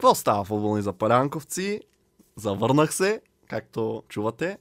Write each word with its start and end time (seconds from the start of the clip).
Какво 0.00 0.14
става 0.14 0.44
футболни 0.44 0.82
запалянковци? 0.82 1.80
Завърнах 2.36 2.94
се, 2.94 3.20
както 3.48 4.02
чувате. 4.08 4.58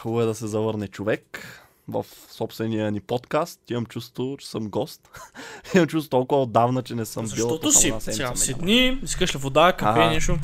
Хубаво 0.00 0.22
е 0.22 0.24
да 0.24 0.34
се 0.34 0.46
завърне 0.46 0.88
човек 0.88 1.46
в 1.88 2.06
собствения 2.30 2.90
ни 2.90 3.00
подкаст. 3.00 3.60
Имам 3.70 3.86
чувство, 3.86 4.36
че 4.38 4.48
съм 4.48 4.70
гост. 4.70 5.08
Имам 5.74 5.86
чувство 5.86 6.10
толкова 6.10 6.42
отдавна, 6.42 6.82
че 6.82 6.94
не 6.94 7.04
съм 7.04 7.24
бил. 7.24 7.30
Защото 7.30 7.72
си, 7.72 7.94
сега 7.98 8.36
си 8.36 8.54
дни, 8.54 9.00
искаш 9.02 9.34
ли 9.34 9.38
вода, 9.38 9.72
кафе, 9.72 10.00
А. 10.00 10.10
нещо. 10.10 10.38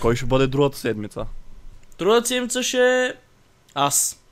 Кой 0.00 0.16
ще 0.16 0.26
бъде 0.26 0.46
другата 0.46 0.78
седмица? 0.78 1.26
Другата 1.98 2.28
седмица 2.28 2.62
ще 2.62 3.06
е 3.06 3.12
аз. 3.74 4.22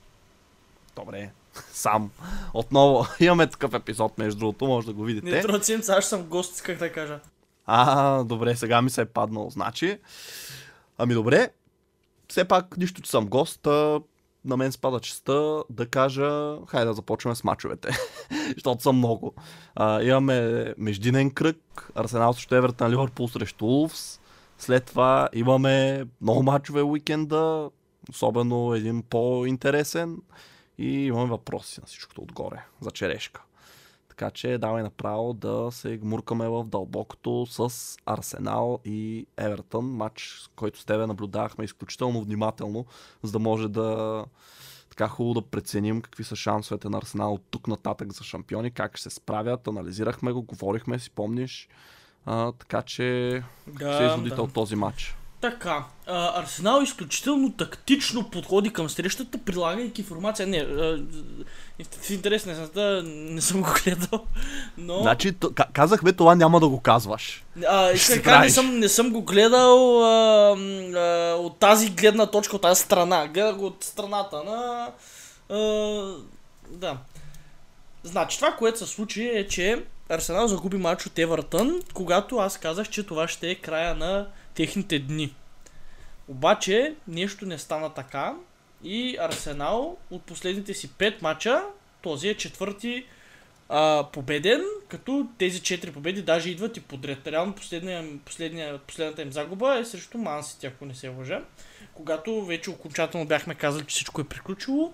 Добре, 0.96 1.30
сам. 1.72 2.10
Отново 2.54 3.06
имаме 3.20 3.46
такъв 3.46 3.74
епизод, 3.74 4.18
между 4.18 4.38
другото, 4.38 4.66
може 4.66 4.86
да 4.86 4.92
го 4.92 5.04
видите. 5.04 5.30
Не, 5.30 5.40
другата 5.40 5.64
седмица 5.64 5.94
аз 5.94 6.08
съм 6.08 6.22
гост, 6.22 6.54
исках 6.54 6.78
да 6.78 6.92
кажа. 6.92 7.20
А, 7.66 8.24
добре, 8.24 8.56
сега 8.56 8.82
ми 8.82 8.90
се 8.90 9.00
е 9.00 9.04
паднало, 9.04 9.50
значи. 9.50 9.98
Ами 10.98 11.14
добре, 11.14 11.50
все 12.28 12.44
пак, 12.44 12.76
нищо, 12.76 13.02
че 13.02 13.10
съм 13.10 13.26
гост, 13.26 13.66
на 14.44 14.56
мен 14.56 14.72
спада 14.72 15.00
честа 15.00 15.64
да 15.70 15.86
кажа, 15.86 16.56
хайде 16.66 16.86
да 16.86 16.94
започваме 16.94 17.34
с 17.34 17.44
мачовете, 17.44 17.88
защото 18.54 18.82
са 18.82 18.92
много. 18.92 19.34
А, 19.74 20.02
имаме 20.02 20.66
междинен 20.78 21.30
кръг, 21.30 21.90
Арсенал 21.94 22.32
срещу 22.32 22.54
Евертън, 22.54 22.90
Ливърпул 22.90 23.28
срещу 23.28 23.66
Улфс. 23.66 24.20
След 24.58 24.84
това 24.84 25.28
имаме 25.32 26.04
много 26.20 26.42
мачове 26.42 26.82
уикенда, 26.82 27.70
особено 28.10 28.74
един 28.74 29.02
по-интересен. 29.02 30.18
И 30.78 31.06
имаме 31.06 31.26
въпроси 31.26 31.80
на 31.80 31.86
всичкото 31.86 32.22
отгоре, 32.22 32.64
за 32.80 32.90
черешка. 32.90 33.42
Така 34.12 34.30
че 34.30 34.58
давай 34.58 34.82
направо 34.82 35.32
да 35.32 35.68
се 35.70 35.96
гмуркаме 35.96 36.48
в 36.48 36.64
дълбокото 36.64 37.46
с 37.46 37.96
Арсенал 38.06 38.78
и 38.84 39.26
Евертън. 39.36 39.84
Матч, 39.84 40.50
който 40.56 40.80
с 40.80 40.84
тебе 40.84 41.06
наблюдавахме 41.06 41.64
изключително 41.64 42.22
внимателно, 42.22 42.86
за 43.22 43.32
да 43.32 43.38
може 43.38 43.68
да 43.68 44.24
така 44.90 45.08
хубаво 45.08 45.34
да 45.34 45.42
преценим 45.42 46.02
какви 46.02 46.24
са 46.24 46.36
шансовете 46.36 46.88
на 46.88 46.98
Арсенал 46.98 47.34
от 47.34 47.42
тук 47.50 47.68
нататък 47.68 48.12
за 48.12 48.24
шампиони, 48.24 48.70
как 48.70 48.96
ще 48.96 49.10
се 49.10 49.16
справят. 49.16 49.68
Анализирахме 49.68 50.32
го, 50.32 50.42
говорихме, 50.42 50.98
си 50.98 51.10
помниш. 51.10 51.68
А, 52.26 52.52
така 52.52 52.82
че 52.82 53.42
Да, 53.66 53.98
се 53.98 54.04
изводите 54.04 54.36
да. 54.36 54.42
от 54.42 54.52
този 54.52 54.76
матч. 54.76 55.16
Така, 55.42 55.84
а, 56.06 56.40
Арсенал 56.40 56.82
изключително 56.82 57.52
тактично 57.52 58.30
подходи 58.30 58.72
към 58.72 58.90
срещата, 58.90 59.38
прилагайки 59.38 60.02
формация. 60.02 60.46
Не, 60.46 60.58
а, 60.58 60.98
в 62.02 62.10
интерес 62.10 62.46
на 62.46 62.52
истината 62.52 63.02
не 63.06 63.40
съм 63.40 63.62
го 63.62 63.68
гледал, 63.84 64.26
но... 64.78 65.02
Значи, 65.02 65.32
т- 65.32 65.50
ка- 65.54 65.66
казахме 65.72 66.12
това 66.12 66.34
няма 66.34 66.60
да 66.60 66.68
го 66.68 66.80
казваш. 66.80 67.44
А, 67.68 67.92
кажа, 68.24 68.40
не 68.40 68.50
съм, 68.50 68.78
не 68.78 68.88
съм 68.88 69.10
го 69.10 69.22
гледал 69.22 70.04
а, 70.04 70.56
а, 70.96 71.34
от 71.34 71.58
тази 71.58 71.90
гледна 71.90 72.26
точка, 72.26 72.56
от 72.56 72.62
тази 72.62 72.80
страна. 72.80 73.26
Гледах 73.26 73.56
го 73.56 73.66
от 73.66 73.84
страната 73.84 74.42
на... 74.44 74.90
А, 75.48 75.58
да. 76.70 76.96
Значи, 78.04 78.38
това, 78.38 78.52
което 78.52 78.78
се 78.78 78.86
случи 78.86 79.28
е, 79.28 79.48
че 79.48 79.84
Арсенал 80.08 80.48
загуби 80.48 80.76
матч 80.76 81.06
от 81.06 81.18
Евертън, 81.18 81.80
когато 81.94 82.36
аз 82.36 82.58
казах, 82.58 82.88
че 82.88 83.02
това 83.02 83.28
ще 83.28 83.50
е 83.50 83.54
края 83.54 83.94
на 83.94 84.26
техните 84.54 84.98
дни. 84.98 85.34
Обаче, 86.28 86.94
нещо 87.08 87.46
не 87.46 87.58
стана 87.58 87.94
така 87.94 88.34
и 88.84 89.16
Арсенал 89.20 89.96
от 90.10 90.22
последните 90.22 90.74
си 90.74 90.88
5 90.90 91.22
мача, 91.22 91.62
този 92.02 92.28
е 92.28 92.36
четвърти 92.36 93.04
а, 93.68 94.06
победен, 94.12 94.60
като 94.88 95.26
тези 95.38 95.60
4 95.60 95.92
победи 95.92 96.22
даже 96.22 96.50
идват 96.50 96.76
и 96.76 96.80
подред. 96.80 97.26
Реално 97.26 97.52
последния, 97.54 98.18
последния, 98.24 98.78
последната 98.78 99.22
им 99.22 99.32
загуба 99.32 99.78
е 99.78 99.84
срещу 99.84 100.18
Мансити, 100.18 100.66
ако 100.66 100.84
не 100.84 100.94
се 100.94 101.08
лъжа. 101.08 101.42
Когато 101.94 102.44
вече 102.44 102.70
окончателно 102.70 103.26
бяхме 103.26 103.54
казали, 103.54 103.84
че 103.86 103.94
всичко 103.94 104.20
е 104.20 104.24
приключило. 104.24 104.92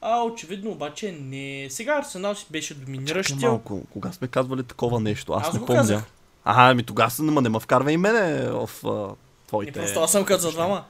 А 0.00 0.22
очевидно 0.22 0.70
обаче 0.70 1.12
не. 1.12 1.66
Сега 1.70 1.92
Арсенал 1.98 2.34
си 2.34 2.46
беше 2.50 2.74
Чакай 2.74 2.84
доминиращия. 2.84 3.48
малко, 3.48 3.84
кога 3.90 4.12
сме 4.12 4.28
казвали 4.28 4.62
такова 4.62 5.00
нещо? 5.00 5.32
Аз, 5.32 5.48
Аз 5.48 5.54
не 5.54 5.60
помня. 5.60 5.74
казах. 5.74 6.04
Ага, 6.44 6.70
ами 6.70 6.82
тогава 6.82 7.10
се, 7.10 7.22
ма 7.22 7.42
не 7.42 7.48
ме 7.48 7.60
вкарва 7.60 7.92
и 7.92 7.96
мене 7.96 8.50
в 8.50 8.70
а, 8.84 8.88
Не, 8.88 9.14
твоите... 9.46 9.72
просто 9.72 10.00
аз 10.00 10.12
съм 10.12 10.24
казал 10.24 10.52
двама. 10.52 10.84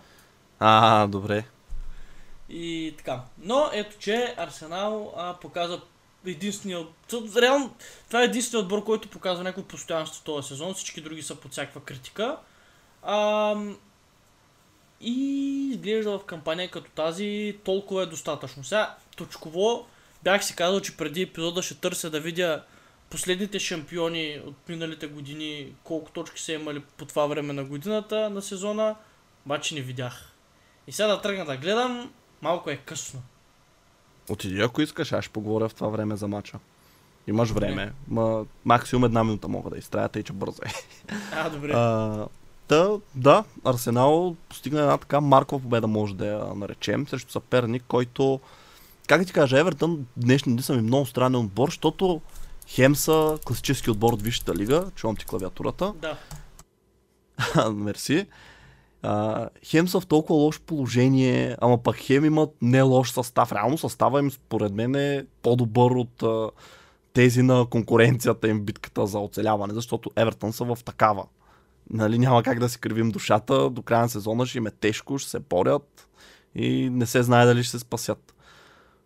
А, 0.59 1.07
добре. 1.07 1.45
И 2.49 2.95
така. 2.99 3.21
Но 3.39 3.71
ето, 3.73 3.97
че 3.99 4.35
Арсенал 4.39 5.15
а, 5.17 5.35
показа 5.35 5.81
единствения... 6.27 6.87
Реално, 7.37 7.75
това 8.07 8.23
е 8.23 8.25
единственият 8.25 8.65
отбор, 8.65 8.85
който 8.85 9.09
показва 9.09 9.45
някакво 9.45 9.62
постоянство 9.69 10.25
този 10.25 10.49
сезон. 10.49 10.75
Всички 10.75 11.01
други 11.01 11.23
са 11.23 11.35
под 11.35 11.53
всякаква 11.53 11.81
критика. 11.81 12.37
Ам, 13.03 13.77
и 15.01 15.69
изглежда 15.73 16.19
в 16.19 16.25
кампания 16.25 16.71
като 16.71 16.91
тази 16.91 17.59
толкова 17.65 18.03
е 18.03 18.07
достатъчно. 18.07 18.65
Сега, 18.65 18.97
точково, 19.17 19.87
бях 20.23 20.45
си 20.45 20.57
казал, 20.57 20.81
че 20.81 20.97
преди 20.97 21.23
епизода 21.23 21.62
ще 21.62 21.75
търся 21.75 22.11
да 22.11 22.21
видя 22.21 22.65
последните 23.12 23.59
шампиони 23.59 24.41
от 24.47 24.69
миналите 24.69 25.06
години, 25.06 25.73
колко 25.84 26.11
точки 26.11 26.41
са 26.41 26.53
имали 26.53 26.81
по 26.81 27.05
това 27.05 27.27
време 27.27 27.53
на 27.53 27.65
годината 27.65 28.31
на 28.31 28.43
сезона, 28.43 28.97
обаче 29.47 29.75
не 29.75 29.81
видях. 29.81 30.33
И 30.87 30.93
сега 30.93 31.09
да 31.09 31.21
тръгна 31.21 31.45
да 31.45 31.56
гледам, 31.56 32.11
малко 32.43 32.71
е 32.71 32.77
късно. 32.77 33.23
Отиди, 34.31 34.61
ако 34.61 34.83
искаш, 34.83 35.12
аз 35.12 35.25
ще 35.25 35.33
поговоря 35.33 35.69
в 35.69 35.75
това 35.75 35.89
време 35.89 36.17
за 36.17 36.28
мача. 36.28 36.59
Имаш 37.27 37.50
време. 37.50 37.93
Ма, 38.09 38.45
максимум 38.65 39.05
една 39.05 39.25
минута 39.25 39.49
мога 39.49 39.71
да 39.71 39.79
изтрая, 39.79 40.09
тъй 40.09 40.23
че 40.23 40.33
бързо 40.33 40.62
е. 40.67 40.73
А, 41.33 41.50
добре. 41.50 41.73
А, 41.75 42.27
Та, 42.69 42.91
да, 43.15 43.44
Арсенал 43.65 44.37
постигна 44.49 44.81
една 44.81 44.99
така 44.99 45.21
маркова 45.21 45.62
победа, 45.62 45.87
може 45.87 46.15
да 46.15 46.27
я 46.27 46.55
наречем, 46.55 47.09
срещу 47.09 47.33
съперник, 47.33 47.84
който, 47.89 48.41
как 49.06 49.27
ти 49.27 49.33
кажа, 49.33 49.59
Евертън 49.59 50.06
днешни 50.17 50.53
дни 50.53 50.62
са 50.62 50.75
ми 50.75 50.83
много 50.83 51.06
странен 51.06 51.41
отбор, 51.41 51.69
защото 51.69 52.21
хем 52.75 52.97
са 52.97 53.38
класически 53.44 53.91
отбор 53.91 54.12
от 54.12 54.22
Висшата 54.22 54.55
лига, 54.55 54.91
чувам 54.94 55.16
ти 55.16 55.27
клавиатурата, 55.27 55.94
Да. 56.00 56.16
мерси. 57.71 58.27
А, 59.03 59.49
хем 59.65 59.88
са 59.88 60.00
в 60.00 60.06
толкова 60.06 60.38
лошо 60.38 60.60
положение, 60.60 61.56
ама 61.61 61.82
пък 61.82 61.97
хем 61.97 62.25
имат 62.25 62.50
не 62.62 62.82
лош 62.82 63.11
състав. 63.11 63.53
Реално 63.53 63.78
състава 63.78 64.21
им 64.21 64.31
според 64.31 64.72
мен 64.72 64.94
е 64.94 65.27
по-добър 65.43 65.91
от 65.91 66.22
а, 66.22 66.50
тези 67.12 67.43
на 67.43 67.66
конкуренцията 67.71 68.49
им 68.49 68.61
битката 68.61 69.06
за 69.06 69.19
оцеляване, 69.19 69.75
защото 69.75 70.11
Евертън 70.16 70.53
са 70.53 70.65
в 70.65 70.78
такава. 70.84 71.25
Нали, 71.91 72.19
няма 72.19 72.43
как 72.43 72.59
да 72.59 72.69
си 72.69 72.81
кривим 72.81 73.11
душата, 73.11 73.71
до 73.71 73.82
края 73.82 74.03
на 74.03 74.09
сезона 74.09 74.47
ще 74.47 74.59
им 74.59 74.66
е 74.66 74.71
тежко, 74.71 75.19
ще 75.19 75.31
се 75.31 75.38
борят 75.38 76.09
и 76.55 76.91
не 76.91 77.06
се 77.06 77.22
знае 77.22 77.47
дали 77.47 77.62
ще 77.62 77.71
се 77.71 77.78
спасят. 77.78 78.34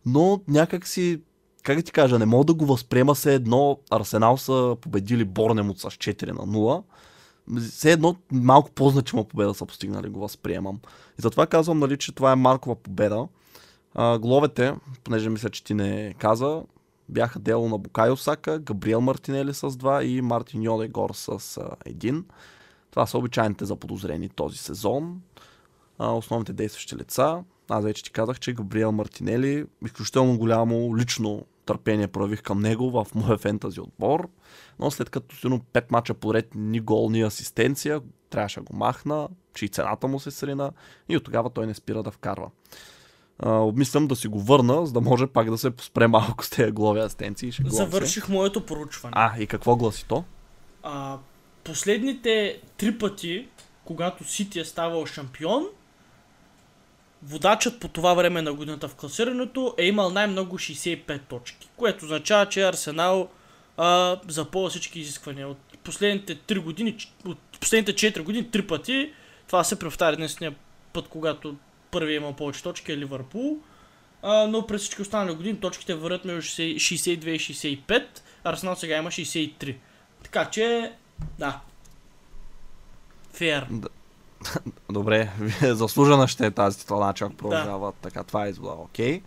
Но 0.06 0.40
някак 0.48 0.86
си, 0.86 1.20
как 1.66 1.76
да 1.76 1.82
ти 1.82 1.92
кажа, 1.92 2.18
не 2.18 2.26
мога 2.26 2.44
да 2.44 2.54
го 2.54 2.66
възприема 2.66 3.14
се 3.14 3.34
едно 3.34 3.78
Арсенал 3.90 4.36
са 4.36 4.76
победили 4.80 5.24
Борнемот 5.24 5.78
с 5.78 5.84
4 5.84 6.30
на 6.30 6.46
0 6.46 6.82
все 7.60 7.92
едно 7.92 8.16
малко 8.32 8.70
по-значима 8.70 9.24
победа 9.24 9.54
са 9.54 9.66
постигнали, 9.66 10.08
го 10.08 10.20
възприемам. 10.20 10.80
И 11.18 11.22
затова 11.22 11.46
казвам, 11.46 11.78
нали, 11.78 11.98
че 11.98 12.12
това 12.12 12.32
е 12.32 12.36
Маркова 12.36 12.76
победа. 12.76 13.28
А, 13.94 14.18
головете, 14.18 14.74
понеже 15.04 15.30
мисля, 15.30 15.50
че 15.50 15.64
ти 15.64 15.74
не 15.74 16.14
каза, 16.18 16.62
бяха 17.08 17.38
дело 17.38 17.68
на 17.68 17.78
Букайо 17.78 18.16
Сака, 18.16 18.58
Габриел 18.58 19.00
Мартинели 19.00 19.54
с 19.54 19.70
2 19.70 20.02
и 20.02 20.20
Мартин 20.20 20.62
Йодегор 20.62 21.10
с 21.12 21.56
а, 21.56 21.70
един. 21.84 22.24
Това 22.90 23.06
са 23.06 23.18
обичайните 23.18 23.64
заподозрени 23.64 24.28
този 24.28 24.58
сезон. 24.58 25.20
А, 25.98 26.12
основните 26.12 26.52
действащи 26.52 26.96
лица. 26.96 27.44
Аз 27.68 27.84
вече 27.84 28.04
ти 28.04 28.10
казах, 28.10 28.40
че 28.40 28.52
Габриел 28.52 28.92
Мартинели 28.92 29.64
изключително 29.84 30.38
голямо 30.38 30.96
лично 30.96 31.44
търпение 31.66 32.08
проявих 32.08 32.42
към 32.42 32.60
него 32.60 32.90
в 32.90 33.06
моя 33.14 33.38
фентази 33.38 33.80
отбор. 33.80 34.28
Но 34.78 34.90
след 34.90 35.10
като 35.10 35.36
силно 35.36 35.60
5 35.72 35.84
мача 35.90 36.14
поред 36.14 36.48
ни 36.54 36.80
гол, 36.80 37.10
ни 37.10 37.22
асистенция, 37.22 38.00
трябваше 38.30 38.60
да 38.60 38.64
го 38.64 38.76
махна, 38.76 39.28
че 39.54 39.64
и 39.64 39.68
цената 39.68 40.08
му 40.08 40.20
се 40.20 40.30
срина 40.30 40.70
и 41.08 41.16
от 41.16 41.24
тогава 41.24 41.50
той 41.50 41.66
не 41.66 41.74
спира 41.74 42.02
да 42.02 42.10
вкарва. 42.10 42.50
А, 43.38 43.50
обмислям 43.50 44.06
да 44.06 44.16
си 44.16 44.28
го 44.28 44.40
върна, 44.40 44.86
за 44.86 44.92
да 44.92 45.00
може 45.00 45.26
пак 45.26 45.50
да 45.50 45.58
се 45.58 45.70
поспре 45.70 46.06
малко 46.06 46.44
с 46.44 46.50
тези 46.50 46.72
голови 46.72 47.00
асистенции. 47.00 47.52
Се. 47.52 47.62
Завърших 47.66 48.28
моето 48.28 48.66
проучване. 48.66 49.12
А, 49.16 49.38
и 49.38 49.46
какво 49.46 49.76
гласи 49.76 50.06
то? 50.08 50.24
А, 50.82 51.18
последните 51.64 52.60
три 52.76 52.98
пъти 52.98 53.48
когато 53.86 54.24
Сити 54.24 54.60
е 54.60 54.64
ставал 54.64 55.06
шампион, 55.06 55.66
водачът 57.22 57.80
по 57.80 57.88
това 57.88 58.14
време 58.14 58.42
на 58.42 58.52
годината 58.52 58.88
в 58.88 58.94
класирането 58.94 59.74
е 59.78 59.86
имал 59.86 60.10
най-много 60.10 60.58
65 60.58 61.20
точки, 61.28 61.68
което 61.76 62.04
означава, 62.04 62.48
че 62.48 62.68
Арсенал 62.68 63.28
а, 63.76 64.20
запълва 64.28 64.70
всички 64.70 65.00
изисквания. 65.00 65.48
От 65.48 65.58
последните 65.84 66.36
3 66.36 66.60
години, 66.60 66.96
от 67.24 67.38
последните 67.60 67.94
4 67.94 68.22
години, 68.22 68.46
3 68.46 68.66
пъти, 68.66 69.12
това 69.46 69.64
се 69.64 69.78
повтаря 69.78 70.12
единствения 70.12 70.54
път, 70.92 71.08
когато 71.08 71.56
първи 71.90 72.12
е 72.12 72.16
имал 72.16 72.32
повече 72.32 72.62
точки 72.62 72.92
е 72.92 72.98
Ливърпул. 72.98 73.58
А, 74.22 74.46
но 74.46 74.66
през 74.66 74.80
всички 74.80 75.02
останали 75.02 75.34
години 75.34 75.60
точките 75.60 75.94
върват 75.94 76.24
между 76.24 76.50
62 76.50 77.28
и 77.28 77.38
65. 77.88 78.04
Арсенал 78.44 78.76
сега 78.76 78.96
има 78.96 79.10
63. 79.10 79.76
Така 80.22 80.50
че, 80.50 80.92
да. 81.38 81.60
Фер. 83.32 83.66
Добре, 84.90 85.32
заслужена 85.62 86.28
ще 86.28 86.46
е 86.46 86.50
тази 86.50 86.78
титла, 86.78 87.12
чак 87.14 87.36
продължава. 87.36 87.86
Да. 87.86 87.92
Така, 88.02 88.24
това 88.24 88.46
е 88.46 88.50
извода. 88.50 88.72
Окей. 88.72 89.20
Okay. 89.20 89.22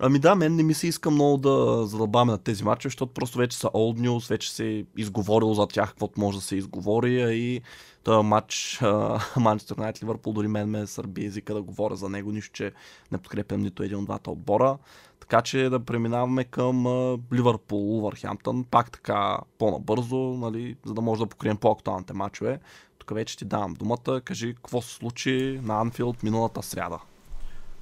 Ами 0.00 0.18
да, 0.18 0.34
мен 0.34 0.56
не 0.56 0.62
ми 0.62 0.74
се 0.74 0.86
иска 0.86 1.10
много 1.10 1.36
да 1.36 1.86
задълбаваме 1.86 2.32
на 2.32 2.38
тези 2.38 2.64
матчи, 2.64 2.86
защото 2.86 3.12
просто 3.12 3.38
вече 3.38 3.58
са 3.58 3.66
old 3.66 4.00
news, 4.00 4.30
вече 4.30 4.52
се 4.52 4.68
е 4.70 4.84
изговорило 4.96 5.54
за 5.54 5.66
тях 5.66 5.88
каквото 5.88 6.20
може 6.20 6.38
да 6.38 6.44
се 6.44 6.56
изговори 6.56 7.22
а 7.22 7.32
и 7.32 7.60
този 8.02 8.26
матч 8.26 8.80
Манчестър 9.36 9.76
Юнайтед 9.78 10.02
Ливърпул 10.02 10.32
дори 10.32 10.48
мен 10.48 10.68
ме 10.68 10.86
сърби 10.86 11.24
езика 11.24 11.54
да 11.54 11.62
говоря 11.62 11.96
за 11.96 12.08
него, 12.08 12.32
нищо, 12.32 12.52
че 12.52 12.72
не 13.12 13.18
подкрепям 13.18 13.60
нито 13.60 13.82
един 13.82 13.98
от 13.98 14.04
двата 14.04 14.30
отбора. 14.30 14.78
Така 15.20 15.42
че 15.42 15.68
да 15.68 15.80
преминаваме 15.80 16.44
към 16.44 16.86
Ливърпул, 17.32 18.00
Върхямптън, 18.00 18.64
пак 18.64 18.90
така 18.90 19.38
по-набързо, 19.58 20.16
нали, 20.16 20.76
за 20.84 20.94
да 20.94 21.00
може 21.00 21.20
да 21.20 21.26
покрием 21.26 21.56
по-актуалните 21.56 22.12
матчове. 22.12 22.58
Тук 23.08 23.14
вече 23.14 23.36
ти 23.36 23.44
давам 23.44 23.74
думата, 23.74 24.20
кажи 24.24 24.54
какво 24.54 24.82
се 24.82 24.94
случи 24.94 25.60
на 25.62 25.80
Анфилд 25.80 26.22
миналата 26.22 26.62
сряда. 26.62 26.98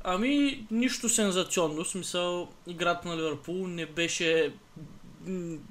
Ами, 0.04 0.66
нищо 0.70 1.08
сензационно. 1.08 1.84
В 1.84 1.88
смисъл, 1.88 2.48
играта 2.66 3.08
на 3.08 3.16
Ливърпул 3.16 3.66
не 3.66 3.86
беше 3.86 4.54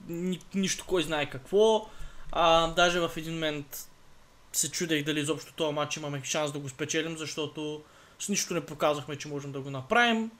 ни, 0.07 0.39
нищо 0.55 0.85
кой 0.87 1.03
знае 1.03 1.29
какво. 1.29 1.89
А, 2.31 2.67
даже 2.67 2.99
в 2.99 3.11
един 3.17 3.33
момент 3.33 3.89
се 4.53 4.71
чудех 4.71 5.03
дали 5.03 5.19
изобщо 5.19 5.53
този 5.53 5.73
матч 5.73 5.97
имаме 5.97 6.21
шанс 6.23 6.51
да 6.51 6.59
го 6.59 6.69
спечелим, 6.69 7.17
защото 7.17 7.83
с 8.19 8.29
нищо 8.29 8.53
не 8.53 8.65
показахме, 8.65 9.15
че 9.15 9.27
можем 9.27 9.51
да 9.51 9.61
го 9.61 9.69
направим. 9.69 10.31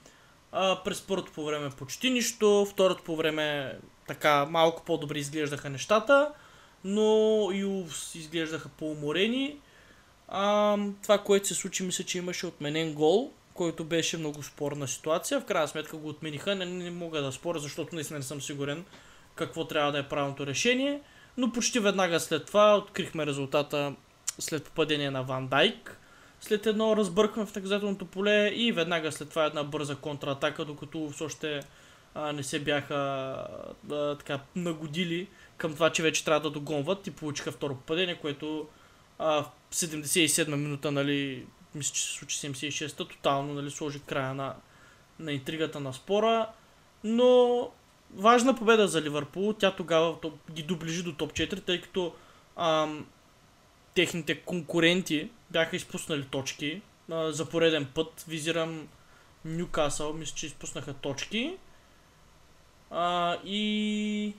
А, 0.52 0.84
през 0.84 1.02
първото 1.02 1.32
по 1.32 1.46
време 1.46 1.70
почти 1.70 2.10
нищо, 2.10 2.68
второто 2.72 3.04
по 3.04 3.16
време 3.16 3.78
така 4.08 4.46
малко 4.46 4.84
по-добре 4.86 5.20
изглеждаха 5.20 5.70
нещата, 5.70 6.32
но 6.86 7.50
и 7.54 7.86
изглеждаха 8.16 8.70
по-уморени. 8.70 9.58
А, 10.28 10.78
това, 11.04 11.18
което 11.18 11.48
се 11.48 11.54
случи, 11.54 11.84
мисля, 11.84 12.04
че 12.04 12.18
имаше 12.18 12.48
отменен 12.48 12.94
гол, 12.94 13.32
който 13.54 13.84
беше 13.84 14.18
много 14.18 14.44
спорна 14.44 14.88
ситуация. 14.88 15.42
В 15.42 15.46
крайна 15.46 15.68
сметка 15.68 15.98
го 15.98 16.10
отмениха. 16.10 16.56
Не, 16.56 16.66
не 16.66 16.92
мога 16.92 17.22
да 17.22 17.32
споря, 17.32 17.60
защото 17.60 17.96
наистина 17.96 18.20
не 18.20 18.26
съм 18.26 18.42
сигурен 18.42 18.86
какво 19.36 19.68
трябва 19.68 19.92
да 19.92 20.00
е 20.00 20.08
правилното 20.08 20.48
решение. 20.48 21.02
Но 21.38 21.52
почти 21.52 21.80
веднага 21.80 22.20
след 22.20 22.46
това 22.46 22.78
открихме 22.78 23.26
резултата 23.26 23.94
след 24.40 24.64
попадение 24.64 25.12
на 25.12 25.24
Ван 25.24 25.48
Дайк. 25.48 25.98
След 26.42 26.66
едно 26.66 26.98
разбъркване 26.98 27.48
в 27.48 27.56
наказателното 27.56 28.06
поле 28.06 28.48
и 28.48 28.72
веднага 28.72 29.12
след 29.12 29.30
това 29.30 29.46
една 29.46 29.64
бърза 29.64 29.96
контратака, 29.96 30.66
докато 30.66 31.10
все 31.10 31.24
още 31.24 31.60
а, 32.16 32.34
не 32.34 32.44
се 32.44 32.60
бяха 32.60 32.96
а, 33.92 34.16
така 34.16 34.40
нагодили 34.56 35.28
към 35.58 35.74
това, 35.74 35.90
че 35.90 36.04
вече 36.04 36.26
трябва 36.26 36.42
да 36.42 36.50
догонват 36.50 37.08
и 37.08 37.12
получиха 37.12 37.52
второ 37.52 37.76
попадение, 37.76 38.16
което 38.16 38.68
а, 39.20 39.44
в 39.44 39.76
77 39.76 40.56
минута 40.56 40.92
нали, 40.92 41.46
мисля, 41.76 41.94
че 41.94 42.02
се 42.02 42.12
случи 42.12 42.38
76-та, 42.38 43.06
тотално 43.06 43.54
нали, 43.54 43.72
сложи 43.72 44.00
края 44.00 44.34
на, 44.34 44.56
на 45.20 45.32
интригата 45.32 45.80
на 45.80 45.94
спора. 45.94 46.50
Но 47.04 47.72
важна 48.14 48.56
победа 48.56 48.88
за 48.88 49.02
Ливърпул. 49.02 49.54
Тя 49.54 49.76
тогава 49.76 50.18
ги 50.52 50.64
доближи 50.64 51.04
до 51.04 51.14
топ 51.14 51.34
4, 51.34 51.66
тъй 51.66 51.82
като 51.82 52.16
ам, 52.56 53.06
техните 53.96 54.42
конкуренти 54.42 55.30
бяха 55.52 55.76
изпуснали 55.76 56.26
точки. 56.26 56.82
А, 57.12 57.32
за 57.32 57.50
пореден 57.50 57.88
път 57.96 58.26
визирам 58.28 58.88
Ньюкасъл, 59.46 60.14
мисля, 60.14 60.36
че 60.36 60.46
изпуснаха 60.46 60.94
точки. 60.94 61.58
А, 62.92 63.38
и 63.46 64.34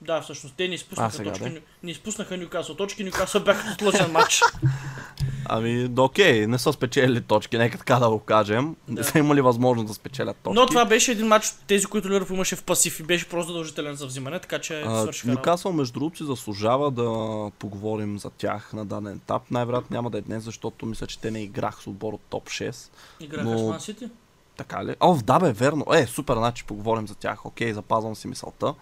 да, 0.00 0.20
всъщност 0.20 0.54
те 0.56 0.68
не 0.68 0.74
изпуснаха 0.74 1.16
сега, 1.16 1.30
точки. 1.30 1.50
Да? 1.50 1.60
Не 1.82 1.90
изпуснаха 1.90 2.36
Нюкасъл 2.36 2.74
точки, 2.74 3.04
Нюкасъл 3.04 3.42
бяха 3.42 3.76
сложен 3.78 4.12
матч. 4.12 4.40
Ами, 5.50 5.88
да, 5.88 6.02
окей, 6.02 6.46
не 6.46 6.58
са 6.58 6.72
спечелили 6.72 7.20
точки, 7.20 7.58
нека 7.58 7.78
така 7.78 7.96
да 7.96 8.10
го 8.10 8.18
кажем. 8.18 8.76
Да. 8.88 8.94
Не 8.94 9.04
са 9.04 9.18
имали 9.18 9.40
възможност 9.40 9.88
да 9.88 9.94
спечелят 9.94 10.36
точки. 10.36 10.54
Но 10.54 10.66
това 10.66 10.84
беше 10.84 11.12
един 11.12 11.26
матч, 11.26 11.54
тези, 11.66 11.86
които 11.86 12.08
Ливърпул 12.08 12.34
имаше 12.34 12.56
в 12.56 12.64
пасив 12.64 13.00
и 13.00 13.02
беше 13.02 13.28
просто 13.28 13.52
задължителен 13.52 13.94
за 13.94 14.06
взимане, 14.06 14.38
така 14.38 14.58
че 14.58 14.82
свършиха. 14.82 15.28
Нюкасъл, 15.28 15.72
между 15.72 15.92
другото, 15.92 16.16
си 16.16 16.24
заслужава 16.24 16.90
да 16.90 17.50
поговорим 17.58 18.18
за 18.18 18.30
тях 18.30 18.72
на 18.72 18.84
даден 18.84 19.12
етап. 19.12 19.42
Най-вероятно 19.50 19.94
няма 19.94 20.10
да 20.10 20.18
е 20.18 20.20
днес, 20.20 20.44
защото 20.44 20.86
мисля, 20.86 21.06
че 21.06 21.18
те 21.18 21.30
не 21.30 21.42
играх 21.42 21.82
с 21.82 21.86
отбор 21.86 22.12
от 22.12 22.20
топ 22.30 22.48
6. 22.48 22.90
Играха 23.20 23.44
но... 23.44 23.58
с 23.58 23.62
Ман 23.62 23.80
Сити? 23.80 24.08
Така 24.56 24.84
ли? 24.84 24.96
О, 25.00 25.16
да 25.24 25.38
бе, 25.38 25.52
верно. 25.52 25.86
Е, 25.94 26.06
супер, 26.06 26.34
значи 26.34 26.64
поговорим 26.64 27.08
за 27.08 27.14
тях. 27.14 27.46
Окей, 27.46 27.72
запазвам 27.72 28.16
си 28.16 28.28
мисълта. 28.28 28.74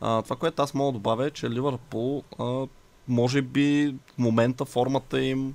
А, 0.00 0.22
това, 0.22 0.36
което 0.36 0.62
аз 0.62 0.74
мога 0.74 0.92
да 0.92 0.98
добавя 0.98 1.26
е, 1.26 1.30
че 1.30 1.50
Ливърпул 1.50 2.22
а, 2.38 2.66
може 3.08 3.42
би 3.42 3.94
в 4.14 4.18
момента 4.18 4.64
формата 4.64 5.22
им 5.22 5.54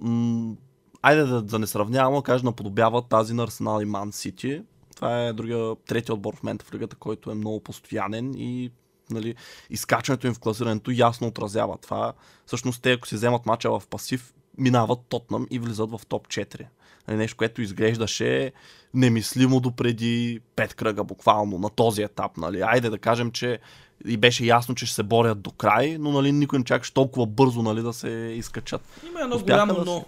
м- 0.00 0.54
айде 1.02 1.22
да, 1.22 1.42
да 1.42 1.58
не 1.58 1.66
сравнявам, 1.66 2.22
кажа 2.22 2.44
наподобява 2.44 3.02
тази 3.02 3.34
на 3.34 3.42
Арсенал 3.42 3.80
и 3.80 3.84
Ман 3.84 4.12
Сити. 4.12 4.62
Това 4.96 5.22
е 5.22 5.32
другия, 5.32 5.76
третия 5.76 6.14
отбор 6.14 6.36
в 6.36 6.42
момента 6.42 6.64
в 6.64 6.74
лигата, 6.74 6.96
който 6.96 7.30
е 7.30 7.34
много 7.34 7.60
постоянен 7.60 8.34
и 8.34 8.70
нали, 9.10 9.34
изкачването 9.70 10.26
им 10.26 10.34
в 10.34 10.40
класирането 10.40 10.90
ясно 10.90 11.26
отразява 11.26 11.78
това. 11.78 12.12
Всъщност 12.46 12.82
те, 12.82 12.92
ако 12.92 13.08
си 13.08 13.14
вземат 13.14 13.46
мача 13.46 13.70
в 13.70 13.82
пасив, 13.90 14.34
минават 14.58 14.98
Тотнам 15.08 15.46
и 15.50 15.58
влизат 15.58 15.90
в 15.90 16.00
топ 16.08 16.28
4. 16.28 16.66
Нали, 17.10 17.18
нещо, 17.18 17.36
което 17.36 17.62
изглеждаше 17.62 18.52
немислимо 18.94 19.60
до 19.60 19.72
преди 19.72 20.40
5 20.56 20.74
кръга 20.74 21.04
буквално 21.04 21.58
на 21.58 21.70
този 21.70 22.02
етап. 22.02 22.36
Нали. 22.36 22.60
Айде 22.60 22.90
да 22.90 22.98
кажем, 22.98 23.30
че 23.30 23.58
и 24.06 24.16
беше 24.16 24.44
ясно, 24.44 24.74
че 24.74 24.86
ще 24.86 24.94
се 24.94 25.02
борят 25.02 25.40
до 25.40 25.50
край, 25.50 25.96
но 26.00 26.12
нали, 26.12 26.32
никой 26.32 26.58
не 26.58 26.64
чакаше 26.64 26.94
толкова 26.94 27.26
бързо 27.26 27.62
нали, 27.62 27.82
да 27.82 27.92
се 27.92 28.08
изкачат. 28.10 28.82
Има 29.06 29.20
едно 29.20 29.36
Успяха 29.36 29.66
голямо 29.66 29.84
да 29.84 29.90
но. 29.90 30.04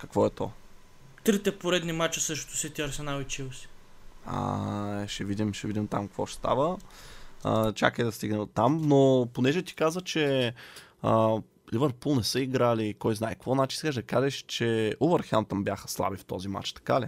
Какво 0.00 0.26
е 0.26 0.30
то? 0.30 0.50
Трите 1.24 1.58
поредни 1.58 1.92
мача 1.92 2.20
срещу 2.20 2.56
Сити, 2.56 2.82
Арсенал 2.82 3.20
и 3.20 3.24
Челси. 3.24 3.68
А, 4.26 5.06
ще 5.08 5.24
видим, 5.24 5.52
ще 5.52 5.66
видим 5.66 5.86
там 5.86 6.08
какво 6.08 6.26
ще 6.26 6.36
става. 6.36 6.78
А, 7.44 7.72
чакай 7.72 8.04
да 8.04 8.12
стигнем 8.12 8.40
от 8.40 8.54
там, 8.54 8.82
но 8.84 9.28
понеже 9.34 9.62
ти 9.62 9.74
каза, 9.74 10.00
че 10.00 10.54
а, 11.02 11.36
Ливърпул 11.74 12.14
не 12.14 12.22
са 12.22 12.40
играли 12.40 12.94
кой 12.98 13.14
знае 13.14 13.34
какво, 13.34 13.54
значи 13.54 13.76
сега 13.76 13.92
да 13.92 14.02
кажеш, 14.02 14.44
че 14.48 14.94
Увърхантън 15.00 15.64
бяха 15.64 15.88
слаби 15.88 16.16
в 16.16 16.24
този 16.24 16.48
матч, 16.48 16.72
така 16.72 17.00
ли? 17.00 17.06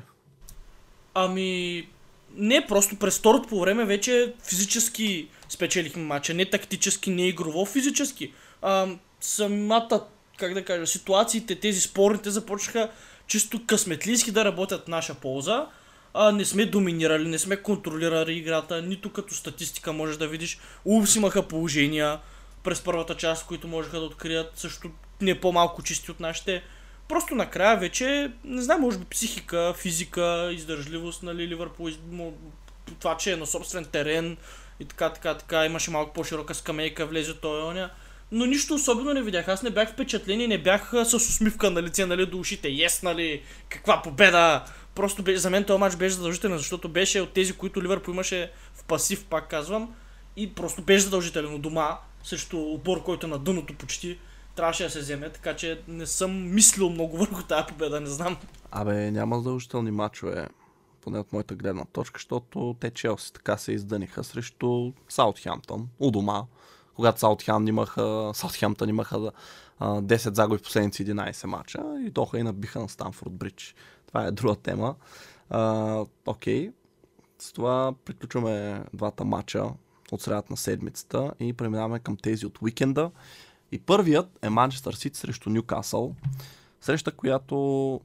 Ами, 1.14 1.88
не, 2.37 2.66
просто 2.66 2.97
през 2.97 3.18
второто 3.18 3.49
по 3.49 3.61
време 3.61 3.85
вече 3.85 4.35
физически 4.42 5.28
спечелихме 5.49 6.02
матча. 6.02 6.35
Не 6.35 6.50
тактически, 6.50 7.11
не 7.11 7.28
игрово, 7.28 7.66
физически. 7.66 8.33
А, 8.62 8.88
самата, 9.21 10.06
как 10.38 10.54
да 10.54 10.64
кажа, 10.64 10.87
ситуациите, 10.87 11.61
тези 11.61 11.80
спорните 11.80 12.30
започнаха 12.30 12.90
чисто 13.26 13.66
късметлийски 13.66 14.30
да 14.30 14.44
работят 14.44 14.85
в 14.85 14.88
наша 14.88 15.14
полза. 15.14 15.66
А, 16.14 16.33
не 16.33 16.44
сме 16.44 16.66
доминирали, 16.66 17.28
не 17.28 17.38
сме 17.38 17.56
контролирали 17.56 18.33
играта, 18.33 18.83
нито 18.83 19.12
като 19.12 19.35
статистика 19.35 19.92
можеш 19.92 20.16
да 20.16 20.28
видиш. 20.28 20.59
Улвс 20.85 21.16
имаха 21.16 21.49
положения 21.49 22.18
през 22.64 22.80
първата 22.80 23.16
част, 23.16 23.47
които 23.47 23.68
можеха 23.68 23.99
да 23.99 24.04
открият 24.04 24.59
също 24.59 24.90
не 25.21 25.40
по-малко 25.40 25.83
чисти 25.83 26.11
от 26.11 26.21
нашите. 26.21 26.62
Просто 27.09 27.35
накрая 27.35 27.76
вече, 27.76 28.33
не 28.44 28.62
знам, 28.62 28.80
може 28.80 28.99
би 28.99 29.04
психика, 29.04 29.75
физика, 29.78 30.50
издържливост, 30.52 31.23
нали, 31.23 31.49
Ливърпул, 31.49 31.88
това, 32.99 33.16
че 33.16 33.33
е 33.33 33.37
на 33.37 33.47
собствен 33.47 33.85
терен 33.85 34.37
и 34.80 34.85
така, 34.85 35.11
така, 35.11 35.35
така, 35.35 35.66
имаше 35.66 35.90
малко 35.90 36.12
по-широка 36.12 36.54
скамейка, 36.54 37.06
влезе 37.06 37.35
той 37.35 37.62
оня. 37.62 37.90
Но 38.33 38.47
нищо 38.47 38.75
особено 38.75 39.14
не 39.14 39.23
видях. 39.23 39.49
Аз 39.49 39.62
не 39.62 39.71
бях 39.71 39.92
впечатлен 39.92 40.40
и 40.40 40.47
не 40.47 40.59
бях 40.59 40.92
с 41.04 41.14
усмивка 41.14 41.71
на 41.71 41.83
лице, 41.83 42.06
нали, 42.06 42.26
до 42.26 42.38
ушите. 42.38 42.68
Ес, 42.85 43.02
нали, 43.02 43.42
каква 43.68 44.02
победа! 44.02 44.64
Просто 44.94 45.23
беше, 45.23 45.38
за 45.38 45.50
мен 45.50 45.64
този 45.64 45.78
матч 45.78 45.97
беше 45.97 46.14
задължителен, 46.14 46.59
защото 46.59 46.88
беше 46.88 47.21
от 47.21 47.33
тези, 47.33 47.52
които 47.52 47.83
Ливърпул 47.83 48.12
имаше 48.12 48.50
в 48.75 48.85
пасив, 48.85 49.25
пак 49.25 49.50
казвам. 49.50 49.94
И 50.37 50.54
просто 50.54 50.83
беше 50.83 51.04
задължителен 51.04 51.54
от 51.54 51.62
дома, 51.62 51.99
срещу 52.25 52.59
отбор, 52.59 53.02
който 53.02 53.26
е 53.26 53.31
на 53.31 53.38
дъното 53.38 53.75
почти 53.75 54.19
трябваше 54.57 54.85
да 54.85 54.90
се 54.90 55.00
вземе, 55.00 55.31
така 55.31 55.57
че 55.57 55.83
не 55.88 56.07
съм 56.07 56.54
мислил 56.54 56.90
много 56.90 57.16
върху 57.19 57.43
тази 57.43 57.66
победа, 57.66 58.00
не 58.00 58.07
знам. 58.07 58.37
Абе, 58.71 59.11
няма 59.11 59.37
задължителни 59.37 59.90
мачове, 59.90 60.49
поне 61.00 61.19
от 61.19 61.33
моята 61.33 61.54
гледна 61.54 61.85
точка, 61.85 62.19
защото 62.19 62.76
те 62.81 62.90
Челси 62.90 63.33
така 63.33 63.57
се 63.57 63.73
издъниха 63.73 64.25
срещу 64.25 64.93
Саутхемптън, 65.09 65.88
у 65.99 66.11
дома, 66.11 66.43
когато 66.95 67.21
Саутхем 67.21 67.69
имаха, 67.69 68.31
Саутхемптън 68.35 68.88
имаха 68.88 69.33
а, 69.78 70.02
10 70.02 70.35
загуби 70.35 70.59
в 70.59 70.62
последните 70.62 71.04
11 71.04 71.47
мача 71.47 71.83
и 72.07 72.11
доха 72.11 72.38
и 72.38 72.43
набиха 72.43 72.81
на 72.81 72.88
Станфорд 72.88 73.33
Бридж. 73.33 73.75
Това 74.07 74.25
е 74.25 74.31
друга 74.31 74.57
тема. 74.57 74.95
А, 75.50 76.04
окей, 76.26 76.73
с 77.38 77.52
това 77.52 77.95
приключваме 78.04 78.85
двата 78.95 79.25
мача 79.25 79.71
от 80.14 80.23
средата 80.23 80.47
на 80.50 80.56
седмицата 80.56 81.33
и 81.40 81.52
преминаваме 81.52 81.99
към 81.99 82.16
тези 82.16 82.47
от 82.47 82.62
уикенда. 82.62 83.11
И 83.73 83.78
първият 83.78 84.38
е 84.42 84.50
Манчестър 84.50 84.94
Сити 84.94 85.18
срещу 85.18 85.50
Ньюкасъл. 85.50 86.14
Среща, 86.80 87.12
която 87.12 88.00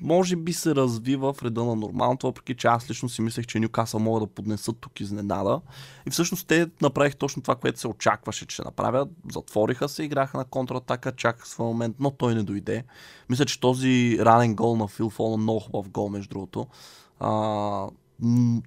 може 0.00 0.36
би 0.36 0.52
се 0.52 0.74
развива 0.74 1.32
в 1.32 1.42
реда 1.42 1.64
на 1.64 1.76
нормалното, 1.76 2.26
въпреки 2.26 2.54
че 2.54 2.66
аз 2.66 2.90
лично 2.90 3.08
си 3.08 3.22
мислех, 3.22 3.46
че 3.46 3.60
Ньюкасъл 3.60 4.00
могат 4.00 4.22
да 4.22 4.34
поднесат 4.34 4.76
тук 4.80 5.00
изненада. 5.00 5.60
И 6.06 6.10
всъщност 6.10 6.46
те 6.46 6.70
направиха 6.82 7.16
точно 7.16 7.42
това, 7.42 7.54
което 7.54 7.80
се 7.80 7.88
очакваше, 7.88 8.46
че 8.46 8.54
ще 8.54 8.62
направят. 8.64 9.08
Затвориха 9.32 9.88
се, 9.88 10.02
играха 10.02 10.38
на 10.38 10.44
контратака, 10.44 11.12
чакаха 11.12 11.48
своя 11.48 11.68
момент, 11.68 11.96
но 12.00 12.10
той 12.10 12.34
не 12.34 12.42
дойде. 12.42 12.84
Мисля, 13.28 13.44
че 13.44 13.60
този 13.60 14.18
ранен 14.20 14.54
гол 14.54 14.76
на 14.76 14.88
Фил 14.88 15.10
Фолна 15.10 15.36
много 15.36 15.60
хубав 15.60 15.90
гол, 15.90 16.08
между 16.08 16.28
другото. 16.28 16.66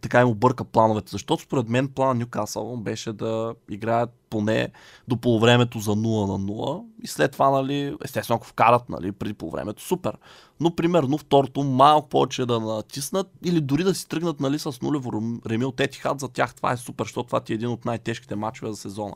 Така 0.02 0.22
им 0.22 0.28
обърка 0.28 0.64
плановете. 0.64 1.12
Защото 1.12 1.44
според 1.44 1.70
мен 1.70 1.88
план 1.88 2.18
Ньюкасъл 2.18 2.78
беше 2.78 3.14
да 3.14 3.56
играят 3.70 4.10
поне 4.30 4.70
до 5.08 5.18
полувремето 5.18 5.80
за 5.80 5.92
0 5.92 6.38
на 6.38 6.40
0 6.40 6.86
и 7.04 7.08
след 7.08 7.32
това, 7.32 7.50
нали, 7.50 7.96
естествено 8.06 8.36
ако 8.36 8.48
вкарат 8.48 8.90
нали, 8.90 9.12
преди 9.12 9.34
полувремето, 9.34 9.84
супер. 9.84 10.18
Но 10.60 10.76
примерно 10.76 11.18
второто 11.18 11.64
малко 11.64 12.10
повече 12.10 12.46
да 12.46 12.60
натиснат 12.60 13.28
или 13.44 13.62
дори 13.62 13.84
да 13.84 13.96
си 13.96 14.08
тръгнат 14.08 14.40
нали, 14.40 14.60
с 14.60 14.82
нулево 14.82 15.40
реми 15.50 15.66
от 15.66 15.80
Етихад, 15.80 16.20
за 16.20 16.28
тях 16.28 16.56
това 16.56 16.72
е 16.72 16.78
супер, 16.78 17.06
защото 17.06 17.28
това 17.28 17.40
ти 17.40 17.54
е 17.54 17.56
един 17.56 17.70
от 17.70 17.86
най-тежките 17.86 18.36
матчове 18.36 18.72
за 18.72 18.78
сезона. 18.78 19.16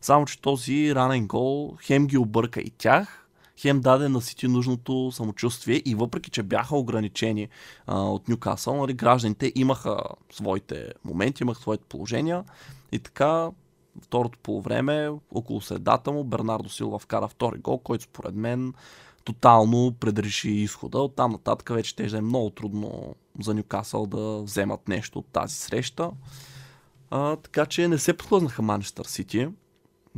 Само, 0.00 0.26
че 0.26 0.40
този 0.40 0.94
ранен 0.94 1.26
гол 1.26 1.76
хем 1.82 2.06
ги 2.06 2.18
обърка 2.18 2.60
и 2.60 2.70
тях, 2.70 3.27
хем 3.60 3.80
даде 3.80 4.08
на 4.08 4.20
Сити 4.20 4.48
нужното 4.48 5.12
самочувствие 5.12 5.82
и 5.84 5.94
въпреки, 5.94 6.30
че 6.30 6.42
бяха 6.42 6.76
ограничени 6.76 7.48
а, 7.86 8.00
от 8.00 8.28
Ньюкасъл, 8.28 8.76
нали, 8.76 8.94
гражданите 8.94 9.52
имаха 9.54 10.00
своите 10.32 10.92
моменти, 11.04 11.42
имаха 11.42 11.60
своите 11.60 11.84
положения 11.88 12.44
и 12.92 12.98
така 12.98 13.50
второто 14.02 14.38
полувреме, 14.38 15.10
около 15.34 15.60
средата 15.60 16.12
му, 16.12 16.24
Бернардо 16.24 16.68
Силва 16.68 16.98
вкара 16.98 17.28
втори 17.28 17.58
гол, 17.58 17.78
който 17.78 18.04
според 18.04 18.34
мен 18.34 18.74
тотално 19.24 19.94
предреши 20.00 20.50
изхода. 20.50 20.98
От 20.98 21.14
там 21.14 21.32
нататък 21.32 21.68
вече 21.68 21.90
ще 21.90 22.16
е 22.16 22.20
много 22.20 22.50
трудно 22.50 23.14
за 23.40 23.54
Ньюкасъл 23.54 24.06
да 24.06 24.42
вземат 24.42 24.88
нещо 24.88 25.18
от 25.18 25.26
тази 25.26 25.54
среща. 25.54 26.10
А, 27.10 27.36
така 27.36 27.66
че 27.66 27.88
не 27.88 27.98
се 27.98 28.16
подхлъзнаха 28.16 28.62
Манчестър 28.62 29.04
Сити. 29.04 29.48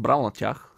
Браво 0.01 0.23
на 0.23 0.31
тях. 0.31 0.75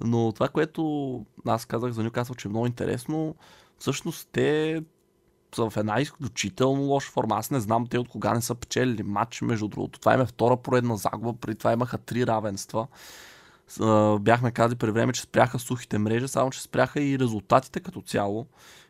Но 0.00 0.32
това, 0.32 0.48
което 0.48 1.24
аз 1.46 1.64
казах 1.64 1.92
за 1.92 2.02
Ньюкасъл, 2.02 2.36
че 2.36 2.48
е 2.48 2.50
много 2.50 2.66
интересно, 2.66 3.34
всъщност 3.78 4.28
те 4.32 4.82
са 5.54 5.70
в 5.70 5.76
една 5.76 6.00
изключително 6.00 6.82
лоша 6.82 7.10
форма. 7.10 7.36
Аз 7.36 7.50
не 7.50 7.60
знам 7.60 7.86
те 7.86 7.98
от 7.98 8.08
кога 8.08 8.34
не 8.34 8.40
са 8.40 8.54
печелили 8.54 9.02
матч, 9.02 9.42
между 9.42 9.68
другото. 9.68 10.00
Това 10.00 10.14
им 10.14 10.20
е 10.20 10.26
втора 10.26 10.56
поредна 10.56 10.96
загуба, 10.96 11.32
преди 11.40 11.58
това 11.58 11.72
имаха 11.72 11.98
три 11.98 12.26
равенства. 12.26 12.86
Бяхме 14.20 14.50
казали 14.50 14.78
преди 14.78 14.92
време, 14.92 15.12
че 15.12 15.22
спряха 15.22 15.58
сухите 15.58 15.98
мрежи, 15.98 16.28
само 16.28 16.50
че 16.50 16.62
спряха 16.62 17.00
и 17.00 17.18
резултатите 17.18 17.80
като 17.80 18.02
цяло. 18.02 18.46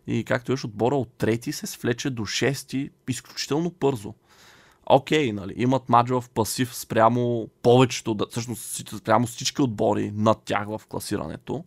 И 0.06 0.24
както 0.24 0.52
виж, 0.52 0.64
отбора 0.64 0.96
от 0.96 1.12
трети 1.18 1.52
се 1.52 1.66
свлече 1.66 2.10
до 2.10 2.24
шести 2.24 2.90
изключително 3.08 3.72
бързо 3.80 4.14
окей, 4.90 5.32
нали, 5.32 5.54
имат 5.56 5.82
в 5.88 6.24
пасив 6.34 6.76
спрямо 6.76 7.48
повечето, 7.62 8.16
всъщност 8.30 8.88
спрямо 8.98 9.26
всички 9.26 9.62
отбори 9.62 10.12
над 10.14 10.38
тях 10.44 10.68
в 10.68 10.80
класирането. 10.88 11.64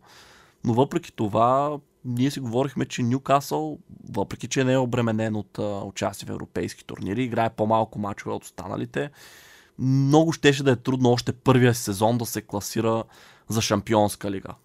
Но 0.63 0.74
въпреки 0.74 1.12
това, 1.15 1.77
ние 2.06 2.32
си 2.32 2.39
говорихме, 2.39 2.86
че 2.86 3.03
Ньюкасъл, 3.03 3.77
въпреки 4.10 4.48
че 4.48 4.63
не 4.63 4.74
е 4.74 4.77
обременен 4.77 5.36
от 5.36 5.60
участие 5.84 6.25
в 6.25 6.32
европейски 6.32 6.86
турнири, 6.86 7.24
играе 7.24 7.50
по-малко 7.50 8.00
мачове 8.00 8.36
от 8.36 8.44
останалите, 8.44 9.12
много 9.80 10.32
щеше 10.32 10.63
да 10.63 10.72
е 10.72 10.75
трудно 10.75 11.12
още 11.12 11.34
първия 11.34 11.74
сезон 11.74 12.18
да 12.18 12.25
се 12.25 12.42
класира 12.42 13.03
за 13.48 13.62
Шампионска 13.62 14.32
лига. 14.32 14.56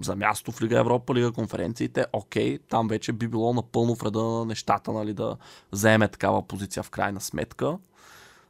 За 0.00 0.16
място 0.16 0.52
в 0.52 0.62
Лига 0.62 0.78
Европа, 0.78 1.14
Лига 1.14 1.32
конференциите, 1.32 2.06
окей, 2.12 2.58
там 2.58 2.88
вече 2.88 3.12
би 3.12 3.28
било 3.28 3.54
напълно 3.54 3.94
вреда 3.94 4.22
на 4.22 4.44
нещата, 4.44 4.92
нали, 4.92 5.14
да 5.14 5.36
заеме 5.72 6.08
такава 6.08 6.46
позиция 6.46 6.82
в 6.82 6.90
крайна 6.90 7.20
сметка 7.20 7.78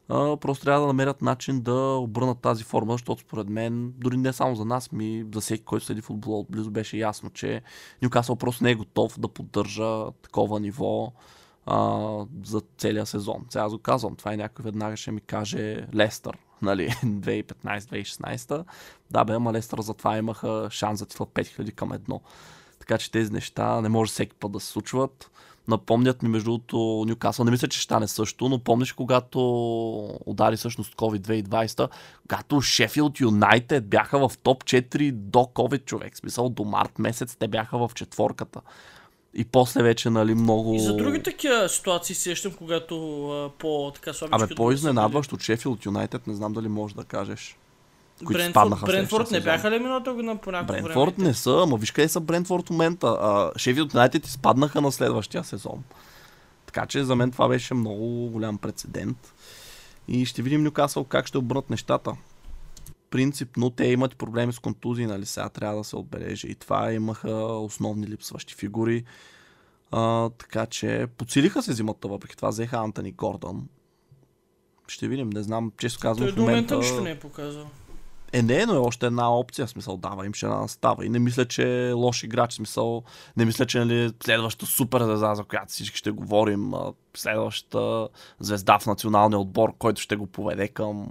просто 0.09 0.65
трябва 0.65 0.81
да 0.81 0.87
намерят 0.87 1.23
начин 1.23 1.61
да 1.61 1.75
обърнат 1.75 2.39
тази 2.39 2.65
форма, 2.65 2.93
защото 2.93 3.23
според 3.23 3.49
мен, 3.49 3.93
дори 3.97 4.17
не 4.17 4.33
само 4.33 4.57
за 4.57 4.65
нас, 4.65 4.93
ми 4.93 5.25
за 5.35 5.41
всеки, 5.41 5.65
който 5.65 5.87
следи 5.87 6.01
футбола 6.01 6.39
отблизо, 6.39 6.71
беше 6.71 6.97
ясно, 6.97 7.31
че 7.31 7.63
Ньюкасъл 8.03 8.37
просто 8.37 8.65
не 8.65 8.71
е 8.71 8.75
готов 8.75 9.21
да 9.21 9.29
поддържа 9.29 10.11
такова 10.23 10.61
ниво 10.61 11.13
а, 11.67 12.01
за 12.45 12.63
целия 12.79 13.07
сезон. 13.07 13.47
Сега 13.51 13.69
го 13.69 13.79
казвам, 13.79 14.17
това 14.17 14.33
е 14.33 14.37
някой 14.37 14.63
веднага 14.63 14.97
ще 14.97 15.11
ми 15.11 15.21
каже 15.21 15.87
Лестър, 15.95 16.39
нали, 16.63 16.89
2015-2016. 17.05 18.65
Да 19.11 19.25
бе, 19.25 19.33
ама 19.33 19.53
Лестър 19.53 19.81
затова 19.81 20.19
имаха 20.19 20.69
шанс 20.71 20.99
за 20.99 21.07
титла 21.07 21.27
5000 21.27 21.73
към 21.75 21.93
едно. 21.93 22.21
Така 22.79 22.99
че 22.99 23.11
тези 23.11 23.33
неща 23.33 23.81
не 23.81 23.89
може 23.89 24.13
всеки 24.13 24.35
път 24.35 24.53
да 24.53 24.61
се 24.61 24.67
случват. 24.67 25.31
Напомнят 25.69 26.23
ми 26.23 26.29
между 26.29 26.51
другото 26.51 27.05
Ньюкасъл. 27.09 27.45
Не 27.45 27.51
мисля, 27.51 27.69
че 27.69 27.79
ще 27.79 27.85
стане 27.85 28.09
също, 28.09 28.49
но 28.49 28.59
помниш 28.59 28.93
когато 28.93 29.41
удари 30.27 30.57
всъщност 30.57 30.95
COVID 30.95 31.45
2020, 31.45 31.89
когато 32.23 32.61
Шефилд 32.61 33.21
Юнайтед 33.21 33.89
бяха 33.89 34.29
в 34.29 34.39
топ 34.43 34.65
4 34.65 35.13
до 35.13 35.39
COVID 35.39 35.85
човек. 35.85 36.17
Смисъл 36.17 36.49
до 36.49 36.65
март 36.65 36.99
месец 36.99 37.37
те 37.37 37.49
бяха 37.49 37.79
в 37.79 37.91
четворката. 37.95 38.61
И 39.35 39.45
после 39.45 39.83
вече, 39.83 40.11
нали, 40.11 40.35
много... 40.35 40.75
И 40.75 40.81
за 40.81 40.97
други 40.97 41.23
такива 41.23 41.69
ситуации 41.69 42.15
сещам, 42.15 42.53
когато 42.53 43.27
а, 43.31 43.51
по 43.59 43.93
така 43.95 44.13
слабичко... 44.13 44.45
Абе, 44.45 44.55
по-изненадващ 44.55 45.33
от 45.33 45.43
Шефилд 45.43 45.87
Юнайтед, 45.87 46.27
не 46.27 46.35
знам 46.35 46.53
дали 46.53 46.69
можеш 46.69 46.95
да 46.95 47.05
кажеш 47.05 47.57
които 48.19 48.33
Брентфорд, 48.33 48.53
спаднаха 48.53 48.87
Брентфорд 48.87 49.31
не 49.31 49.41
бяха 49.41 49.71
ли 49.71 49.79
миналата 49.79 50.13
година 50.13 50.37
по 50.37 50.51
някакво 50.51 50.73
Брентфорд 50.73 51.17
време? 51.17 51.29
не 51.29 51.35
са, 51.35 51.61
ама 51.63 51.77
виж 51.77 51.91
къде 51.91 52.09
са 52.09 52.21
Брентфорд 52.21 52.67
в 52.67 52.71
момента. 52.71 53.51
Шефилд 53.57 53.95
Юнайтед 53.95 54.27
изпаднаха 54.27 54.81
на 54.81 54.93
следващия 54.93 55.45
сезон. 55.45 55.85
Така 56.67 56.87
че 56.87 57.05
за 57.05 57.17
мен 57.17 57.31
това 57.31 57.49
беше 57.49 57.75
много 57.75 58.31
голям 58.31 58.59
прецедент. 58.59 59.35
И 60.09 60.25
ще 60.25 60.43
видим 60.43 60.65
Нюкасъл 60.65 61.05
как 61.05 61.27
ще 61.27 61.39
обърнат 61.39 61.71
нещата. 61.71 62.17
Принципно 63.11 63.71
те 63.71 63.87
имат 63.87 64.17
проблеми 64.17 64.53
с 64.53 64.59
контузии, 64.59 65.07
нали 65.07 65.27
сега 65.27 65.49
трябва 65.49 65.77
да 65.77 65.85
се 65.85 65.97
отбележи. 65.97 66.47
И 66.47 66.55
това 66.55 66.93
имаха 66.93 67.31
основни 67.45 68.07
липсващи 68.07 68.55
фигури. 68.55 69.05
А, 69.91 70.31
така 70.31 70.67
че 70.67 71.07
подсилиха 71.19 71.63
се 71.63 71.73
зимата, 71.73 72.09
въпреки 72.09 72.37
това 72.37 72.49
взеха 72.49 72.77
Антони 72.77 73.13
Гордон. 73.13 73.69
Ще 74.89 75.09
видим, 75.09 75.31
не 75.31 75.43
знам, 75.43 75.73
често 75.79 76.01
казвам. 76.01 76.29
Той 76.29 76.35
в 76.35 76.39
момента 76.39 76.77
нищо 76.77 77.01
не 77.01 77.11
е 77.11 77.19
показал. 77.19 77.67
Е, 78.35 78.43
не, 78.43 78.67
но 78.67 78.75
е 78.75 78.79
още 78.79 79.07
една 79.07 79.37
опция, 79.37 79.69
смисъл, 79.69 79.97
дава 79.97 80.27
им 80.27 80.33
ще 80.35 80.47
настава. 80.47 81.07
И 81.07 81.09
не 81.09 81.19
мисля, 81.19 81.45
че 81.45 81.89
е 81.89 81.93
лош 81.93 82.23
играч, 82.23 82.53
смисъл, 82.53 83.03
не 83.37 83.45
мисля, 83.45 83.67
че 83.67 83.79
нали, 83.79 84.13
следващата 84.25 84.67
супер 84.67 85.03
звезда, 85.03 85.35
за 85.35 85.45
която 85.45 85.73
всички 85.73 85.99
ще 85.99 86.11
говорим, 86.11 86.73
следващата 87.17 88.09
звезда 88.41 88.79
в 88.79 88.87
националния 88.87 89.39
отбор, 89.39 89.73
който 89.79 90.01
ще 90.01 90.17
го 90.17 90.27
поведе 90.27 90.69
към 90.69 91.09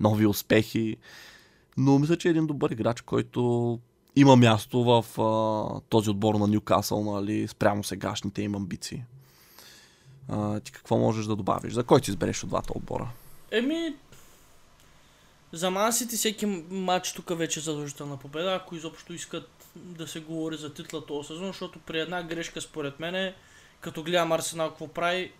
нови 0.00 0.26
успехи. 0.26 0.96
Но 1.76 1.98
мисля, 1.98 2.16
че 2.16 2.28
е 2.28 2.30
един 2.30 2.46
добър 2.46 2.70
играч, 2.70 3.00
който 3.00 3.78
има 4.16 4.36
място 4.36 4.84
в 4.84 5.20
а, 5.20 5.80
този 5.88 6.10
отбор 6.10 6.34
на 6.34 6.46
Ньюкасъл, 6.46 7.04
нали, 7.04 7.48
спрямо 7.48 7.84
сегашните 7.84 8.42
им 8.42 8.54
амбиции. 8.54 9.04
А, 10.28 10.60
ти 10.60 10.72
какво 10.72 10.98
можеш 10.98 11.26
да 11.26 11.36
добавиш? 11.36 11.72
За 11.72 11.84
кой 11.84 12.00
ти 12.00 12.10
избереш 12.10 12.42
от 12.42 12.48
двата 12.48 12.72
отбора? 12.76 13.08
Еми, 13.50 13.94
за 15.52 15.70
Мансити 15.70 16.16
всеки 16.16 16.46
матч 16.70 17.12
тук 17.12 17.38
вече 17.38 17.60
е 17.60 17.62
задължителна 17.62 18.16
победа, 18.16 18.54
ако 18.54 18.76
изобщо 18.76 19.12
искат 19.12 19.50
да 19.76 20.08
се 20.08 20.20
говори 20.20 20.56
за 20.56 20.74
титла 20.74 21.06
този 21.06 21.26
сезон, 21.26 21.46
защото 21.46 21.78
при 21.78 22.00
една 22.00 22.22
грешка 22.22 22.60
според 22.60 23.00
мен, 23.00 23.34
като 23.80 24.02
гледам 24.02 24.32
Арсенал 24.32 24.68
какво 24.68 24.88
прави, 24.88 25.32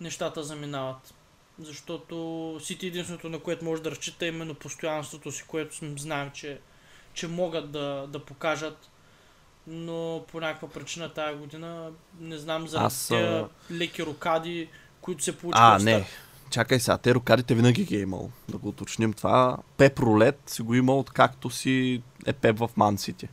нещата 0.00 0.42
заминават. 0.42 1.14
Защото 1.58 2.58
Сити 2.62 2.86
единственото, 2.86 3.28
на 3.28 3.38
което 3.38 3.64
може 3.64 3.82
да 3.82 3.90
разчита 3.90 4.24
е 4.24 4.28
именно 4.28 4.54
постоянството 4.54 5.32
си, 5.32 5.44
което 5.46 5.76
знаем, 5.96 6.30
че, 6.34 6.60
че 7.14 7.28
могат 7.28 7.70
да, 7.70 8.06
да 8.08 8.18
покажат. 8.18 8.90
Но 9.66 10.24
по 10.28 10.40
някаква 10.40 10.68
причина 10.68 11.08
тази 11.08 11.38
година 11.38 11.90
не 12.20 12.38
знам 12.38 12.68
за 12.68 12.78
Аз... 12.80 13.08
тези 13.08 13.44
леки 13.70 14.06
рокади, 14.06 14.68
които 15.00 15.24
се 15.24 15.38
получиха. 15.38 15.64
А, 15.64 15.78
не. 15.78 16.06
Чакай 16.50 16.80
сега, 16.80 16.98
те 16.98 17.14
рокадите 17.14 17.54
винаги 17.54 17.84
ги 17.84 17.96
е 17.96 18.00
имал, 18.00 18.30
да 18.48 18.58
го 18.58 18.68
уточним 18.68 19.12
това. 19.12 19.56
Пеп 19.76 19.98
Рулет 19.98 20.40
си 20.46 20.62
го 20.62 20.74
имал 20.74 21.04
както 21.14 21.50
си 21.50 22.02
е 22.26 22.32
Пеп 22.32 22.58
в 22.58 22.70
Ман 22.76 22.98
Сити. 22.98 23.28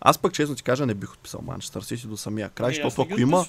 Аз 0.00 0.18
пък 0.18 0.32
честно 0.32 0.56
ти 0.56 0.62
кажа 0.62 0.86
не 0.86 0.94
бих 0.94 1.12
отписал 1.12 1.40
Манчестър 1.46 1.82
Сити 1.82 2.06
до 2.06 2.16
самия 2.16 2.48
край, 2.48 2.74
защото 2.74 3.02
ако 3.02 3.20
има... 3.20 3.46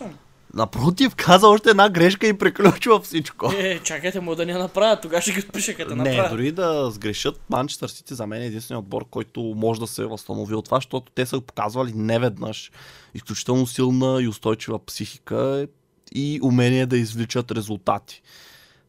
Напротив, 0.54 1.16
каза 1.16 1.48
още 1.48 1.70
една 1.70 1.90
грешка 1.90 2.28
и 2.28 2.38
приключва 2.38 3.00
всичко. 3.00 3.54
Е, 3.58 3.80
чакайте 3.80 4.20
му 4.20 4.36
да 4.36 4.44
я 4.44 4.60
направят, 4.60 5.02
тогава 5.02 5.22
ще 5.22 5.32
ги 5.32 5.40
отпиша 5.40 5.74
като 5.74 5.96
Не, 5.96 6.04
направят. 6.04 6.32
дори 6.32 6.52
да 6.52 6.92
сгрешат, 6.92 7.42
Манчестър 7.50 7.88
Сити 7.88 8.14
за 8.14 8.28
мен 8.28 8.42
е 8.42 8.46
единственият 8.46 8.84
отбор, 8.84 9.06
който 9.10 9.42
може 9.42 9.80
да 9.80 9.88
се 9.88 10.06
възстанови 10.06 10.56
от 10.56 10.66
това, 10.66 10.78
защото 10.78 11.12
те 11.16 11.26
са 11.26 11.42
показвали 11.42 11.94
неведнъж 11.96 12.72
изключително 13.14 13.68
силна 13.68 14.22
и 14.22 14.28
устойчива 14.28 14.86
психика 14.86 15.68
и 16.12 16.40
умение 16.44 16.86
да 16.86 16.98
извличат 16.98 17.52
резултати. 17.52 18.22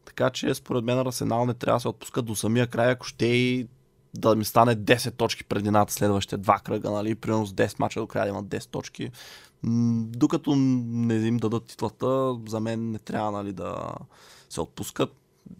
Така 0.05 0.29
че 0.29 0.53
според 0.53 0.83
мен 0.83 0.99
Арсенал 0.99 1.45
не 1.45 1.53
трябва 1.53 1.77
да 1.77 1.81
се 1.81 1.87
отпускат 1.87 2.25
до 2.25 2.35
самия 2.35 2.67
край, 2.67 2.91
ако 2.91 3.05
ще 3.05 3.25
и 3.25 3.67
да 4.13 4.35
ми 4.35 4.45
стане 4.45 4.75
10 4.75 5.13
точки 5.13 5.43
предината 5.43 5.93
следващите 5.93 6.37
два 6.37 6.59
кръга, 6.59 6.91
нали? 6.91 7.15
Примерно 7.15 7.45
с 7.45 7.53
10 7.53 7.79
мача 7.79 7.99
до 7.99 8.07
края 8.07 8.25
да 8.25 8.29
имат 8.29 8.45
10 8.45 8.69
точки. 8.69 9.11
Докато 9.63 10.55
не 10.55 11.15
им 11.15 11.37
дадат 11.37 11.65
титлата, 11.65 12.35
за 12.47 12.59
мен 12.59 12.91
не 12.91 12.99
трябва 12.99 13.31
нали, 13.31 13.53
да 13.53 13.93
се 14.49 14.61
отпускат. 14.61 15.15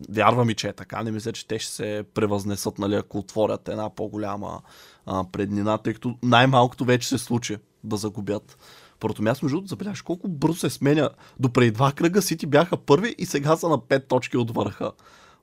Вярвам 0.10 0.50
и, 0.50 0.56
че 0.56 0.68
е 0.68 0.74
така. 0.74 1.04
Не 1.04 1.12
мисля, 1.12 1.32
че 1.32 1.48
те 1.48 1.60
ще 1.60 1.72
се 1.72 2.04
превъзнесат, 2.14 2.80
нали, 2.80 2.96
ако 2.96 3.18
отворят 3.18 3.68
една 3.68 3.90
по-голяма 3.90 4.62
а, 5.06 5.24
преднина, 5.32 5.78
тъй 5.78 5.94
като 5.94 6.18
най-малкото 6.24 6.86
вече 6.86 7.08
се 7.08 7.18
случи 7.18 7.58
да 7.84 7.98
загубят. 7.98 8.58
Първото 9.04 9.22
място, 9.24 9.46
между 9.46 9.56
другото, 9.56 9.70
забележаш 9.70 10.02
колко 10.02 10.28
бързо 10.28 10.60
се 10.60 10.70
сменя. 10.70 11.10
До 11.40 11.50
преди 11.50 11.72
два 11.72 11.92
кръга 11.92 12.22
Сити 12.22 12.46
бяха 12.46 12.78
първи 12.78 13.16
и 13.18 13.26
сега 13.26 13.58
са 13.58 13.70
на 13.70 13.78
5 13.78 14.08
точки 14.08 14.38
от 14.38 14.52
върха. 14.52 14.92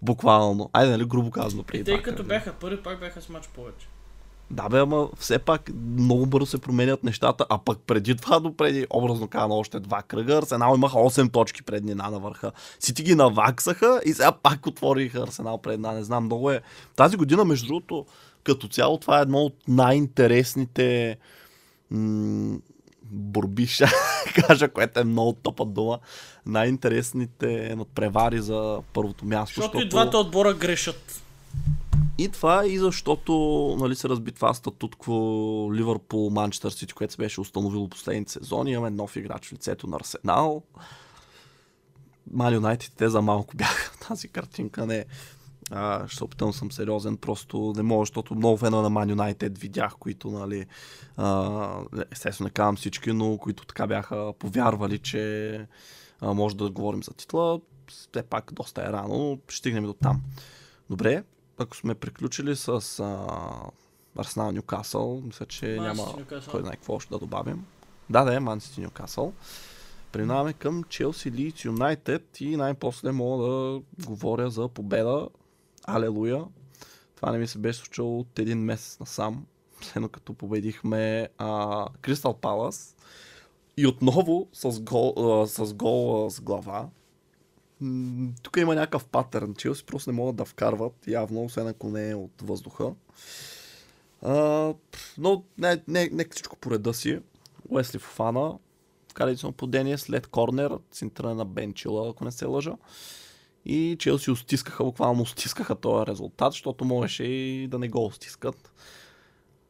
Буквално. 0.03 0.71
Айде, 0.73 0.91
нали, 0.91 1.05
грубо 1.05 1.31
казано, 1.31 1.63
преди 1.63 1.85
Тъй 1.85 2.03
като 2.03 2.17
кръга. 2.17 2.29
бяха 2.29 2.53
първи, 2.53 2.83
пак 2.83 3.01
бяха 3.01 3.23
с 3.23 3.29
мач 3.29 3.49
повече. 3.49 3.89
Да, 4.51 4.69
бе, 4.69 4.79
ама 4.79 5.09
все 5.19 5.39
пак 5.39 5.71
много 5.97 6.27
бързо 6.27 6.47
се 6.47 6.59
променят 6.59 7.05
нещата, 7.05 7.47
а 7.49 7.59
пък 7.59 7.79
преди 7.87 8.17
това, 8.17 8.41
до 8.41 8.57
преди, 8.57 8.87
образно 8.91 9.29
казано, 9.29 9.55
още 9.55 9.81
два 9.81 10.03
кръга, 10.03 10.39
Арсенал 10.39 10.75
имаха 10.77 10.97
8 10.97 11.33
точки 11.33 11.63
преднина 11.63 12.11
на 12.11 12.19
върха. 12.19 12.53
Сити 12.79 13.03
ги 13.03 13.15
наваксаха 13.15 14.01
и 14.05 14.13
сега 14.13 14.33
пак 14.33 14.67
отвориха 14.67 15.23
Арсенал 15.23 15.59
преднина. 15.59 15.93
Не 15.93 16.05
знам, 16.05 16.25
много 16.25 16.51
е. 16.51 16.61
Тази 16.97 17.17
година, 17.17 17.45
между 17.45 17.67
другото, 17.67 18.07
като 18.45 18.69
цяло, 18.69 18.99
това 18.99 19.19
е 19.19 19.23
едно 19.23 19.39
от 19.39 19.57
най-интересните 19.69 21.19
м- 21.91 22.59
борби, 23.11 23.67
ще 23.67 23.85
кажа, 24.35 24.69
което 24.69 25.01
е 25.01 25.05
много 25.05 25.33
топа 25.33 25.65
дума. 25.65 25.99
Най-интересните 26.47 27.75
надпревари 27.77 28.41
за 28.41 28.83
първото 28.93 29.25
място. 29.25 29.61
Защото 29.61 29.81
и 29.81 29.89
двата 29.89 30.19
отбора 30.19 30.55
грешат. 30.55 31.23
И 32.19 32.29
това 32.29 32.67
и 32.67 32.79
защото 32.79 33.33
нали, 33.81 33.95
се 33.95 34.09
разби 34.09 34.33
това 34.33 34.55
статутко 34.55 35.13
Ливърпул, 35.75 36.31
Манчестър 36.31 36.71
Сити, 36.71 36.93
което 36.93 37.13
се 37.13 37.17
беше 37.17 37.41
установило 37.41 37.89
последните 37.89 38.33
сезони. 38.33 38.73
Имаме 38.73 38.91
нов 38.91 39.17
играч 39.17 39.49
в 39.49 39.53
лицето 39.53 39.87
на 39.87 39.97
Арсенал. 39.97 40.63
Ман 42.33 42.55
Юнайтед 42.55 42.93
те 42.97 43.09
за 43.09 43.23
малко 43.23 43.57
бяха 43.57 43.99
тази 44.09 44.29
картинка. 44.29 44.87
Не, 44.87 45.05
а, 45.71 46.09
ще 46.09 46.17
се 46.17 46.25
опитам 46.25 46.53
съм 46.53 46.73
сериозен, 46.73 47.17
просто 47.17 47.73
не 47.77 47.83
мога, 47.83 48.03
защото 48.03 48.35
много 48.35 48.57
фена 48.57 48.83
на 48.83 48.91
Ман 48.91 49.11
Юнайтед 49.11 49.59
видях, 49.59 49.95
които, 49.99 50.31
нали, 50.31 50.67
а, 51.17 51.81
естествено 52.11 52.47
не 52.47 52.51
казвам 52.51 52.77
всички, 52.77 53.13
но 53.13 53.39
които 53.39 53.67
така 53.67 53.87
бяха 53.87 54.33
повярвали, 54.39 54.99
че 54.99 55.67
а, 56.21 56.35
може 56.35 56.57
да 56.57 56.71
говорим 56.71 57.03
за 57.03 57.15
титла. 57.15 57.61
Все 57.89 58.23
пак 58.23 58.53
доста 58.53 58.83
е 58.83 58.93
рано, 58.93 59.19
но 59.19 59.39
ще 59.49 59.59
стигнем 59.59 59.85
до 59.85 59.93
там. 59.93 60.23
Добре, 60.91 61.25
ако 61.59 61.77
сме 61.77 61.95
приключили 61.95 62.57
с 62.57 62.71
Арсенал 64.19 64.53
Нюкасъл, 64.53 65.23
мисля, 65.27 65.47
че 65.47 65.67
Man 65.67 65.83
няма 65.83 66.03
Newcastle. 66.03 66.51
кой 66.51 66.61
знае 66.61 66.77
какво 66.77 66.95
още 66.95 67.11
да 67.11 67.19
добавим. 67.19 67.65
Да, 68.11 68.25
да 68.25 68.35
е, 68.35 68.41
Ман 68.41 68.61
Сити 68.61 68.81
Нюкасъл. 68.81 69.33
Преминаваме 70.13 70.53
към 70.53 70.85
Челси 70.85 71.33
Лийдс 71.33 71.65
Юнайтед 71.65 72.41
и 72.41 72.57
най-после 72.57 73.13
мога 73.13 73.45
да 73.45 73.81
говоря 74.07 74.51
за 74.51 74.69
победа. 74.69 75.29
Алелуя! 75.85 76.45
Това 77.17 77.33
не 77.33 77.39
ми 77.39 77.47
се 77.47 77.59
беше 77.59 77.79
случило 77.79 78.21
от 78.21 78.39
един 78.39 78.59
месец 78.59 79.01
насам, 79.01 79.47
след 79.83 80.09
като 80.13 80.35
победихме 80.35 81.29
Кристал 82.01 82.35
Палас. 82.35 82.97
И 83.77 83.87
отново 83.87 84.49
с 84.53 84.81
гол, 84.81 85.15
а, 85.17 85.47
с, 85.47 85.75
гол 85.75 86.27
а, 86.27 86.31
с 86.31 86.41
глава. 86.41 86.89
Тук 88.43 88.57
има 88.57 88.75
някакъв 88.75 89.07
патърн. 89.07 89.55
Челси 89.55 89.85
просто 89.85 90.11
не 90.11 90.17
могат 90.17 90.37
да 90.37 90.45
вкарват, 90.45 91.07
явно, 91.07 91.45
освен 91.45 91.67
ако 91.67 91.89
не 91.89 92.11
е 92.11 92.15
от 92.15 92.43
въздуха. 92.43 92.93
А, 94.23 94.75
но 95.19 95.45
не, 95.59 95.83
не, 95.89 96.09
не 96.13 96.25
всичко 96.31 96.57
по 96.57 96.71
реда 96.71 96.95
си. 96.95 97.21
Уесли 97.69 97.99
Фофана 97.99 98.59
вкара 99.11 99.31
единствено 99.31 99.53
подение 99.53 99.99
след 99.99 100.27
корнер, 100.27 100.79
центъра 100.91 101.35
на 101.35 101.45
Бенчила, 101.45 102.11
ако 102.11 102.25
не 102.25 102.33
се 102.33 102.47
лъжа. 102.47 102.73
И 103.65 103.97
Челси 103.99 104.31
устискаха, 104.31 104.85
буквално 104.85 105.23
устискаха 105.23 105.75
този 105.75 106.07
резултат, 106.07 106.53
защото 106.53 106.85
можеше 106.85 107.25
и 107.25 107.69
да 107.69 107.79
не 107.79 107.89
го 107.89 108.07
устискат. 108.07 108.73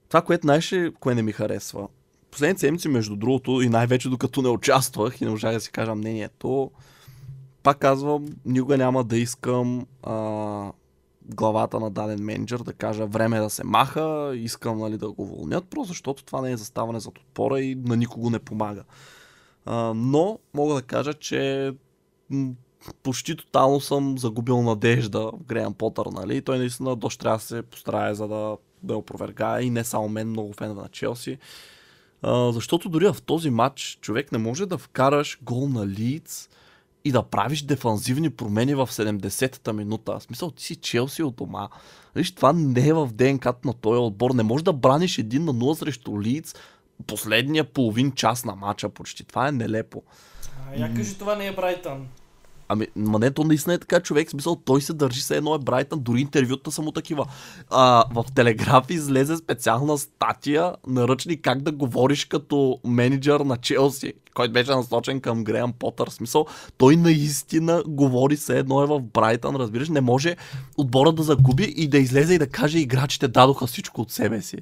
Това, 0.09 0.23
което 0.23 0.47
най-ще, 0.47 0.93
кое 1.01 1.15
не 1.15 1.23
ми 1.23 1.33
харесва. 1.33 1.89
Последните 2.31 2.61
седмици, 2.61 2.89
между 2.89 3.17
другото, 3.17 3.61
и 3.61 3.69
най-вече 3.69 4.09
докато 4.09 4.43
не 4.43 4.49
участвах 4.49 5.21
и 5.21 5.25
не 5.25 5.31
можах 5.31 5.53
да 5.53 5.61
си 5.61 5.71
кажа 5.71 5.95
мнението, 5.95 6.71
пак 7.63 7.79
казвам, 7.79 8.27
никога 8.45 8.77
няма 8.77 9.05
да 9.05 9.17
искам 9.17 9.87
а, 10.03 10.73
главата 11.25 11.81
на 11.81 11.91
даден 11.91 12.25
менеджер 12.25 12.59
да 12.59 12.73
кажа 12.73 13.07
време 13.07 13.37
е 13.37 13.41
да 13.41 13.51
се 13.51 13.65
маха, 13.65 14.33
искам 14.37 14.79
нали, 14.79 14.99
да 14.99 15.11
го 15.11 15.23
уволнят, 15.23 15.65
просто 15.71 15.89
защото 15.89 16.25
това 16.25 16.41
не 16.41 16.53
е 16.53 16.57
заставане 16.57 17.01
зад 17.01 17.19
отпора 17.19 17.61
и 17.61 17.75
на 17.75 17.97
никого 17.97 18.31
не 18.31 18.39
помага. 18.39 18.85
А, 19.65 19.93
но 19.95 20.39
мога 20.55 20.75
да 20.75 20.83
кажа, 20.83 21.15
че 21.15 21.73
почти 23.03 23.37
тотално 23.37 23.81
съм 23.81 24.19
загубил 24.19 24.63
надежда 24.63 25.21
в 25.21 25.45
Греъм 25.45 25.75
Потър, 25.75 26.07
нали? 26.07 26.43
Той 26.43 26.59
наистина 26.59 26.97
доста 26.97 27.23
трябва 27.23 27.39
да 27.39 27.45
се 27.45 27.63
постарае 27.63 28.15
за 28.15 28.29
да 28.29 28.57
ме 28.83 28.95
опровергае 28.95 29.63
и 29.63 29.71
не 29.71 29.85
само 29.85 30.09
мен, 30.09 30.29
много 30.29 30.53
фенове 30.53 30.83
на 30.83 30.89
Челси. 30.89 31.39
А, 32.23 32.53
защото 32.53 32.89
дори 32.89 33.13
в 33.13 33.23
този 33.27 33.51
матч 33.51 33.99
човек 34.01 34.33
не 34.33 34.39
може 34.39 34.67
да 34.67 34.79
вкараш 34.79 35.39
гол 35.43 35.69
на 35.69 35.87
Лийдс 35.87 36.49
и 37.05 37.13
да 37.13 37.23
правиш 37.23 37.63
дефанзивни 37.63 38.31
промени 38.31 38.75
в 38.75 38.87
70-та 38.87 39.73
минута. 39.73 40.19
В 40.19 40.23
смисъл, 40.23 40.51
ти 40.51 40.65
си 40.65 40.77
Челси 40.77 41.23
от 41.23 41.37
дома. 41.37 41.69
Виж, 42.15 42.35
това 42.35 42.53
не 42.53 42.89
е 42.89 42.93
в 42.93 43.11
ДНК 43.13 43.55
на 43.65 43.73
този 43.73 43.99
отбор. 43.99 44.31
Не 44.31 44.43
можеш 44.43 44.65
да 44.65 44.73
браниш 44.73 45.19
един 45.19 45.45
на 45.45 45.55
0 45.55 45.75
срещу 45.75 46.23
Лийдс 46.23 46.55
последния 47.07 47.65
половин 47.65 48.13
час 48.13 48.45
на 48.45 48.55
матча 48.55 48.89
почти. 48.89 49.25
Това 49.25 49.49
е 49.49 49.53
нелепо. 49.53 50.03
А, 50.71 50.81
я 50.81 50.95
кажи, 50.95 51.19
това 51.19 51.37
не 51.37 51.47
е 51.47 51.53
Брайтън. 51.53 52.09
Ами, 52.73 52.87
ма 52.97 53.19
не, 53.19 53.31
то 53.31 53.45
наистина 53.45 53.75
е 53.75 53.79
така 53.79 54.01
човек, 54.01 54.31
смисъл, 54.31 54.57
той 54.57 54.81
се 54.81 54.93
държи 54.93 55.21
се 55.21 55.37
едно 55.37 55.55
е 55.55 55.59
Брайтън, 55.59 56.01
дори 56.01 56.21
интервюта 56.21 56.73
са 56.73 56.83
му 56.83 56.93
такива. 56.93 57.27
А, 57.71 58.05
в 58.15 58.25
Телеграф 58.35 58.91
излезе 58.91 59.37
специална 59.37 59.99
статия, 59.99 60.75
наръчни 60.87 61.43
как 61.43 61.63
да 61.63 61.73
говориш 61.73 62.25
като 62.25 62.79
менеджер 62.85 63.41
на 63.41 63.57
Челси, 63.57 64.13
който 64.35 64.53
беше 64.53 64.71
насочен 64.71 65.21
към 65.21 65.45
Греъм 65.45 65.73
Потър. 65.73 66.09
Смисъл, 66.09 66.47
той 66.79 66.97
наистина 66.97 67.83
говори 67.87 68.37
се 68.37 68.59
едно 68.59 68.83
е 68.83 68.87
в 68.87 69.01
Брайтън, 69.01 69.57
разбираш, 69.57 69.89
не 69.89 70.01
може 70.01 70.37
отбора 70.77 71.13
да 71.13 71.23
загуби 71.23 71.75
и 71.77 71.89
да 71.89 71.99
излезе 71.99 72.35
и 72.35 72.39
да 72.39 72.47
каже 72.47 72.79
играчите 72.79 73.29
дадоха 73.29 73.67
всичко 73.67 74.01
от 74.01 74.11
себе 74.11 74.43
си. 74.43 74.57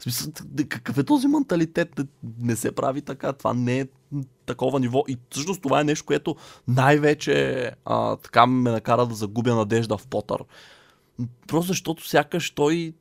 Смисъл, 0.00 0.32
какъв 0.68 0.98
е 0.98 1.04
този 1.04 1.28
менталитет? 1.28 2.00
Не- 2.38 2.56
се 2.56 2.72
прави 2.72 3.02
така. 3.02 3.32
Това 3.32 3.54
не 3.54 3.80
е 3.80 3.86
такова 4.46 4.80
ниво. 4.80 5.04
И 5.08 5.16
всъщност 5.30 5.62
това 5.62 5.80
е 5.80 5.84
нещо, 5.84 6.06
което 6.06 6.36
най-вече 6.68 7.70
а, 7.84 8.16
така 8.16 8.46
ме 8.46 8.70
накара 8.70 9.06
да 9.06 9.14
загубя 9.14 9.54
надежда 9.54 9.96
в 9.96 10.06
Потър. 10.06 10.44
Просто 11.46 11.68
защото 11.68 12.08
сякаш 12.08 12.50
той 12.50 12.94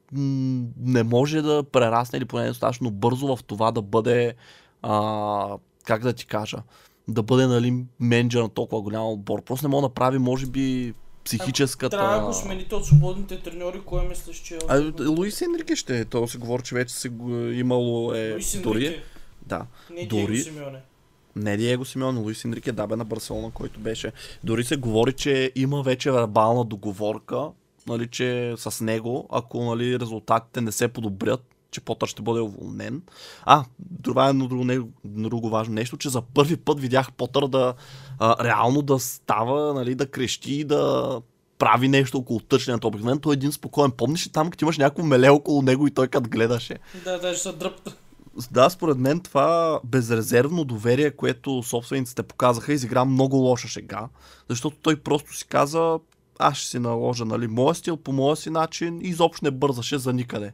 не 0.77 1.03
може 1.03 1.41
да 1.41 1.63
прерасне 1.63 2.17
или 2.17 2.25
поне 2.25 2.47
достатъчно 2.47 2.91
бързо 2.91 3.35
в 3.35 3.43
това 3.43 3.71
да 3.71 3.81
бъде, 3.81 4.33
а, 4.81 5.57
как 5.83 6.03
да 6.03 6.13
ти 6.13 6.25
кажа, 6.25 6.57
да 7.07 7.23
бъде 7.23 7.47
нали, 7.47 7.85
менеджер 7.99 8.41
на 8.41 8.49
толкова 8.49 8.81
голям 8.81 9.05
отбор. 9.05 9.43
Просто 9.43 9.67
не 9.67 9.71
мога 9.71 9.81
да 9.81 9.87
направи, 9.87 10.17
може 10.17 10.45
би, 10.45 10.93
психическата... 11.25 11.97
Трябва 11.97 12.19
да 12.19 12.25
го 12.25 12.33
смените 12.33 12.75
от 12.75 12.85
свободните 12.85 13.39
треньори, 13.39 13.81
кой 13.81 14.07
мислиш, 14.07 14.37
че 14.37 14.55
е? 14.55 14.59
А, 14.67 14.79
Луис 15.01 15.41
Енрике 15.41 15.75
ще 15.75 15.99
е. 15.99 16.05
То 16.05 16.27
се 16.27 16.37
говори, 16.37 16.63
че 16.63 16.75
вече 16.75 16.93
се 16.93 17.09
го- 17.09 17.47
имало 17.47 18.13
е 18.13 18.31
Луис 18.31 18.61
дори. 18.61 18.85
Енрике, 18.85 19.03
Да. 19.41 19.65
Не 19.91 20.05
дори- 20.05 20.25
Диего 20.27 20.43
Симеоне. 20.43 20.79
Не 21.35 21.57
Диего 21.57 21.85
Симеон, 21.85 22.17
Луис 22.17 22.45
Енрике, 22.45 22.71
да 22.71 22.87
бе 22.87 22.95
на 22.95 23.05
Барселона, 23.05 23.51
който 23.51 23.79
беше. 23.79 24.11
Дори 24.43 24.63
се 24.63 24.75
говори, 24.75 25.13
че 25.13 25.51
има 25.55 25.83
вече 25.83 26.11
вербална 26.11 26.65
договорка, 26.65 27.47
нали, 27.87 28.07
че 28.07 28.53
с 28.57 28.81
него, 28.81 29.27
ако 29.31 29.65
нали, 29.65 29.99
резултатите 29.99 30.61
не 30.61 30.71
се 30.71 30.87
подобрят, 30.87 31.45
че 31.71 31.81
Потър 31.81 32.07
ще 32.07 32.21
бъде 32.21 32.39
уволнен. 32.39 33.01
А, 33.43 33.65
това 34.03 34.29
е 34.29 34.33
друго, 34.33 34.63
не- 34.63 34.79
друго 35.05 35.49
важно 35.49 35.73
нещо, 35.73 35.97
че 35.97 36.09
за 36.09 36.21
първи 36.21 36.57
път 36.57 36.79
видях 36.79 37.11
Потър 37.11 37.47
да 37.47 37.73
а, 38.19 38.43
реално 38.43 38.81
да 38.81 38.99
става, 38.99 39.73
нали, 39.73 39.95
да 39.95 40.05
крещи 40.11 40.53
и 40.53 40.63
да 40.63 41.21
прави 41.59 41.87
нещо 41.87 42.17
около 42.17 42.39
тъчленето. 42.39 42.87
Обикновено 42.87 43.21
той 43.21 43.33
е 43.33 43.37
един 43.37 43.51
спокоен. 43.51 43.91
Помниш 43.91 44.27
ли 44.27 44.31
там, 44.31 44.49
като 44.49 44.65
имаш 44.65 44.77
някакво 44.77 45.03
меле 45.03 45.29
около 45.29 45.61
него 45.61 45.87
и 45.87 45.91
той 45.91 46.07
като 46.07 46.29
гледаше? 46.29 46.75
Да, 47.03 47.19
даже 47.19 47.39
са 47.39 47.53
дръпта. 47.53 47.95
да, 48.51 48.69
според 48.69 48.97
мен 48.97 49.19
това 49.19 49.79
безрезервно 49.83 50.63
доверие, 50.63 51.11
което 51.11 51.63
собствениците 51.63 52.23
показаха, 52.23 52.73
изигра 52.73 53.05
много 53.05 53.37
лоша 53.37 53.67
шега, 53.67 54.07
защото 54.49 54.77
той 54.81 54.95
просто 54.95 55.35
си 55.35 55.47
каза, 55.47 55.99
аз 56.39 56.57
ще 56.57 56.67
си 56.67 56.79
наложа 56.79 57.25
нали, 57.25 57.47
моя 57.47 57.75
стил 57.75 57.97
по 57.97 58.11
моя 58.11 58.35
си 58.35 58.49
начин 58.49 59.01
и 59.01 59.07
изобщо 59.07 59.45
не 59.45 59.51
бързаше 59.51 59.97
за 59.97 60.13
никъде. 60.13 60.53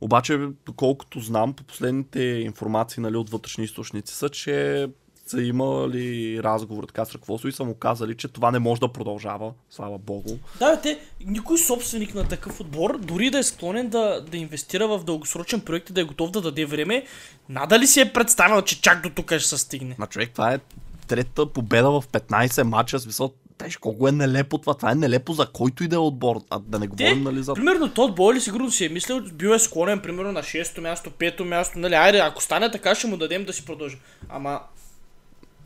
Обаче, 0.00 0.48
доколкото 0.66 1.20
знам, 1.20 1.52
по 1.52 1.64
последните 1.64 2.20
информации 2.22 3.02
нали, 3.02 3.16
от 3.16 3.30
вътрешни 3.30 3.64
източници 3.64 4.14
са, 4.14 4.28
че 4.28 4.88
са 5.26 5.42
имали 5.42 6.42
разговор 6.42 6.84
така 6.84 7.04
с 7.04 7.12
ръководство 7.12 7.48
и 7.48 7.52
са 7.52 7.64
му 7.64 7.74
казали, 7.74 8.16
че 8.16 8.28
това 8.28 8.50
не 8.50 8.58
може 8.58 8.80
да 8.80 8.92
продължава, 8.92 9.52
слава 9.70 9.98
богу. 9.98 10.30
Да, 10.58 10.76
бе, 10.76 10.80
те, 10.82 11.00
никой 11.26 11.58
собственик 11.58 12.14
на 12.14 12.28
такъв 12.28 12.60
отбор, 12.60 12.98
дори 12.98 13.30
да 13.30 13.38
е 13.38 13.42
склонен 13.42 13.88
да, 13.88 14.20
да 14.30 14.36
инвестира 14.36 14.88
в 14.88 15.04
дългосрочен 15.04 15.60
проект 15.60 15.90
и 15.90 15.92
да 15.92 16.00
е 16.00 16.04
готов 16.04 16.30
да 16.30 16.40
даде 16.40 16.64
време, 16.64 17.06
надали 17.48 17.86
си 17.86 18.00
е 18.00 18.12
представил, 18.12 18.62
че 18.62 18.82
чак 18.82 19.02
до 19.02 19.10
тук 19.10 19.26
ще 19.26 19.48
се 19.48 19.58
стигне. 19.58 19.96
На 19.98 20.06
човек, 20.06 20.30
това 20.32 20.54
е 20.54 20.58
трета 21.06 21.46
победа 21.46 21.90
в 21.90 22.04
15 22.12 22.62
мача, 22.62 22.98
смисъл, 22.98 23.32
Теж 23.58 23.76
колко 23.76 24.08
е 24.08 24.12
нелепо 24.12 24.58
това. 24.58 24.74
Това 24.74 24.92
е 24.92 24.94
нелепо 24.94 25.32
за 25.32 25.46
който 25.46 25.84
и 25.84 25.88
да 25.88 25.96
е 25.96 25.98
отбор. 25.98 26.40
А 26.50 26.58
да 26.58 26.78
не 26.78 26.86
говорим, 26.86 27.22
нали, 27.22 27.42
за... 27.42 27.54
Примерно, 27.54 27.94
Тод 27.94 28.14
Бойли 28.14 28.40
сигурно 28.40 28.70
си 28.70 28.84
е 28.84 28.88
мислил, 28.88 29.20
бил 29.32 29.48
е 29.48 29.58
склонен, 29.58 30.00
примерно, 30.00 30.32
на 30.32 30.42
6-то 30.42 30.80
място, 30.80 31.10
5-то 31.10 31.44
място, 31.44 31.78
нали, 31.78 31.94
айде, 31.94 32.18
ако 32.18 32.42
стане 32.42 32.70
така, 32.70 32.94
ще 32.94 33.06
му 33.06 33.16
дадем 33.16 33.44
да 33.44 33.52
си 33.52 33.64
продължи. 33.64 33.98
Ама, 34.28 34.60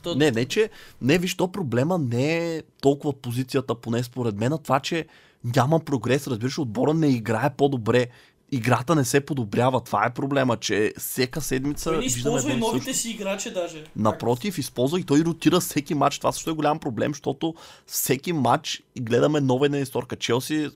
то... 0.03 0.15
Не, 0.15 0.31
не, 0.31 0.45
че... 0.45 0.71
Не, 1.03 1.19
виж, 1.19 1.35
то 1.35 1.53
проблема 1.53 1.99
не 1.99 2.57
е 2.57 2.63
толкова 2.81 3.13
позицията, 3.13 3.75
поне 3.75 4.03
според 4.03 4.37
мен, 4.37 4.53
а 4.53 4.59
това, 4.59 4.81
че 4.81 5.07
няма 5.45 5.81
прогрес. 5.81 6.27
Разбираш, 6.27 6.59
отбора 6.59 6.95
не 6.95 7.09
играе 7.09 7.51
по-добре. 7.57 8.07
Играта 8.53 8.95
не 8.95 9.05
се 9.05 9.21
подобрява. 9.21 9.81
Това 9.81 10.07
е 10.07 10.15
проблема, 10.15 10.57
че 10.57 10.93
всека 10.99 11.41
седмица. 11.41 11.91
Той 11.91 11.99
не 11.99 12.05
използва 12.05 12.53
и 12.53 12.57
новите 12.57 12.95
си 12.95 13.11
играчи 13.11 13.51
даже. 13.51 13.85
Напротив, 13.97 14.59
използва 14.59 15.01
и 15.01 15.05
той 15.05 15.21
ротира 15.21 15.61
всеки 15.61 15.95
матч. 15.95 16.19
Това 16.19 16.33
също 16.33 16.51
е 16.51 16.55
голям 16.55 16.79
проблем, 16.79 17.11
защото 17.15 17.55
всеки 17.87 18.33
матч 18.33 18.83
гледаме 19.01 19.41
нова 19.41 19.67
една 19.67 19.79
историка. 19.79 20.17
Челси 20.17 20.71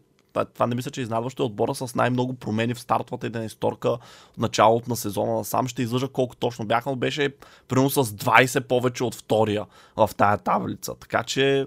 това 0.55 0.67
не 0.67 0.75
мисля, 0.75 0.91
че 0.91 1.01
е 1.01 1.03
изнадващо 1.03 1.43
е 1.43 1.47
отбора 1.47 1.75
с 1.75 1.95
най-много 1.95 2.35
промени 2.35 2.75
в 2.75 2.81
стартовата 2.81 3.27
една 3.27 3.45
историка 3.45 3.99
в 4.35 4.39
началото 4.39 4.91
на 4.91 4.97
сезона. 4.97 5.45
Сам 5.45 5.69
ще 5.69 5.83
излъжа 5.83 6.09
колко 6.09 6.37
точно 6.37 6.65
бяха, 6.65 6.91
но 6.91 6.97
беше 6.97 7.35
примерно 7.69 7.91
с 7.91 8.05
20 8.05 8.61
повече 8.61 9.05
от 9.05 9.15
втория 9.15 9.67
в 9.97 10.11
тая 10.17 10.39
таблица. 10.39 10.95
Така 10.95 11.23
че, 11.23 11.67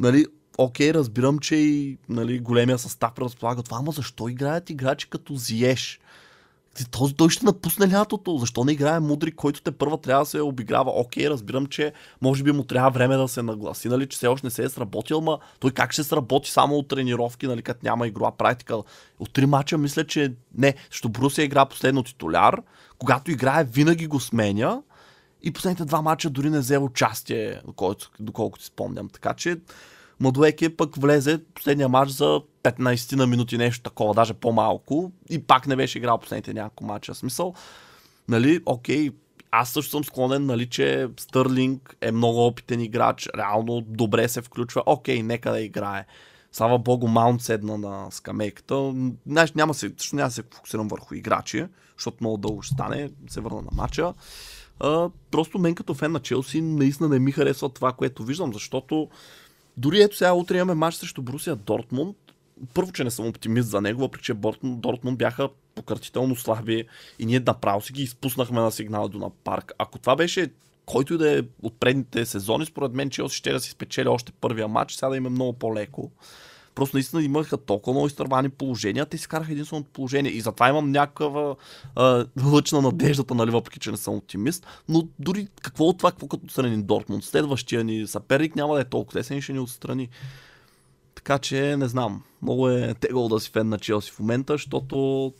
нали, 0.00 0.26
окей, 0.64 0.94
разбирам, 0.94 1.38
че 1.38 1.56
и 1.56 1.98
нали, 2.08 2.38
големия 2.38 2.78
състав 2.78 3.12
предразполага 3.12 3.62
това, 3.62 3.76
ама 3.78 3.92
защо 3.92 4.28
играят 4.28 4.70
играчи 4.70 5.10
като 5.10 5.34
Зиеш? 5.34 6.00
този 6.90 7.14
той 7.14 7.30
ще 7.30 7.44
напусне 7.44 7.92
лятото. 7.92 8.38
Защо 8.38 8.64
не 8.64 8.72
играе 8.72 9.00
мудри, 9.00 9.32
който 9.32 9.62
те 9.62 9.70
първа 9.70 9.98
трябва 9.98 10.22
да 10.22 10.30
се 10.30 10.40
обиграва? 10.40 10.90
Окей, 10.90 11.30
разбирам, 11.30 11.66
че 11.66 11.92
може 12.20 12.42
би 12.42 12.52
му 12.52 12.64
трябва 12.64 12.90
време 12.90 13.16
да 13.16 13.28
се 13.28 13.42
нагласи, 13.42 13.88
нали, 13.88 14.06
че 14.06 14.16
все 14.16 14.26
още 14.26 14.46
не 14.46 14.50
се 14.50 14.64
е 14.64 14.68
сработил, 14.68 15.20
ма 15.20 15.38
той 15.60 15.70
как 15.70 15.92
ще 15.92 16.04
сработи 16.04 16.50
само 16.50 16.76
от 16.76 16.88
тренировки, 16.88 17.46
нали, 17.46 17.62
като 17.62 17.80
няма 17.82 18.06
игра 18.06 18.30
практика. 18.30 18.76
От 19.18 19.32
три 19.32 19.46
мача 19.46 19.78
мисля, 19.78 20.06
че 20.06 20.32
не, 20.58 20.74
защото 20.90 21.08
Брусия 21.08 21.44
игра 21.44 21.66
последно 21.66 22.02
титуляр, 22.02 22.62
когато 22.98 23.30
играе 23.30 23.64
винаги 23.64 24.06
го 24.06 24.20
сменя 24.20 24.82
и 25.42 25.52
последните 25.52 25.84
два 25.84 26.02
мача 26.02 26.30
дори 26.30 26.50
не 26.50 26.58
взе 26.58 26.78
участие, 26.78 27.60
доколкото, 27.66 28.10
доколкото 28.20 28.64
си 28.64 28.66
спомням. 28.66 29.08
Така 29.08 29.34
че 29.34 29.56
Мадуеке 30.20 30.76
пък 30.76 30.96
влезе 30.96 31.44
последния 31.54 31.88
матч 31.88 32.10
за 32.10 32.40
15 32.62 33.16
на 33.16 33.26
минути, 33.26 33.58
нещо 33.58 33.82
такова, 33.82 34.14
даже 34.14 34.34
по-малко. 34.34 35.12
И 35.30 35.42
пак 35.42 35.66
не 35.66 35.76
беше 35.76 35.98
играл 35.98 36.18
последните 36.18 36.54
няколко 36.54 36.84
мача. 36.84 37.14
Смисъл, 37.14 37.54
нали, 38.28 38.60
окей, 38.66 39.10
аз 39.50 39.70
също 39.70 39.90
съм 39.90 40.04
склонен, 40.04 40.46
нали, 40.46 40.68
че 40.68 41.08
Стърлинг 41.20 41.96
е 42.00 42.12
много 42.12 42.46
опитен 42.46 42.80
играч, 42.80 43.28
реално 43.36 43.80
добре 43.80 44.28
се 44.28 44.42
включва, 44.42 44.82
окей, 44.86 45.22
нека 45.22 45.50
да 45.50 45.60
играе. 45.60 46.06
Слава 46.52 46.78
богу, 46.78 47.08
Маунт 47.08 47.42
седна 47.42 47.78
на 47.78 48.10
скамейката. 48.10 48.94
Знаеш, 49.26 49.52
няма 49.52 49.74
се, 49.74 49.92
също 49.98 50.16
няма 50.16 50.30
се 50.30 50.42
фокусирам 50.54 50.88
върху 50.88 51.14
играчи, 51.14 51.66
защото 51.98 52.16
много 52.20 52.36
дълго 52.36 52.62
ще 52.62 52.74
стане, 52.74 53.10
се 53.28 53.40
върна 53.40 53.62
на 53.62 53.70
матча. 53.72 54.14
Просто 55.30 55.58
мен 55.58 55.74
като 55.74 55.94
фен 55.94 56.12
на 56.12 56.20
Челси 56.20 56.60
наистина 56.60 57.08
не 57.08 57.18
ми 57.18 57.32
харесва 57.32 57.68
това, 57.68 57.92
което 57.92 58.24
виждам, 58.24 58.52
защото 58.52 59.08
дори 59.76 60.02
ето 60.02 60.16
сега 60.16 60.32
утре 60.32 60.56
имаме 60.56 60.74
матч 60.74 60.96
срещу 60.96 61.22
Брусия 61.22 61.56
Дортмунд. 61.56 62.16
Първо, 62.74 62.92
че 62.92 63.04
не 63.04 63.10
съм 63.10 63.26
оптимист 63.26 63.68
за 63.68 63.80
него, 63.80 64.00
въпреки 64.00 64.24
че 64.24 64.34
Дортмунд 64.64 65.18
бяха 65.18 65.48
пократително 65.74 66.36
слаби 66.36 66.84
и 67.18 67.26
ние 67.26 67.40
направо 67.40 67.80
си 67.80 67.92
ги 67.92 68.02
изпуснахме 68.02 68.60
на 68.60 68.72
сигнала 68.72 69.08
до 69.08 69.18
на 69.18 69.30
парк. 69.30 69.72
Ако 69.78 69.98
това 69.98 70.16
беше 70.16 70.50
който 70.90 71.14
и 71.14 71.18
да 71.18 71.38
е 71.38 71.42
от 71.62 71.80
предните 71.80 72.26
сезони, 72.26 72.66
според 72.66 72.92
мен 72.92 73.10
Челси 73.10 73.36
ще 73.36 73.52
да 73.52 73.60
си 73.60 73.70
спечели 73.70 74.08
още 74.08 74.32
първия 74.32 74.68
матч, 74.68 74.94
сега 74.94 75.08
да 75.08 75.16
им 75.16 75.26
е 75.26 75.30
много 75.30 75.52
по-леко. 75.52 76.10
Просто 76.80 76.96
наистина 76.96 77.22
имаха 77.22 77.56
толкова 77.56 77.92
много 77.92 78.06
изтървани 78.06 78.48
положения, 78.48 79.06
те 79.06 79.18
си 79.18 79.28
караха 79.28 79.52
единственото 79.52 79.90
положение. 79.90 80.32
И 80.32 80.40
затова 80.40 80.68
имам 80.68 80.90
някаква 80.90 81.54
а, 81.96 82.26
лъч 82.44 82.72
на 82.72 82.80
надеждата, 82.80 83.34
нали, 83.34 83.50
въпреки 83.50 83.78
че 83.78 83.90
не 83.90 83.96
съм 83.96 84.14
оптимист. 84.14 84.66
Но 84.88 85.08
дори 85.18 85.48
какво 85.62 85.84
от 85.84 85.98
това, 85.98 86.10
какво 86.10 86.28
като 86.28 86.44
отстрани 86.44 86.82
Дортмунд? 86.82 87.24
Следващия 87.24 87.84
ни 87.84 88.06
съперник 88.06 88.56
няма 88.56 88.74
да 88.74 88.80
е 88.80 88.84
толкова 88.84 89.20
тесен 89.20 89.40
ще 89.40 89.52
ни 89.52 89.58
отстрани. 89.58 90.08
Така 91.14 91.38
че 91.38 91.76
не 91.76 91.88
знам. 91.88 92.22
Много 92.42 92.68
е 92.68 92.94
тегло 92.94 93.28
да 93.28 93.40
си 93.40 93.50
фен 93.50 93.68
на 93.68 93.78
Челси 93.78 94.10
в 94.10 94.20
момента, 94.20 94.52
защото 94.52 95.32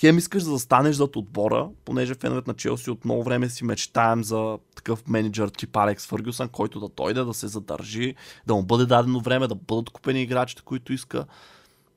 хем 0.00 0.18
искаш 0.18 0.42
да 0.42 0.50
застанеш 0.50 0.96
зад 0.96 1.16
отбора, 1.16 1.68
понеже 1.84 2.14
феновете 2.14 2.50
на 2.50 2.54
Челси 2.54 2.90
от 2.90 3.04
много 3.04 3.22
време 3.22 3.48
си 3.48 3.64
мечтаем 3.64 4.24
за 4.24 4.58
такъв 4.74 5.08
менеджер 5.08 5.48
тип 5.48 5.76
Алекс 5.76 6.06
Фъргюсън, 6.06 6.48
който 6.48 6.80
да 6.80 6.88
дойде, 6.88 7.24
да 7.24 7.34
се 7.34 7.48
задържи, 7.48 8.14
да 8.46 8.54
му 8.54 8.62
бъде 8.62 8.86
дадено 8.86 9.20
време, 9.20 9.48
да 9.48 9.54
бъдат 9.54 9.90
купени 9.90 10.22
играчите, 10.22 10.62
които 10.64 10.92
иска. 10.92 11.24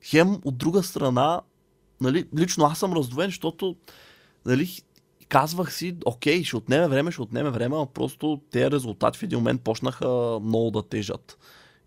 Хем, 0.04 0.38
от 0.44 0.58
друга 0.58 0.82
страна, 0.82 1.40
нали, 2.00 2.28
лично 2.38 2.64
аз 2.64 2.78
съм 2.78 2.92
раздвоен, 2.92 3.28
защото 3.28 3.76
нали, 4.46 4.82
казвах 5.28 5.74
си, 5.74 5.96
окей, 6.04 6.44
ще 6.44 6.56
отнеме 6.56 6.88
време, 6.88 7.12
ще 7.12 7.22
отнеме 7.22 7.50
време, 7.50 7.76
но 7.76 7.86
просто 7.86 8.40
тези 8.50 8.70
резултати 8.70 9.18
в 9.18 9.22
един 9.22 9.38
момент 9.38 9.62
почнаха 9.62 10.38
много 10.42 10.70
да 10.70 10.82
тежат. 10.82 11.38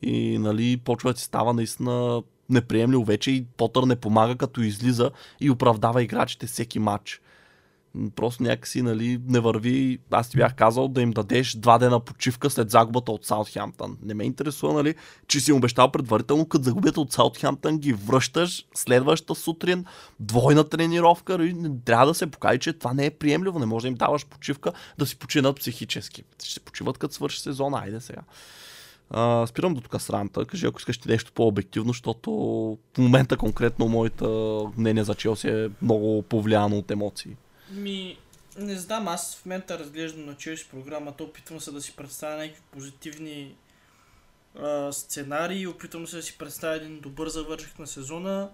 И 0.02 0.38
нали, 0.38 0.78
почва 0.78 1.14
да 1.14 1.20
си 1.20 1.26
става 1.26 1.54
наистина 1.54 2.24
неприемливо 2.50 3.04
вече 3.04 3.32
и 3.32 3.46
Потър 3.58 3.84
не 3.84 3.96
помага 3.96 4.36
като 4.36 4.62
излиза 4.62 5.12
и 5.42 5.50
оправдава 5.50 6.04
играчите 6.04 6.48
всеки 6.48 6.80
матч. 6.80 7.22
Просто 8.16 8.44
някакси 8.44 8.82
нали, 8.82 9.22
не 9.28 9.40
върви. 9.40 10.00
Аз 10.12 10.30
ти 10.30 10.38
бях 10.38 10.56
казал 10.56 10.88
да 10.88 11.02
им 11.02 11.12
дадеш 11.12 11.56
два 11.56 11.78
дена 11.78 12.00
почивка 12.00 12.50
след 12.50 12.70
загубата 12.70 13.12
от 13.12 13.26
Саутхемптън. 13.26 13.98
Не 14.04 14.14
ме 14.14 14.24
интересува, 14.24 14.74
нали, 14.74 14.96
че 15.28 15.40
си 15.40 15.52
обещал 15.52 15.92
предварително, 15.92 16.46
като 16.46 16.64
загубят 16.64 16.98
от 16.98 17.14
Саутхемптън, 17.14 17.78
ги 17.78 17.94
връщаш 17.94 18.66
следващата 18.76 19.36
сутрин, 19.36 19.86
двойна 20.20 20.64
тренировка. 20.64 21.38
Нали, 21.38 21.72
трябва 21.86 22.06
да 22.06 22.14
се 22.14 22.28
покаже, 22.28 22.60
че 22.60 22.74
това 22.74 22.94
не 22.94 23.06
е 23.06 23.12
приемливо. 23.12 23.60
Не 23.60 23.66
може 23.66 23.84
да 23.84 23.88
им 23.88 23.96
даваш 23.96 24.26
почивка 24.26 24.72
да 24.98 25.06
си 25.06 25.18
починат 25.20 25.56
психически. 25.56 26.24
Ще 26.44 26.54
се 26.54 26.60
почиват 26.60 26.98
като 26.98 27.14
свърши 27.14 27.40
сезона. 27.40 27.78
Айде 27.84 28.00
сега. 28.00 28.22
Спирам 29.48 29.74
до 29.74 29.82
тук 29.82 30.02
срамта. 30.02 30.46
Кажи, 30.46 30.66
ако 30.66 30.80
искаш 30.80 30.98
ти 30.98 31.08
нещо 31.08 31.32
по-обективно, 31.32 31.94
защото 31.94 32.32
в 32.94 32.98
момента 32.98 33.38
конкретно 33.38 33.88
моята 33.88 34.28
мнение 34.78 35.04
за 35.04 35.16
Челси 35.16 35.48
е 35.48 35.70
много 35.82 36.22
повлияно 36.22 36.78
от 36.78 36.92
емоции. 36.92 37.36
Ми, 37.72 38.18
не 38.58 38.76
знам, 38.76 39.08
аз 39.08 39.36
в 39.36 39.46
момента 39.46 39.80
разглеждам 39.80 40.26
на 40.26 40.36
Челси 40.36 40.68
програмата, 40.72 41.24
опитвам 41.24 41.62
се 41.62 41.72
да 41.72 41.82
си 41.82 41.96
представя 41.96 42.38
някакви 42.38 42.62
позитивни 42.72 43.56
а, 44.60 44.92
сценарии, 44.92 45.68
опитвам 45.68 46.08
се 46.08 46.16
да 46.16 46.24
си 46.24 46.38
представя 46.38 46.76
един 46.76 47.00
добър 47.00 47.30
завърших 47.30 47.80
на 47.80 47.88
сезона. 47.88 48.50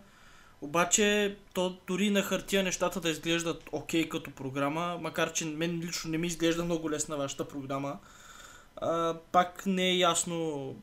Обаче, 0.62 1.38
то 1.54 1.78
дори 1.88 2.10
на 2.10 2.22
хартия 2.22 2.64
нещата 2.64 3.02
да 3.02 3.10
изглеждат 3.10 3.64
окей 3.72 4.04
okay 4.04 4.10
като 4.10 4.32
програма, 4.32 4.98
макар 5.02 5.34
че 5.34 5.46
мен 5.46 5.80
лично 5.80 6.12
не 6.12 6.18
ми 6.18 6.28
изглежда 6.28 6.66
много 6.66 6.92
лесна 6.92 7.18
вашата 7.18 7.48
програма 7.48 7.98
пак 9.32 9.66
не 9.66 9.90
е 9.90 9.98
ясно. 9.98 10.76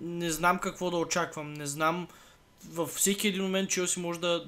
Не 0.00 0.30
знам 0.30 0.58
какво 0.58 0.90
да 0.90 0.96
очаквам. 0.96 1.54
Не 1.54 1.66
знам. 1.66 2.08
Във 2.70 2.90
всеки 2.90 3.28
един 3.28 3.42
момент 3.42 3.70
Челси 3.70 4.00
може 4.00 4.20
да. 4.20 4.44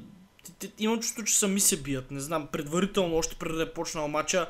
Имам 0.79 1.01
чувство, 1.01 1.25
че 1.25 1.39
сами 1.39 1.61
се 1.61 1.77
бият. 1.77 2.11
Не 2.11 2.21
знам. 2.21 2.47
Предварително, 2.47 3.17
още 3.17 3.37
преди 3.37 3.57
да 3.57 3.63
е 3.63 3.73
почнал 3.73 4.09
матча, 4.09 4.49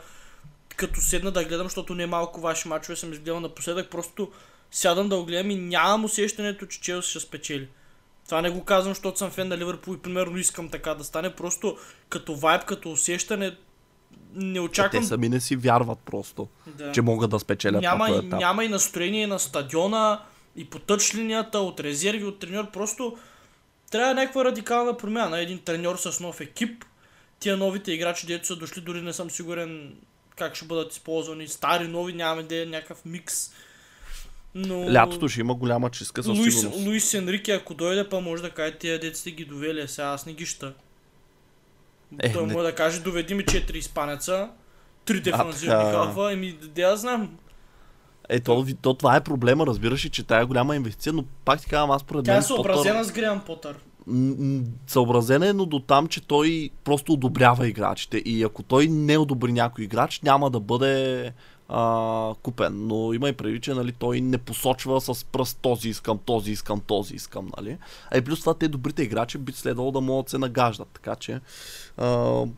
като 0.76 1.00
седна 1.00 1.30
да 1.30 1.44
гледам, 1.44 1.66
защото 1.66 1.94
не 1.94 2.02
е 2.02 2.06
малко 2.06 2.40
ваши 2.40 2.68
мачове 2.68 2.96
съм 2.96 3.12
изгледал 3.12 3.40
напоследък, 3.40 3.90
просто 3.90 4.32
сядам 4.70 5.08
да 5.08 5.16
го 5.16 5.24
гледам 5.24 5.50
и 5.50 5.56
нямам 5.56 6.04
усещането, 6.04 6.66
че 6.66 6.80
Челси 6.80 7.10
ще 7.10 7.20
спечели. 7.20 7.68
Това 8.24 8.42
не 8.42 8.50
го 8.50 8.64
казвам, 8.64 8.94
защото 8.94 9.18
съм 9.18 9.30
фен 9.30 9.48
на 9.48 9.58
Ливърпул 9.58 9.94
и 9.94 9.98
примерно 9.98 10.38
искам 10.38 10.68
така 10.68 10.94
да 10.94 11.04
стане. 11.04 11.34
Просто 11.34 11.78
като 12.08 12.36
вайб, 12.36 12.64
като 12.64 12.92
усещане, 12.92 13.56
не 14.34 14.60
очаквам... 14.60 15.02
Те 15.02 15.08
сами 15.08 15.28
не 15.28 15.40
си 15.40 15.56
вярват 15.56 15.98
просто, 15.98 16.48
да. 16.66 16.92
че 16.92 17.02
могат 17.02 17.30
да 17.30 17.38
спечелят 17.38 17.82
няма, 17.82 18.06
този 18.06 18.26
етап. 18.26 18.40
Няма 18.40 18.64
и 18.64 18.68
настроение 18.68 19.26
на 19.26 19.38
стадиона, 19.38 20.20
и 20.56 20.64
по 20.64 20.78
тъч 20.78 21.14
линията, 21.14 21.58
от 21.58 21.80
резерви, 21.80 22.24
от 22.24 22.38
треньор. 22.38 22.70
Просто 22.70 23.16
трябва 23.90 24.14
някаква 24.14 24.44
радикална 24.44 24.96
промяна. 24.96 25.40
Един 25.40 25.58
треньор 25.58 25.96
с 25.96 26.20
нов 26.20 26.40
екип. 26.40 26.84
тия 27.40 27.56
новите 27.56 27.92
играчи, 27.92 28.26
дето 28.26 28.46
са 28.46 28.56
дошли, 28.56 28.80
дори 28.80 29.02
не 29.02 29.12
съм 29.12 29.30
сигурен 29.30 29.94
как 30.36 30.54
ще 30.54 30.64
бъдат 30.64 30.92
използвани. 30.92 31.48
Стари, 31.48 31.88
нови, 31.88 32.12
нямаме 32.12 32.42
да 32.42 32.62
е 32.62 32.66
някакъв 32.66 33.04
микс. 33.04 33.50
Но... 34.54 34.92
Лятото 34.92 35.28
ще 35.28 35.40
има 35.40 35.54
голяма 35.54 35.90
чистка 35.90 36.22
със 36.22 36.38
Луис, 36.38 36.60
сигурност. 36.60 36.86
Луис 36.86 37.14
Енрике, 37.14 37.52
ако 37.52 37.74
дойде, 37.74 38.08
па 38.08 38.20
може 38.20 38.42
да 38.42 38.50
каже, 38.50 38.78
тия 38.78 39.00
деца 39.00 39.30
ги 39.30 39.44
довели, 39.44 39.80
а 39.80 39.88
сега 39.88 40.08
аз 40.08 40.26
не 40.26 40.32
ги 40.32 40.46
ща. 40.46 40.72
Е, 42.18 42.32
Той 42.32 42.46
не. 42.46 42.52
може 42.52 42.66
да 42.66 42.74
каже, 42.74 43.00
доведи 43.00 43.34
ми 43.34 43.44
4 43.44 43.74
изпанеца, 43.74 44.48
3 45.06 45.20
дефанзивни 45.22 45.84
халфа, 45.84 46.32
еми, 46.32 46.58
да 46.74 46.82
я 46.82 46.96
знам. 46.96 47.30
Е, 48.28 48.40
то, 48.40 48.66
то, 48.82 48.94
това 48.94 49.16
е 49.16 49.20
проблема, 49.20 49.66
разбираш 49.66 50.00
че 50.00 50.26
тая 50.26 50.42
е 50.42 50.44
голяма 50.44 50.76
инвестиция, 50.76 51.12
но 51.12 51.24
пак 51.44 51.60
ти 51.60 51.66
казвам, 51.66 51.90
аз 51.90 52.02
според 52.02 52.24
Тя 52.24 52.32
е 52.32 52.34
мен 52.34 52.42
Потър- 52.42 52.46
съобразена 52.46 53.04
с 53.04 53.12
Греъм 53.12 53.40
Потър. 53.40 53.74
М, 54.06 54.34
м, 54.38 54.62
съобразен 54.86 55.42
е, 55.42 55.52
но 55.52 55.66
до 55.66 55.80
там, 55.80 56.06
че 56.06 56.20
той 56.20 56.70
просто 56.84 57.12
одобрява 57.12 57.68
играчите. 57.68 58.18
И 58.18 58.42
ако 58.42 58.62
той 58.62 58.86
не 58.86 59.18
одобри 59.18 59.52
някой 59.52 59.84
играч, 59.84 60.20
няма 60.20 60.50
да 60.50 60.60
бъде 60.60 61.32
а, 61.74 62.34
купен. 62.42 62.86
Но 62.86 63.12
има 63.12 63.28
и 63.28 63.32
преди, 63.32 63.60
че 63.60 63.74
нали, 63.74 63.92
той 63.92 64.20
не 64.20 64.38
посочва 64.38 65.00
с 65.00 65.24
пръст 65.24 65.58
този 65.62 65.88
искам, 65.88 66.18
този 66.18 66.52
искам, 66.52 66.80
този 66.80 67.14
искам. 67.14 67.50
Нали? 67.56 67.78
А 68.10 68.18
и 68.18 68.20
плюс 68.20 68.40
това 68.40 68.54
те 68.54 68.68
добрите 68.68 69.02
играчи 69.02 69.38
би 69.38 69.52
следвало 69.52 69.90
да 69.90 70.00
могат 70.00 70.26
да 70.26 70.30
се 70.30 70.38
нагаждат. 70.38 70.88
Така 70.92 71.16
че 71.16 71.40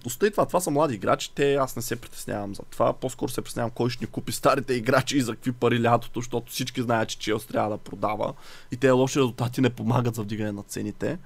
остави 0.06 0.30
това. 0.30 0.46
Това 0.46 0.60
са 0.60 0.70
млади 0.70 0.94
играчи. 0.94 1.32
Те 1.34 1.54
аз 1.54 1.76
не 1.76 1.82
се 1.82 1.96
притеснявам 1.96 2.54
за 2.54 2.62
това. 2.70 2.92
По-скоро 2.92 3.30
се 3.30 3.42
притеснявам 3.42 3.70
кой 3.70 3.90
ще 3.90 4.04
ни 4.04 4.10
купи 4.10 4.32
старите 4.32 4.74
играчи 4.74 5.16
и 5.16 5.22
за 5.22 5.34
какви 5.34 5.52
пари 5.52 5.82
лятото, 5.82 6.20
защото 6.20 6.52
всички 6.52 6.82
знаят, 6.82 7.08
че 7.08 7.18
Челс 7.18 7.46
трябва 7.46 7.70
да 7.70 7.78
продава. 7.78 8.34
И 8.72 8.76
те 8.76 8.90
лоши 8.90 9.18
резултати 9.18 9.60
не 9.60 9.70
помагат 9.70 10.14
за 10.14 10.22
вдигане 10.22 10.52
на 10.52 10.62
цените. 10.62 11.18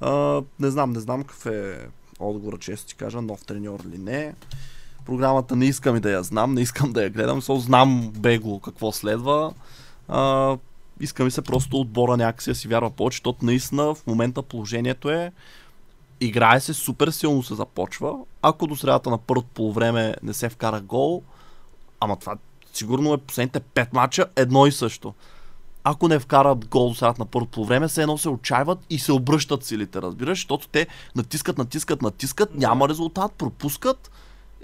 А, 0.00 0.42
не 0.60 0.70
знам, 0.70 0.90
не 0.90 1.00
знам 1.00 1.22
какъв 1.24 1.46
е 1.46 1.88
отговора, 2.18 2.58
често 2.58 2.86
ти 2.86 2.94
кажа, 2.94 3.22
нов 3.22 3.44
треньор 3.44 3.80
или 3.80 3.98
не. 3.98 4.34
Програмата 5.06 5.56
не 5.56 5.66
искам 5.66 5.96
и 5.96 6.00
да 6.00 6.10
я 6.10 6.22
знам, 6.22 6.54
не 6.54 6.60
искам 6.60 6.92
да 6.92 7.02
я 7.02 7.10
гледам, 7.10 7.42
so, 7.42 7.58
знам 7.58 8.12
бегло 8.18 8.60
какво 8.60 8.92
следва. 8.92 9.52
А, 10.08 10.56
иска 11.00 11.24
ми 11.24 11.30
се 11.30 11.42
просто 11.42 11.80
отбора 11.80 12.16
някакси 12.16 12.50
да 12.50 12.54
си 12.54 12.68
вярва 12.68 12.90
повече, 12.90 13.16
защото 13.16 13.44
наистина 13.44 13.94
в 13.94 14.06
момента 14.06 14.42
положението 14.42 15.10
е 15.10 15.32
играе 16.20 16.60
се 16.60 16.74
супер 16.74 17.08
силно 17.08 17.42
се 17.42 17.54
започва. 17.54 18.16
Ако 18.42 18.66
до 18.66 18.76
средата 18.76 19.10
на 19.10 19.18
първото 19.18 19.48
полувреме 19.54 20.14
не 20.22 20.32
се 20.32 20.48
вкара 20.48 20.80
гол, 20.80 21.22
ама 22.00 22.16
това 22.16 22.36
сигурно 22.72 23.14
е 23.14 23.18
последните 23.18 23.60
5 23.60 23.88
мача 23.92 24.26
едно 24.36 24.66
и 24.66 24.72
също 24.72 25.14
ако 25.88 26.08
не 26.08 26.18
вкарат 26.18 26.68
гол 26.68 26.88
до 26.88 26.94
средата 26.94 27.22
на 27.22 27.26
първото 27.26 27.64
време, 27.64 27.88
се 27.88 28.02
едно 28.02 28.18
се 28.18 28.28
отчаиват 28.28 28.78
и 28.90 28.98
се 28.98 29.12
обръщат 29.12 29.64
силите, 29.64 30.02
разбираш, 30.02 30.38
защото 30.38 30.68
те 30.68 30.86
натискат, 31.16 31.58
натискат, 31.58 32.02
натискат, 32.02 32.54
няма 32.54 32.88
резултат, 32.88 33.32
пропускат 33.32 34.10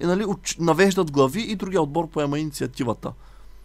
и 0.00 0.07
нали, 0.07 0.24
навеждат 0.59 1.11
глави 1.11 1.40
и 1.40 1.57
другия 1.57 1.83
отбор 1.83 2.09
поема 2.09 2.38
инициативата. 2.38 3.12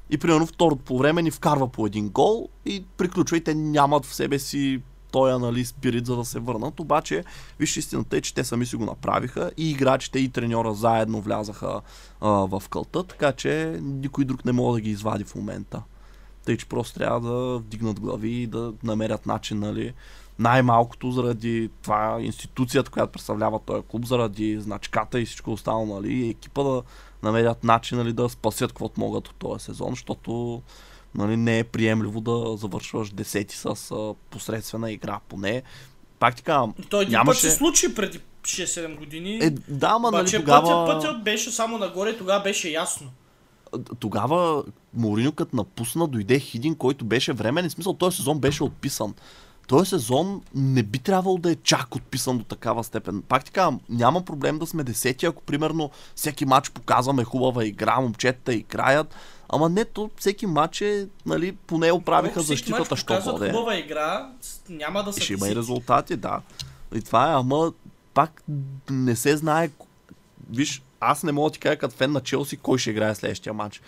И 0.09 0.17
примерно 0.17 0.45
второто 0.45 0.83
по 0.83 0.97
време 0.97 1.21
ни 1.21 1.31
вкарва 1.31 1.67
по 1.67 1.87
един 1.87 2.09
гол 2.09 2.49
и 2.65 2.83
приключва 2.97 3.37
и 3.37 3.43
те 3.43 3.55
нямат 3.55 4.05
в 4.05 4.15
себе 4.15 4.39
си 4.39 4.81
тоя 5.11 5.39
нали, 5.39 5.65
спирит, 5.65 6.05
за 6.05 6.15
да 6.15 6.25
се 6.25 6.39
върнат. 6.39 6.79
Обаче, 6.79 7.23
виж 7.59 7.77
истината 7.77 8.17
е, 8.17 8.21
че 8.21 8.33
те 8.33 8.43
сами 8.43 8.65
си 8.65 8.75
го 8.75 8.85
направиха 8.85 9.51
и 9.57 9.71
играчите 9.71 10.19
и 10.19 10.29
треньора 10.29 10.73
заедно 10.73 11.21
влязаха 11.21 11.81
а, 12.21 12.29
в 12.29 12.63
кълта, 12.69 13.03
така 13.03 13.31
че 13.31 13.79
никой 13.81 14.25
друг 14.25 14.45
не 14.45 14.51
може 14.51 14.81
да 14.81 14.81
ги 14.81 14.89
извади 14.89 15.23
в 15.23 15.35
момента. 15.35 15.83
Тъй, 16.45 16.57
че 16.57 16.65
просто 16.65 16.99
трябва 16.99 17.19
да 17.19 17.57
вдигнат 17.57 17.99
глави 17.99 18.29
и 18.29 18.47
да 18.47 18.73
намерят 18.83 19.25
начин, 19.25 19.59
нали, 19.59 19.93
най-малкото 20.39 21.11
заради 21.11 21.69
това 21.81 22.17
институцията, 22.21 22.91
която 22.91 23.11
представлява 23.11 23.59
този 23.65 23.83
клуб, 23.87 24.05
заради 24.05 24.59
значката 24.59 25.19
и 25.19 25.25
всичко 25.25 25.51
останало, 25.51 25.85
нали, 25.85 26.13
и 26.13 26.29
екипа 26.29 26.63
да 26.63 26.83
намерят 27.23 27.63
начин, 27.63 27.97
нали, 27.97 28.13
да 28.13 28.29
спасят 28.29 28.71
каквото 28.71 28.99
могат 28.99 29.27
от 29.27 29.35
този 29.35 29.65
сезон, 29.65 29.89
защото 29.89 30.61
нали, 31.15 31.37
не 31.37 31.59
е 31.59 31.63
приемливо 31.63 32.21
да 32.21 32.57
завършваш 32.57 33.09
десети 33.09 33.55
с 33.55 33.91
а, 33.91 34.13
посредствена 34.29 34.91
игра, 34.91 35.19
поне. 35.29 35.63
Пак 36.19 36.35
ти 36.35 36.43
казвам, 36.43 36.73
Той 36.89 37.03
един 37.03 37.11
Нямаше- 37.11 37.25
път 37.25 37.51
се 37.51 37.57
случи 37.57 37.95
преди 37.95 38.19
6-7 38.43 38.97
години. 38.97 39.39
е, 39.41 39.49
да, 39.49 39.87
ама 39.87 40.11
нали, 40.11 40.31
тогава... 40.31 40.85
пътя, 40.85 40.99
пътя 41.07 41.19
беше 41.23 41.51
само 41.51 41.77
нагоре 41.77 42.17
тогава 42.17 42.43
беше 42.43 42.69
ясно. 42.69 43.09
тогава 43.99 44.63
Мориньо 44.93 45.31
като 45.31 45.55
напусна, 45.55 46.07
дойде 46.07 46.39
Хидин, 46.39 46.75
който 46.75 47.05
беше 47.05 47.33
временен. 47.33 47.69
Смисъл, 47.69 47.93
този 47.93 48.17
сезон 48.17 48.39
беше 48.39 48.63
отписан. 48.63 49.13
Този 49.67 49.89
сезон 49.89 50.41
не 50.55 50.83
би 50.83 50.99
трябвало 50.99 51.37
да 51.37 51.51
е 51.51 51.55
чак 51.55 51.95
отписан 51.95 52.37
до 52.37 52.43
такава 52.43 52.83
степен. 52.83 53.21
Пак 53.21 53.45
ти 53.45 53.51
казвам, 53.51 53.79
няма 53.89 54.21
проблем 54.21 54.59
да 54.59 54.65
сме 54.65 54.83
десети, 54.83 55.25
ако 55.25 55.43
примерно 55.43 55.91
всеки 56.15 56.45
матч 56.45 56.69
показваме 56.69 57.23
хубава 57.23 57.65
игра, 57.65 57.99
момчетата 58.01 58.53
играят. 58.53 59.15
Ама 59.49 59.69
не, 59.69 59.85
то 59.85 60.09
всеки 60.17 60.45
матч 60.45 60.81
е, 60.81 61.07
нали, 61.25 61.51
поне 61.51 61.91
оправиха 61.91 62.41
защитата, 62.41 62.95
що 62.95 63.21
годе. 63.23 63.51
хубава 63.51 63.77
игра, 63.77 64.29
няма 64.69 65.03
да 65.03 65.09
И 65.09 65.13
са 65.13 65.21
ще 65.21 65.33
има 65.33 65.49
и 65.49 65.55
резултати, 65.55 66.15
да. 66.15 66.41
И 66.95 67.01
това 67.01 67.31
е, 67.31 67.35
ама 67.35 67.73
пак 68.13 68.43
не 68.89 69.15
се 69.15 69.37
знае. 69.37 69.69
Виж, 70.49 70.83
аз 70.99 71.23
не 71.23 71.31
мога 71.31 71.49
да 71.49 71.53
ти 71.53 71.59
кажа 71.59 71.77
като 71.77 71.95
фен 71.95 72.11
на 72.11 72.21
Челси 72.21 72.57
кой 72.57 72.77
ще 72.77 72.89
играе 72.89 73.15
следващия 73.15 73.53
матч. 73.53 73.81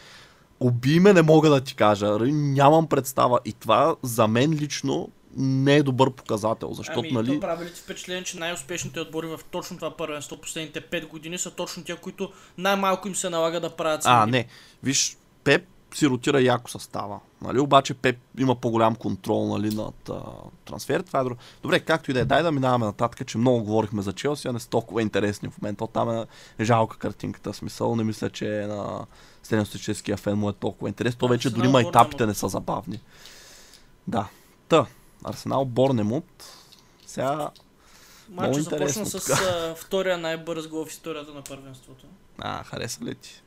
Оби 0.60 1.00
ме 1.00 1.14
не 1.14 1.22
мога 1.22 1.50
да 1.50 1.62
ти 1.62 1.76
кажа. 1.76 2.20
Ри, 2.20 2.32
Нямам 2.32 2.88
представа. 2.88 3.40
И 3.46 3.54
това 3.54 3.96
за 4.04 4.28
мен 4.28 4.54
лично 4.54 5.10
не 5.38 5.76
е 5.76 5.84
добър 5.84 6.12
показател, 6.12 6.74
защото, 6.74 7.00
ами, 7.00 7.12
нали... 7.12 7.40
прави 7.40 7.66
ли 7.66 7.74
ти 7.74 7.82
впечатление, 7.82 8.24
че 8.24 8.40
най-успешните 8.40 9.00
отбори 9.00 9.28
в 9.28 9.40
точно 9.52 9.78
това 9.78 9.98
първенство 9.98 10.38
последните 10.38 10.82
5 10.82 11.08
години 11.08 11.38
са 11.38 11.52
точно 11.52 11.84
тия, 11.84 11.96
които 11.96 12.32
най-малко 12.58 13.08
им 13.08 13.16
се 13.16 13.30
налага 13.30 13.60
да 13.60 13.70
правят 13.70 14.02
А, 14.06 14.24
смени? 14.24 14.32
не. 14.32 14.48
Виж, 14.84 15.18
Пеп 15.44 15.68
си 15.96 16.08
ротира 16.08 16.42
яко 16.42 16.70
състава. 16.70 17.20
Нали? 17.42 17.60
Обаче 17.60 17.94
Пеп 17.94 18.18
има 18.40 18.56
по-голям 18.56 18.96
контрол 18.96 19.58
нали, 19.58 19.76
над 19.76 20.10
а, 20.10 20.22
трансфер. 20.66 21.02
Това 21.02 21.20
е 21.20 21.24
друго. 21.24 21.42
Добре, 21.62 21.80
както 21.80 22.12
и 22.12 22.14
да 22.14 22.20
е, 22.20 22.26
дай 22.26 22.44
да 22.44 22.52
минаваме 22.52 22.86
нататък, 22.86 23.28
че 23.28 23.38
много 23.38 23.64
говорихме 23.64 24.02
за 24.02 24.14
Челси, 24.14 24.48
а 24.48 24.54
не 24.54 24.60
са 24.60 24.70
толкова 24.70 25.02
интересни 25.02 25.50
в 25.50 25.62
момента. 25.62 25.88
Там 25.88 26.26
е 26.60 26.64
жалка 26.64 26.98
картинката, 26.98 27.54
смисъл. 27.54 27.96
Не 27.96 28.04
мисля, 28.04 28.30
че 28.30 28.48
на 28.48 29.06
средностатическия 29.44 30.18
фен 30.18 30.38
му 30.38 30.50
е 30.50 30.54
толкова 30.54 30.90
интерес. 30.90 31.16
То 31.16 31.28
вече 31.28 31.50
дори 31.50 31.68
майтапите 31.68 32.16
Борнемут. 32.18 32.28
не 32.28 32.34
са 32.34 32.50
забавни. 32.50 33.00
Да. 34.08 34.28
Та, 34.68 34.86
Арсенал 35.24 35.66
Борнемут. 35.66 36.44
Сега... 37.06 37.50
Матчът 38.30 38.64
започна 38.64 39.06
с 39.06 39.30
а, 39.30 39.76
втория 39.76 40.18
най-бърз 40.18 40.68
гол 40.68 40.86
в 40.86 40.90
историята 40.90 41.34
на 41.34 41.42
първенството. 41.42 42.06
А, 42.38 42.64
хареса 42.64 43.04
ли 43.06 43.16
ти? 43.16 43.42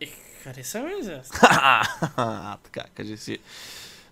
Е, 0.00 0.06
хареса 0.42 0.80
ми 0.82 1.02
за. 1.02 1.20
Така, 2.62 2.84
кажи 2.94 3.16
си. 3.16 3.38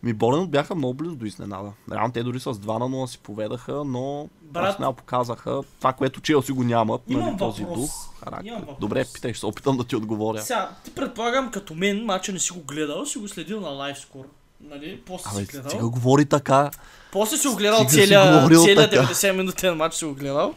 Ми 0.03 0.13
Борнемут 0.13 0.51
бяха 0.51 0.75
много 0.75 0.95
близо 0.95 1.15
до 1.17 1.25
изненада. 1.27 1.73
Реално 1.93 2.13
те 2.13 2.23
дори 2.23 2.41
с 2.41 2.45
2 2.45 2.79
на 2.79 2.85
0 2.85 3.07
си 3.07 3.19
поведаха, 3.19 3.85
но 3.85 4.29
Брат- 4.45 4.69
Арсенал 4.69 4.93
показаха 4.93 5.63
това, 5.79 5.93
което 5.93 6.21
Челси 6.21 6.53
го 6.53 6.65
нямат, 6.65 7.03
Имам 7.09 7.25
нали, 7.27 7.39
този 7.39 7.63
въпрос. 7.65 7.81
дух, 7.81 8.15
характер. 8.25 8.49
Имам 8.49 8.61
въпрос. 8.61 8.77
Добре, 8.81 9.05
питай, 9.15 9.33
ще 9.33 9.41
се 9.41 9.47
опитам 9.47 9.77
да 9.77 9.85
ти 9.85 9.97
отговоря. 9.97 10.43
Сега, 10.43 10.71
ти 10.85 10.95
предполагам 10.95 11.51
като 11.51 11.75
мен, 11.75 12.05
мача 12.05 12.33
не 12.33 12.39
си 12.39 12.53
го 12.53 12.61
гледал, 12.61 13.07
си 13.07 13.19
го 13.19 13.29
следил 13.29 13.61
на 13.61 13.69
лайвскор. 13.69 14.25
Нали? 14.65 15.01
После 15.07 15.31
Абе, 15.31 15.41
си 15.41 15.47
гледал. 15.47 15.71
сега 15.71 15.85
говори 15.85 16.25
така. 16.27 16.71
После 17.13 17.37
си 17.37 17.49
го 17.49 17.57
гледал 17.57 17.77
Стига 17.79 17.91
си 17.91 17.97
целия, 17.99 18.33
говорил 18.33 18.65
целия 18.65 18.91
така. 18.91 19.03
90 19.05 19.33
минутен 19.33 19.75
матч 19.75 19.95
си 19.95 20.05
го 20.05 20.15
гледал. 20.15 20.55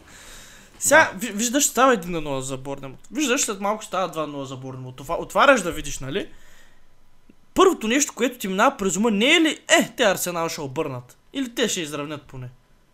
Сега, 0.79 1.11
ви- 1.15 1.31
виждаш, 1.31 1.65
става 1.65 1.93
1 1.93 2.05
на 2.05 2.21
0 2.21 2.39
за 2.39 2.57
Борнемут. 2.57 2.99
Виждаш, 3.11 3.41
след 3.41 3.59
малко 3.59 3.83
става 3.83 4.09
2 4.09 4.15
на 4.17 4.27
0 4.27 4.43
за 4.43 4.55
Борнемут. 4.55 4.95
Това, 4.95 5.15
отваряш 5.15 5.61
да 5.61 5.71
видиш, 5.71 5.99
нали? 5.99 6.27
Първото 7.53 7.87
нещо, 7.87 8.13
което 8.15 8.37
ти 8.37 8.47
минава 8.47 8.77
през 8.77 8.95
ума, 8.95 9.11
не 9.11 9.25
е 9.27 9.41
ли, 9.41 9.59
е, 9.79 9.93
те 9.97 10.03
Арсенал 10.03 10.49
ще 10.49 10.61
обърнат. 10.61 11.17
Или 11.33 11.55
те 11.55 11.67
ще 11.67 11.81
изравнят 11.81 12.21
поне. 12.21 12.49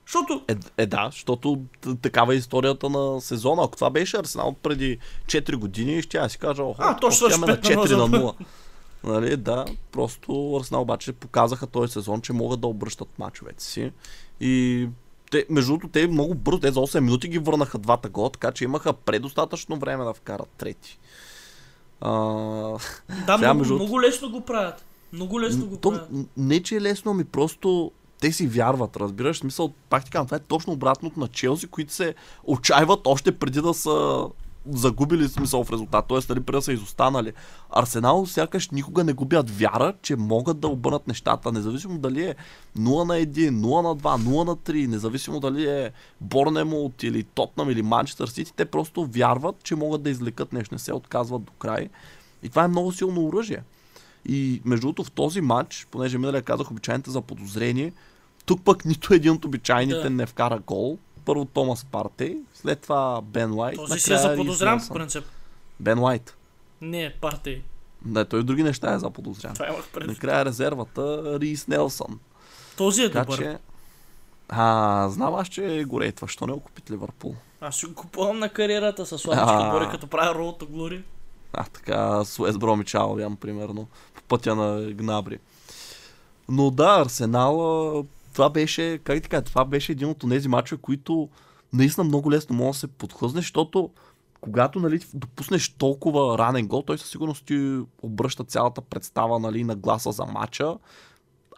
Защото 0.06 0.42
Е, 0.48 0.56
е 0.78 0.86
да, 0.86 1.10
защото 1.12 1.62
такава 2.02 2.34
е 2.34 2.38
историята 2.38 2.90
на 2.90 3.22
сезона. 3.22 3.64
Ако 3.64 3.76
това 3.76 3.90
беше 3.90 4.18
Арсенал 4.18 4.56
преди 4.64 4.98
4 5.26 5.56
години, 5.56 6.02
ще 6.02 6.18
я 6.18 6.30
си 6.30 6.38
кажа, 6.38 6.64
охо, 6.64 6.82
А, 6.82 6.96
то 6.98 7.12
ще 7.12 7.18
свърши 7.18 7.36
отиваме 7.36 7.54
на 7.54 7.60
5 7.60 7.76
на 7.76 7.84
4 7.84 7.96
на 7.98 8.08
0. 8.10 8.34
0. 9.04 9.08
Нали, 9.12 9.38
да, 9.38 9.66
просто 9.92 10.56
Арсенал 10.62 10.82
обаче 10.82 11.14
показаха 11.14 11.68
този 11.68 11.92
сезон, 11.92 12.22
че 12.22 12.34
могат 12.34 12.62
да 12.62 12.68
обръщат 12.68 13.20
мачовете 13.20 13.64
си. 13.64 13.92
И 14.40 14.88
те, 15.32 15.46
между 15.50 15.72
другото, 15.72 15.88
те 15.88 16.08
много 16.08 16.36
бързо, 16.36 16.60
те 16.60 16.72
за 16.72 16.80
8 16.80 17.00
минути 17.00 17.28
ги 17.28 17.40
върнаха 17.40 17.78
двата 17.78 18.10
гола, 18.10 18.30
така 18.30 18.52
че 18.52 18.64
имаха 18.64 18.94
предостатъчно 18.94 19.78
време 19.78 20.04
да 20.04 20.14
вкарат 20.14 20.50
трети. 20.58 21.00
А, 22.02 22.12
да, 23.28 23.38
Сега, 23.38 23.54
много, 23.54 23.74
много 23.74 24.02
лесно 24.02 24.32
го 24.32 24.42
правят. 24.42 24.86
Много 25.14 25.42
лесно 25.42 25.66
го 25.66 25.78
то, 25.78 25.90
правят. 25.90 26.10
не, 26.38 26.64
че 26.64 26.76
е 26.76 26.82
лесно, 26.82 27.14
ми 27.14 27.24
просто 27.24 27.92
те 28.20 28.32
си 28.32 28.48
вярват, 28.48 28.98
разбираш? 28.98 29.38
Смисъл, 29.38 29.74
пак 29.90 30.06
ти 30.06 30.12
казвам, 30.12 30.28
това 30.28 30.38
е 30.38 30.48
точно 30.48 30.74
обратното 30.74 31.20
на 31.20 31.28
Челси, 31.28 31.68
които 31.68 31.94
се 31.94 32.16
отчаиват 32.44 33.08
още 33.08 33.32
преди 33.32 33.62
да 33.62 33.74
са 33.74 34.26
загубили 34.70 35.28
смисъл 35.28 35.64
в 35.64 35.72
резултат, 35.72 36.06
т.е. 36.08 36.20
нали, 36.30 36.40
преди 36.40 36.62
са 36.62 36.74
изостанали. 36.74 37.34
Арсенал 37.70 38.26
сякаш 38.26 38.70
никога 38.70 39.04
не 39.04 39.14
губят 39.14 39.50
вяра, 39.50 39.94
че 40.02 40.16
могат 40.16 40.60
да 40.60 40.68
обърнат 40.68 41.08
нещата, 41.08 41.52
независимо 41.52 41.98
дали 42.00 42.24
е 42.24 42.36
0 42.78 43.04
на 43.08 43.14
1, 43.14 43.50
0 43.50 43.82
на 43.82 43.96
2, 43.96 44.00
0 44.00 44.46
на 44.46 44.56
3, 44.56 44.88
независимо 44.88 45.40
дали 45.40 45.68
е 45.68 45.92
Борнемот 46.22 47.04
или 47.04 47.24
Тотнам 47.24 47.70
или 47.70 47.82
Манчестър 47.82 48.28
Сити, 48.28 48.54
те 48.56 48.66
просто 48.66 49.06
вярват, 49.06 49.56
че 49.64 49.76
могат 49.76 50.02
да 50.02 50.10
извлекат 50.10 50.54
нещо, 50.54 50.76
не 50.76 50.80
се 50.80 50.94
отказват 50.94 51.44
до 51.44 51.52
край. 51.52 51.90
И 52.44 52.50
това 52.50 52.64
е 52.64 52.68
много 52.68 52.92
силно 52.92 53.26
оръжие. 53.26 53.64
И 54.26 54.62
между 54.66 54.82
другото 54.82 55.04
в 55.04 55.12
този 55.12 55.42
матч, 55.42 55.88
понеже 55.92 56.18
миналия 56.18 56.42
казах 56.42 56.72
обичайните 56.72 57.12
за 57.12 57.22
подозрение, 57.22 57.94
тук 58.46 58.62
пък 58.64 58.86
нито 58.86 59.14
един 59.14 59.32
от 59.32 59.46
обичайните 59.46 60.04
Да. 60.04 60.10
не 60.10 60.26
вкара 60.26 60.60
гол. 60.68 60.98
Първо 61.26 61.46
Томас 61.46 61.86
Партей, 61.86 62.38
след 62.54 62.82
това 62.82 63.22
Бен 63.24 63.54
Лайт. 63.54 63.76
Този 63.76 64.00
си 64.00 64.14
е 64.14 64.18
заподозрян 64.18 64.88
по 64.88 64.94
принцип. 64.94 65.24
Бен 65.80 66.00
Лайт. 66.00 66.38
Не, 66.82 67.14
партий. 67.22 67.62
Не, 68.06 68.26
той 68.26 68.40
и 68.40 68.44
други 68.44 68.64
неща 68.64 68.94
е 68.94 69.00
заподозрян. 69.00 69.54
Това 69.54 69.68
имах 69.68 69.88
предвид. 69.88 70.10
Накрая 70.18 70.46
резервата 70.46 71.24
Рис 71.40 71.68
Нелсън. 71.68 72.20
Този 72.78 73.04
е 73.04 73.12
Така 73.12 73.26
добър. 73.26 73.38
че... 73.38 73.58
А, 74.50 75.10
знам 75.10 75.36
аз, 75.36 75.48
че 75.48 75.78
е 75.80 75.84
горетва. 75.84 76.28
Що 76.28 76.48
не 76.48 76.54
го 76.54 76.60
купит 76.60 76.92
Ливърпул? 76.92 77.36
Аз 77.62 77.76
си 77.76 77.86
го 77.86 77.94
купувам 77.96 78.40
на 78.40 78.50
кариерата 78.50 79.06
с 79.06 79.18
слабички 79.18 79.50
А. 79.50 79.72
бори, 79.72 79.88
като 79.92 80.08
правя 80.08 80.36
ролото 80.36 80.68
глори. 80.68 81.04
А, 81.54 81.64
така, 81.64 82.24
с 82.26 82.40
Уест 82.40 82.60
Бромич 82.60 82.92
примерно, 83.42 83.88
по 84.14 84.22
пътя 84.24 84.56
на 84.56 84.92
Гнабри. 84.92 85.40
Но 86.50 86.72
да, 86.72 87.02
Арсенал, 87.06 87.62
а, 88.00 88.04
това 88.34 88.50
беше, 88.50 89.00
как 89.04 89.24
така, 89.24 89.42
това 89.42 89.66
беше 89.66 89.92
един 89.92 90.08
от 90.08 90.30
тези 90.30 90.48
мачове, 90.48 90.82
които 90.82 91.30
наистина 91.74 92.04
много 92.04 92.32
лесно 92.32 92.56
може 92.56 92.76
да 92.76 92.80
се 92.80 92.88
подхлъзне, 92.88 93.42
защото 93.42 93.90
когато 94.42 94.80
нали, 94.80 95.00
допуснеш 95.14 95.70
толкова 95.70 96.38
ранен 96.38 96.68
гол, 96.68 96.82
той 96.82 96.98
със 96.98 97.10
сигурност 97.10 97.46
ти 97.46 97.80
обръща 98.02 98.44
цялата 98.44 98.82
представа 98.82 99.40
нали, 99.40 99.64
на 99.64 99.76
гласа 99.76 100.12
за 100.12 100.26
мача. 100.26 100.78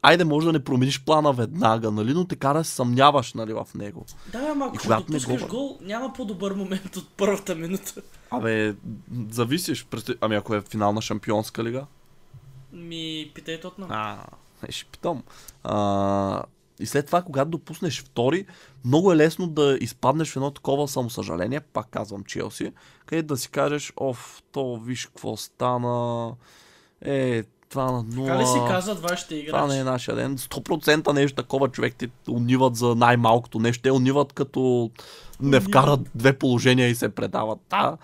Айде, 0.01 0.23
може 0.23 0.45
да 0.45 0.53
не 0.53 0.63
промениш 0.63 1.03
плана 1.03 1.33
веднага, 1.33 1.91
нали, 1.91 2.13
но 2.13 2.25
те 2.25 2.35
кара 2.35 2.57
да 2.57 2.63
се 2.63 2.71
съмняваш 2.71 3.33
нали, 3.33 3.53
в 3.53 3.67
него. 3.75 4.05
Да, 4.31 4.47
ама 4.51 4.65
ако 4.65 4.77
когато 4.81 5.11
не 5.11 5.19
допускаш 5.19 5.41
го- 5.41 5.47
гол, 5.47 5.77
няма 5.81 6.13
по-добър 6.13 6.53
момент 6.53 6.95
от 6.95 7.07
първата 7.17 7.55
минута. 7.55 8.01
Абе, 8.31 8.75
зависиш. 9.29 9.87
Ами 10.21 10.35
ако 10.35 10.55
е 10.55 10.61
финал 10.61 10.93
на 10.93 11.01
Шампионска 11.01 11.63
лига. 11.63 11.85
Ми, 12.73 13.31
питай 13.35 13.59
Тотнам. 13.59 13.91
А, 13.91 14.17
е, 14.67 14.71
ще 14.71 14.85
питам. 14.85 15.23
А, 15.63 16.43
и 16.79 16.85
след 16.85 17.05
това, 17.05 17.21
когато 17.21 17.49
допуснеш 17.51 18.03
втори, 18.03 18.45
много 18.85 19.13
е 19.13 19.15
лесно 19.15 19.47
да 19.47 19.77
изпаднеш 19.81 20.31
в 20.31 20.35
едно 20.35 20.51
такова 20.51 20.87
самосъжаление, 20.87 21.59
пак 21.59 21.89
казвам 21.89 22.23
Челси, 22.23 22.71
където 23.05 23.27
да 23.27 23.37
си 23.37 23.49
кажеш, 23.49 23.93
оф, 23.97 24.41
то 24.51 24.77
виж 24.77 25.05
какво 25.05 25.37
стана, 25.37 26.31
е, 27.01 27.43
това 27.69 27.91
на 27.91 28.03
нула. 28.03 28.27
Така 28.27 28.41
ли 28.41 28.45
си 28.45 28.59
казват 28.67 28.99
вашите 28.99 29.45
Това 29.45 29.67
не 29.67 29.73
е 29.73 29.79
играчи? 29.79 29.91
нашия 29.91 30.15
ден. 30.15 30.37
100% 30.37 31.13
нещо 31.13 31.35
такова 31.35 31.69
човек 31.69 31.95
те 31.95 32.09
униват 32.29 32.75
за 32.75 32.95
най-малкото 32.95 33.59
нещо. 33.59 33.81
Те 33.81 33.91
униват 33.91 34.33
като 34.33 34.91
не 35.39 35.59
вкарат 35.59 35.99
две 36.15 36.33
положения 36.33 36.87
и 36.87 36.95
се 36.95 37.09
предават. 37.09 37.59
Да, 37.69 37.97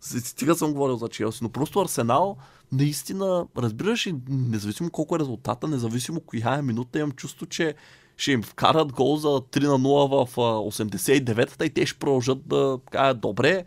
стига 0.00 0.54
съм 0.54 0.72
говорил 0.72 0.96
за 0.96 1.08
Челси, 1.08 1.38
но 1.42 1.48
просто 1.48 1.80
Арсенал 1.80 2.36
наистина, 2.72 3.46
разбираш 3.58 4.06
ли, 4.06 4.14
независимо 4.28 4.90
колко 4.90 5.16
е 5.16 5.18
резултата, 5.18 5.68
независимо 5.68 6.20
коя 6.20 6.54
е 6.54 6.62
минута, 6.62 6.98
имам 6.98 7.12
чувство, 7.12 7.46
че 7.46 7.74
ще 8.18 8.32
им 8.32 8.42
вкарат 8.42 8.92
гол 8.92 9.16
за 9.16 9.28
3 9.28 9.66
на 9.66 9.78
0 9.78 10.26
в 10.26 10.38
а, 10.38 10.40
89-та 10.40 11.64
и 11.64 11.70
те 11.70 11.86
ще 11.86 11.98
продължат 11.98 12.48
да 12.48 12.78
кажат, 12.90 13.20
добре, 13.20 13.64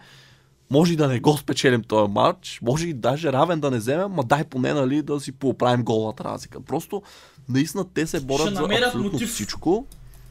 може 0.71 0.93
и 0.93 0.95
да 0.95 1.07
не 1.07 1.19
го 1.19 1.37
спечелим 1.37 1.83
този 1.83 2.11
матч, 2.11 2.59
може 2.61 2.87
и 2.87 2.93
даже 2.93 3.33
равен 3.33 3.59
да 3.59 3.71
не 3.71 3.77
вземем, 3.77 4.11
ма 4.11 4.23
дай 4.23 4.43
поне 4.43 4.73
нали, 4.73 5.01
да 5.01 5.19
си 5.19 5.31
поправим 5.31 5.83
голата 5.83 6.23
разлика. 6.23 6.61
Просто 6.61 7.01
наистина 7.49 7.85
те 7.93 8.07
се 8.07 8.19
борят 8.19 8.55
за 8.55 8.63
абсолютно 8.63 9.11
мотив. 9.11 9.29
всичко. 9.29 9.85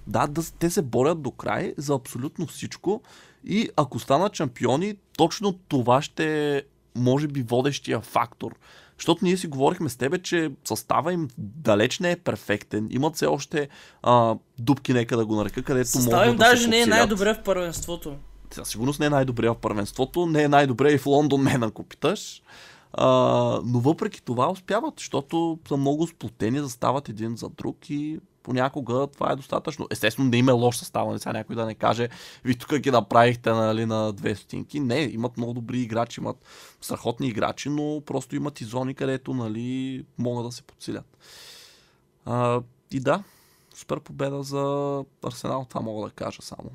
Да, 0.07 0.27
да, 0.27 0.43
те 0.59 0.71
се 0.71 0.83
борят 0.83 1.23
до 1.23 1.31
край 1.31 1.75
за 1.77 1.95
абсолютно 1.95 2.47
всичко 2.47 3.03
и 3.45 3.69
ако 3.77 3.99
станат 3.99 4.37
шампиони, 4.37 4.95
точно 5.17 5.53
това 5.53 6.03
ще 6.03 6.57
е, 6.57 6.63
може 6.95 7.29
би, 7.29 7.43
водещия 7.43 8.01
фактор. 8.01 8.55
Защото 9.01 9.25
ние 9.25 9.37
си 9.37 9.47
говорихме 9.47 9.89
с 9.89 9.97
тебе, 9.97 10.19
че 10.19 10.51
състава 10.65 11.13
им 11.13 11.29
далеч 11.39 11.99
не 11.99 12.11
е 12.11 12.17
перфектен. 12.17 12.89
Имат 12.91 13.17
все 13.17 13.27
още 13.27 13.69
а, 14.03 14.37
дупки, 14.59 14.93
нека 14.93 15.17
да 15.17 15.27
го 15.27 15.37
нарека, 15.37 15.63
където 15.63 15.89
Съставим 15.89 16.33
могат 16.33 16.39
да 16.39 16.45
се 16.45 16.51
даже 16.51 16.69
не 16.69 16.81
е 16.81 16.87
най-добре 16.87 17.35
в 17.35 17.43
първенството. 17.43 18.17
Със 18.51 18.69
сигурност 18.69 19.01
не 19.01 19.07
е 19.07 19.11
най-добре 19.11 19.49
в 19.49 19.55
първенството, 19.55 20.27
не 20.27 20.43
е 20.43 20.49
най-добре 20.49 20.93
и 20.93 20.99
в 20.99 21.07
Лондон, 21.07 21.45
не 21.45 21.59
ако 21.63 21.83
питаш. 21.83 22.43
А, 22.93 23.07
но 23.65 23.81
въпреки 23.81 24.23
това 24.23 24.51
успяват, 24.51 24.95
защото 24.99 25.59
са 25.69 25.77
много 25.77 26.07
сплотени, 26.07 26.61
застават 26.61 27.09
един 27.09 27.37
за 27.37 27.49
друг 27.49 27.91
и 27.91 28.21
понякога 28.51 29.07
това 29.07 29.33
е 29.33 29.37
достатъчно. 29.37 29.87
Естествено, 29.91 30.29
не 30.29 30.37
има 30.37 30.53
лош 30.53 30.77
състава, 30.77 31.19
сега 31.19 31.33
някой 31.33 31.57
да 31.57 31.67
не 31.67 31.75
каже, 31.75 32.09
ви 32.45 32.59
тук 32.59 32.79
ги 32.79 32.91
направихте 32.91 33.51
нали, 33.51 33.87
на 33.87 34.13
две 34.13 34.35
стотинки. 34.35 34.81
Не, 34.81 35.01
имат 35.01 35.37
много 35.37 35.53
добри 35.53 35.81
играчи, 35.81 36.21
имат 36.21 36.37
страхотни 36.81 37.29
играчи, 37.29 37.69
но 37.69 38.03
просто 38.07 38.37
имат 38.37 38.61
и 38.61 38.65
зони, 38.65 38.95
където 38.95 39.35
нали, 39.35 40.05
могат 40.19 40.47
да 40.47 40.53
се 40.53 40.63
подсилят. 40.63 41.19
А, 42.25 42.61
и 42.91 43.01
да, 43.01 43.23
супер 43.75 44.01
победа 44.01 44.43
за 44.43 45.05
Арсенал, 45.25 45.67
това 45.69 45.81
мога 45.81 46.09
да 46.09 46.15
кажа 46.15 46.43
само. 46.43 46.71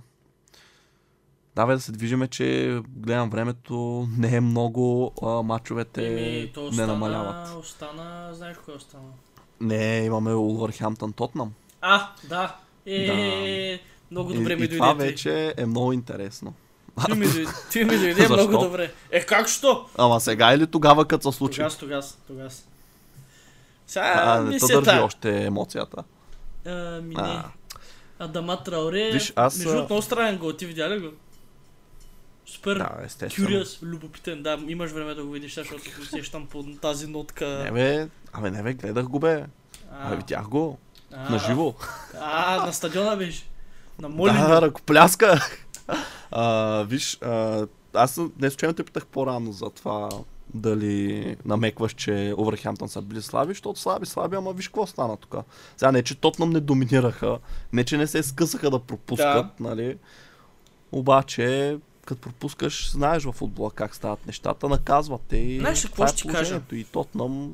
Давай 1.55 1.75
да 1.75 1.81
се 1.81 1.91
движиме, 1.91 2.27
че 2.27 2.79
гледам 2.87 3.29
времето, 3.29 4.07
не 4.17 4.35
е 4.35 4.41
много, 4.41 5.11
а, 5.21 5.27
мачовете 5.27 6.07
Еми, 6.07 6.51
то 6.53 6.61
не 6.61 6.67
остана, 6.67 6.87
намаляват. 6.87 7.55
остана, 7.59 8.29
знаеш 8.33 8.57
кой 8.65 8.75
остана? 8.75 9.11
Не, 9.61 9.97
имаме 9.97 10.33
Улвърхемптън 10.33 11.13
Тотнам. 11.13 11.53
А, 11.87 12.07
да. 12.23 12.55
Е, 12.85 13.79
много 14.11 14.33
добре 14.33 14.53
и, 14.53 14.55
ми 14.55 14.65
и 14.65 14.69
това 14.69 14.93
дойде. 14.93 15.03
ти. 15.05 15.11
вече 15.11 15.53
е 15.57 15.65
много 15.65 15.93
интересно. 15.93 16.53
Ти 17.05 17.13
ми 17.13 17.27
дойде, 17.27 17.51
ти 17.71 17.83
ми 17.83 17.97
дойде 17.97 18.27
много 18.29 18.51
добре. 18.57 18.91
Е, 19.11 19.25
как 19.25 19.47
що? 19.47 19.85
Ама 19.97 20.19
сега 20.19 20.53
или 20.53 20.67
тогава, 20.67 21.05
като 21.05 21.31
се 21.31 21.37
случи? 21.37 21.55
Тогас, 21.57 21.77
тогас, 21.77 22.17
тогас. 22.27 22.67
Сега 23.87 24.13
А, 24.17 24.41
ми 24.41 24.49
не 24.49 24.59
се 24.59 24.81
държи 24.81 24.99
още 24.99 25.45
емоцията. 25.45 26.03
Ами 26.65 27.15
не. 27.15 27.21
А. 27.21 27.43
Адама 28.19 28.63
Трауре, 28.63 29.11
Виж, 29.11 29.33
аз, 29.35 29.57
между 29.57 29.69
а- 29.69 29.73
другото, 29.73 29.93
много 29.93 30.01
странен 30.01 30.37
гол, 30.37 30.53
ти 30.53 30.65
видя 30.65 30.89
ли 30.89 30.99
го? 30.99 31.09
Супер 32.45 32.77
Да, 32.77 32.89
естествено. 33.03 33.49
Curious, 33.49 33.83
любопитен, 33.83 34.43
да, 34.43 34.59
имаш 34.67 34.91
време 34.91 35.13
да 35.13 35.23
го 35.25 35.31
видиш, 35.31 35.55
защото 35.55 35.83
се 35.83 36.01
усещам 36.01 36.47
по 36.47 36.63
тази 36.63 37.07
нотка. 37.07 37.47
Не 37.47 37.71
бе, 37.71 38.07
абе 38.33 38.51
не 38.51 38.63
бе, 38.63 38.73
гледах 38.73 39.05
го 39.05 39.19
бе. 39.19 39.45
Абе, 40.01 40.15
видях 40.15 40.47
го. 40.47 40.77
А, 41.13 41.29
На 41.29 41.39
живо. 41.39 41.73
А, 42.21 42.65
на 42.65 42.73
стадиона 42.73 43.15
беше. 43.15 43.43
На 43.99 44.09
Молин. 44.09 44.35
Да, 44.35 44.61
ръкопляска. 44.61 45.47
а, 46.31 46.83
виж, 46.83 47.17
а, 47.21 47.67
аз 47.93 48.19
не 48.39 48.49
случайно 48.49 48.73
те 48.73 48.83
питах 48.83 49.05
по-рано 49.05 49.51
за 49.51 49.69
това 49.69 50.09
дали 50.53 51.35
намекваш, 51.45 51.93
че 51.93 52.33
Овърхемптън 52.37 52.89
са 52.89 53.01
били 53.01 53.21
слаби, 53.21 53.51
защото 53.51 53.79
слаби, 53.79 54.05
слаби, 54.05 54.35
ама 54.35 54.53
виж 54.53 54.67
какво 54.67 54.87
стана 54.87 55.17
тук. 55.17 55.35
Сега 55.77 55.91
не, 55.91 56.03
че 56.03 56.15
Тотнам 56.15 56.49
не 56.49 56.59
доминираха, 56.59 57.37
не, 57.73 57.83
че 57.83 57.97
не 57.97 58.07
се 58.07 58.23
скъсаха 58.23 58.69
да 58.69 58.79
пропускат, 58.79 59.47
Да. 59.47 59.49
нали? 59.59 59.97
Обаче, 60.91 61.77
като 62.05 62.21
пропускаш, 62.21 62.91
знаеш 62.91 63.23
в 63.23 63.31
футбола 63.31 63.71
как 63.71 63.95
стават 63.95 64.27
нещата, 64.27 64.69
наказват 64.69 65.21
те 65.27 65.37
и 65.37 65.59
Знаеш 65.59 65.85
какво 65.85 66.03
е 66.03 66.07
ще 66.07 66.17
ти 66.17 66.27
кажа? 66.27 66.61
И 66.71 66.83
Тотнам, 66.83 67.53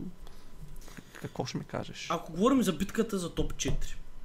какво 1.22 1.46
ще 1.46 1.58
ми 1.58 1.64
кажеш? 1.64 2.08
Ако 2.10 2.32
говорим 2.32 2.64
за 2.64 2.74
битката 2.74 3.18
за 3.18 3.34
топ 3.34 3.54
4, 3.54 3.74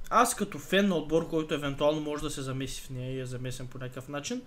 аз 0.09 0.35
като 0.35 0.59
фен 0.59 0.87
на 0.87 0.95
отбор, 0.95 1.29
който 1.29 1.53
евентуално 1.53 2.01
може 2.01 2.23
да 2.23 2.29
се 2.29 2.41
замеси 2.41 2.81
в 2.81 2.89
нея 2.89 3.11
и 3.11 3.19
е 3.19 3.25
замесен 3.25 3.67
по 3.67 3.77
някакъв 3.77 4.07
начин, 4.07 4.41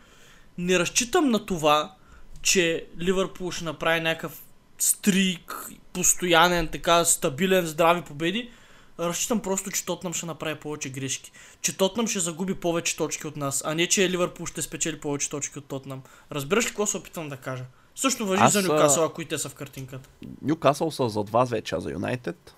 не 0.58 0.78
разчитам 0.78 1.30
на 1.30 1.46
това, 1.46 1.94
че 2.42 2.86
Ливърпул 3.00 3.50
ще 3.50 3.64
направи 3.64 4.00
някакъв 4.00 4.42
стрик, 4.78 5.70
постоянен, 5.92 6.68
така 6.68 7.04
стабилен, 7.04 7.66
здрави 7.66 8.02
победи. 8.02 8.50
Разчитам 8.98 9.42
просто, 9.42 9.70
че 9.70 9.84
Тотнам 9.84 10.12
ще 10.12 10.26
направи 10.26 10.60
повече 10.60 10.90
грешки. 10.90 11.32
Че 11.62 11.76
Тотнам 11.76 12.06
ще 12.06 12.20
загуби 12.20 12.54
повече 12.54 12.96
точки 12.96 13.26
от 13.26 13.36
нас, 13.36 13.62
а 13.66 13.74
не, 13.74 13.86
че 13.86 14.10
Ливърпул 14.10 14.46
ще 14.46 14.62
спечели 14.62 15.00
повече 15.00 15.30
точки 15.30 15.58
от 15.58 15.66
Тотнам. 15.66 16.02
Разбираш 16.32 16.64
ли 16.64 16.68
какво 16.68 16.86
се 16.86 16.96
опитвам 16.96 17.28
да 17.28 17.36
кажа? 17.36 17.64
Също 18.00 18.26
въжи 18.26 18.42
Аз, 18.42 18.52
за 18.52 18.62
Нюкасъл, 18.62 19.04
ако 19.04 19.22
и 19.22 19.24
те 19.24 19.38
са 19.38 19.48
в 19.48 19.54
картинката. 19.54 20.08
Нюкасъл 20.42 20.90
са 20.90 21.08
зад 21.08 21.30
вас 21.30 21.50
вече, 21.50 21.74
а 21.74 21.80
за 21.80 21.90
Юнайтед? 21.90 22.54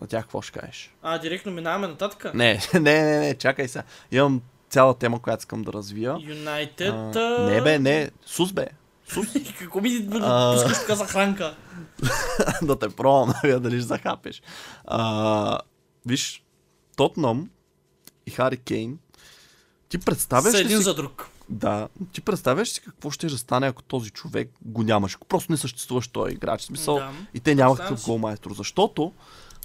За 0.00 0.06
тях 0.06 0.24
какво 0.24 0.42
ще 0.42 0.58
кажеш? 0.58 0.94
А, 1.02 1.18
директно 1.18 1.52
минаваме 1.52 1.86
нататък. 1.86 2.34
Не, 2.34 2.60
не, 2.74 2.80
не, 2.80 3.18
не, 3.18 3.34
чакай 3.34 3.68
сега. 3.68 3.84
Имам 4.12 4.42
цяла 4.70 4.94
тема, 4.94 5.22
която 5.22 5.40
искам 5.40 5.62
да 5.62 5.72
развия. 5.72 6.16
Юнайтед. 6.20 7.16
А, 7.16 7.46
не 7.50 7.60
бе, 7.62 7.78
не, 7.78 8.10
Сус 8.26 8.52
бе. 8.52 8.68
Сус, 9.08 9.26
Какво 9.58 9.80
ми 9.80 10.08
А. 10.12 10.54
пускаш 10.54 10.78
така 10.78 10.94
за 10.94 11.06
хранка? 11.06 11.54
да 12.62 12.78
те 12.78 12.88
пробвам, 12.88 13.34
видя 13.44 13.60
дали 13.60 13.76
ще 13.76 13.86
захапеш. 13.86 14.42
А, 14.84 15.58
виж, 16.06 16.42
Тотнам 16.96 17.50
и 18.26 18.30
Хари 18.30 18.56
Кейн, 18.56 18.98
ти 19.88 19.98
представяш 19.98 20.52
Са 20.52 20.58
ли 20.58 20.60
един 20.60 20.76
си 20.76 20.82
за 20.84 20.94
друг. 20.94 21.28
Да, 21.48 21.88
ти 22.12 22.20
представяш 22.20 22.68
си 22.68 22.80
какво 22.80 23.10
ще 23.10 23.28
стане, 23.28 23.66
ако 23.66 23.82
този 23.82 24.10
човек 24.10 24.50
го 24.64 24.82
нямаш. 24.82 25.18
Просто 25.28 25.52
не 25.52 25.58
съществуваш 25.58 26.08
този 26.08 26.34
играч. 26.34 26.60
В 26.60 26.64
смисъл, 26.64 26.94
Да. 26.94 27.10
и 27.34 27.40
те 27.40 27.54
нямаха 27.54 27.82
такъв 27.82 28.00
си. 28.00 28.10
голмайстор. 28.10 28.52
Защото, 28.54 29.12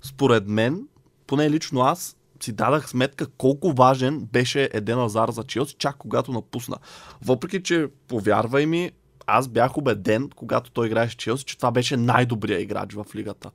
според 0.03 0.47
мен, 0.47 0.87
поне 1.27 1.49
лично 1.49 1.81
аз, 1.81 2.17
си 2.43 2.51
дадах 2.51 2.89
сметка 2.89 3.27
колко 3.27 3.73
важен 3.73 4.19
беше 4.19 4.69
Еден 4.73 4.99
Азар 4.99 5.29
за 5.29 5.43
Челси, 5.43 5.75
чак 5.77 5.97
когато 5.97 6.31
напусна. 6.31 6.77
Въпреки, 7.21 7.63
че, 7.63 7.87
повярвай 8.07 8.65
ми, 8.65 8.91
аз 9.27 9.47
бях 9.47 9.77
убеден, 9.77 10.29
когато 10.35 10.71
той 10.71 10.87
играеше 10.87 11.17
Челси, 11.17 11.45
че 11.45 11.57
това 11.57 11.71
беше 11.71 11.97
най-добрият 11.97 12.61
играч 12.61 12.93
в 12.93 13.05
лигата. 13.15 13.51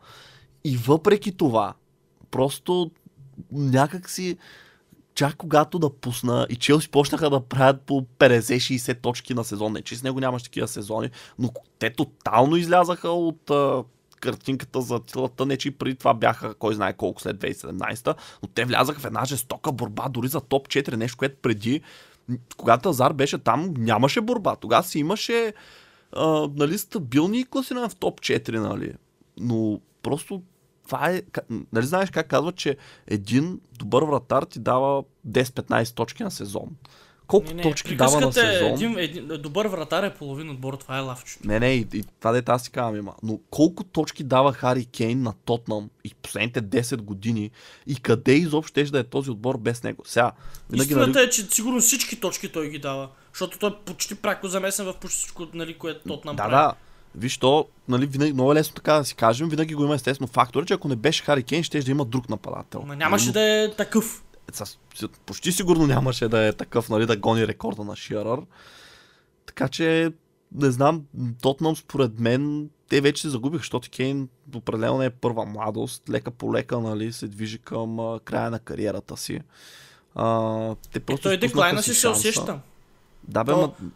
И 0.65 0.77
въпреки 0.77 1.37
това, 1.37 1.75
просто 2.31 2.91
някак 3.53 4.11
си 4.11 4.37
чак 5.17 5.37
когато 5.37 5.79
да 5.79 5.91
пусна 5.91 6.47
и 6.51 6.57
Челси 6.57 6.89
почнаха 6.89 7.31
да 7.31 7.41
правят 7.41 7.81
по 7.81 8.07
50-60 8.19 9.01
точки 9.01 9.35
на 9.35 9.45
сезон. 9.45 9.73
Не, 9.73 9.83
че 9.83 9.97
с 9.97 10.03
него 10.03 10.21
нямаш 10.21 10.43
такива 10.43 10.69
сезони, 10.69 11.11
но 11.39 11.51
те 11.79 11.91
тотално 11.91 12.57
излязаха 12.57 13.09
от 13.09 13.51
картинката 14.21 14.81
за 14.81 15.01
тилата, 15.01 15.47
не 15.47 15.57
че 15.57 15.69
и 15.69 15.71
преди 15.71 15.97
това 15.97 16.15
бяха 16.15 16.55
кой 16.55 16.75
знае 16.75 16.93
колко 16.93 17.21
след 17.21 17.37
2017, 17.37 18.17
но 18.43 18.49
те 18.49 18.65
влязаха 18.65 19.01
в 19.01 19.05
една 19.05 19.25
жестока 19.25 19.73
борба 19.73 20.09
дори 20.09 20.29
за 20.29 20.41
топ 20.41 20.69
4, 20.69 20.97
нещо, 20.97 21.19
което 21.19 21.37
преди, 21.43 21.81
когато 22.57 22.89
Азар 22.89 23.13
беше 23.13 23.39
там, 23.39 23.75
нямаше 23.79 24.21
борба. 24.21 24.57
Тогава 24.57 24.83
си 24.83 24.99
имаше 24.99 25.55
а, 26.13 26.49
нали, 26.55 26.79
стабилни 26.79 27.45
класиране 27.45 27.89
в 27.89 27.97
топ 27.97 28.21
4, 28.21 28.59
нали. 28.59 28.95
Но 29.41 29.81
просто 30.03 30.43
това 30.87 31.11
е... 31.11 31.23
Нали 31.73 31.87
знаеш 31.87 32.11
как 32.11 32.29
казват, 32.29 32.57
че 32.57 32.77
един 33.07 33.61
добър 33.79 34.03
вратар 34.03 34.43
ти 34.43 34.59
дава 34.59 35.03
10-15 35.29 35.95
точки 35.95 36.23
на 36.23 36.31
сезон. 36.31 36.69
Колко 37.27 37.49
Не, 37.49 37.55
не, 37.55 37.63
точки 37.63 37.97
дава 37.97 38.21
на 38.21 38.29
е 38.29 38.33
сезон? 38.33 38.73
един, 38.73 38.99
един, 38.99 39.29
добър 39.43 39.67
вратар 39.67 40.03
е 40.03 40.15
половин 40.15 40.51
отбор, 40.51 40.75
това 40.75 40.99
е 40.99 41.01
лавчето. 41.01 41.49
Не, 41.49 41.61
не, 41.61 41.75
и, 41.75 41.87
и 41.95 42.05
това 42.21 42.33
дете 42.33 42.53
аз 42.53 42.63
си 42.63 42.71
казвам 42.71 42.97
има. 42.97 43.15
Но 43.23 43.39
колко 43.51 43.85
точки 43.85 44.25
дава 44.25 44.53
Хари 44.53 44.85
Кейн 44.85 45.23
на 45.23 45.33
Тотнам 45.45 45.91
и 46.05 46.15
последните 46.23 46.63
10 46.63 46.97
години 46.97 47.51
и 47.87 47.97
къде 47.97 48.33
изобщо 48.33 48.81
ще 48.81 48.85
да 48.85 48.99
е 48.99 49.05
този 49.05 49.31
отбор 49.31 49.59
без 49.59 49.83
него? 49.83 50.03
Сега, 50.07 50.33
Истината 50.73 51.11
нали, 51.11 51.27
е, 51.27 51.31
че 51.31 51.43
сигурно 51.43 51.81
всички 51.81 52.21
точки 52.21 52.53
той 52.53 52.69
ги 52.69 52.79
дава, 52.79 53.09
защото 53.33 53.59
той 53.59 53.71
е 53.71 53.75
почти 53.85 54.15
пряко 54.15 54.49
замесен 54.49 54.87
в 54.87 54.95
почти 54.95 55.19
всичко, 55.19 55.47
нали, 55.55 55.79
което 55.79 56.09
тот 56.09 56.25
нам 56.25 56.37
да, 56.37 56.43
прави. 56.43 56.53
да, 56.53 56.75
виж 57.17 57.39
то, 57.39 57.67
нали, 57.89 58.07
винаги, 58.07 58.33
много 58.33 58.53
е 58.53 58.55
лесно 58.55 58.75
така 58.75 58.93
да 58.93 59.05
си 59.05 59.15
кажем, 59.15 59.49
винаги 59.49 59.75
го 59.75 59.85
има 59.85 59.95
естествено 59.95 60.29
фактор, 60.29 60.65
че 60.65 60.75
ако 60.75 60.89
не 60.89 60.97
беше 60.97 61.23
Хари 61.25 61.43
Кейн, 61.43 61.63
ще 61.63 61.81
да 61.81 61.91
има 61.91 62.05
друг 62.05 62.29
нападател. 62.29 62.83
Ма 62.83 62.97
нямаше 62.97 63.27
Но- 63.27 63.33
да 63.33 63.41
е 63.43 63.71
такъв. 63.71 64.23
С- 64.53 64.79
почти 65.27 65.53
сигурно 65.53 65.87
нямаше 65.87 66.29
да 66.29 66.47
е 66.47 66.53
такъв, 66.53 66.89
нали, 66.89 67.07
да 67.07 67.17
гони 67.17 67.47
рекорда 67.47 67.85
на 67.85 67.97
Ширър. 67.97 68.41
Така 69.47 69.69
че, 69.69 70.13
не 70.53 70.71
знам, 70.71 71.03
Тотнам 71.43 71.77
според 71.77 72.19
мен, 72.19 72.69
те 72.89 73.01
вече 73.01 73.23
се 73.23 73.29
загубиха, 73.29 73.61
защото 73.61 73.91
Кейн 73.91 74.29
определено 74.55 74.99
не 74.99 75.05
е 75.05 75.11
първа 75.11 75.45
младост. 75.45 76.09
Лека 76.11 76.31
по 76.31 76.55
лека, 76.55 76.81
нали, 76.81 77.13
се 77.13 77.29
движи 77.29 77.59
към 77.59 78.01
а, 78.01 78.21
края 78.21 78.51
на 78.51 78.59
кариерата 78.59 79.17
си. 79.17 79.41
А, 80.15 80.51
те 80.93 80.99
Е, 80.99 81.01
просто 81.01 81.23
той 81.23 81.35
изпуснаха 81.35 81.39
деклайна 81.39 81.83
си 81.83 81.95
се 81.95 82.09
усеща. 82.09 82.61
Да, 83.25 83.45
бе, 83.45 83.53
То- 83.53 83.59
ма, 83.59 83.91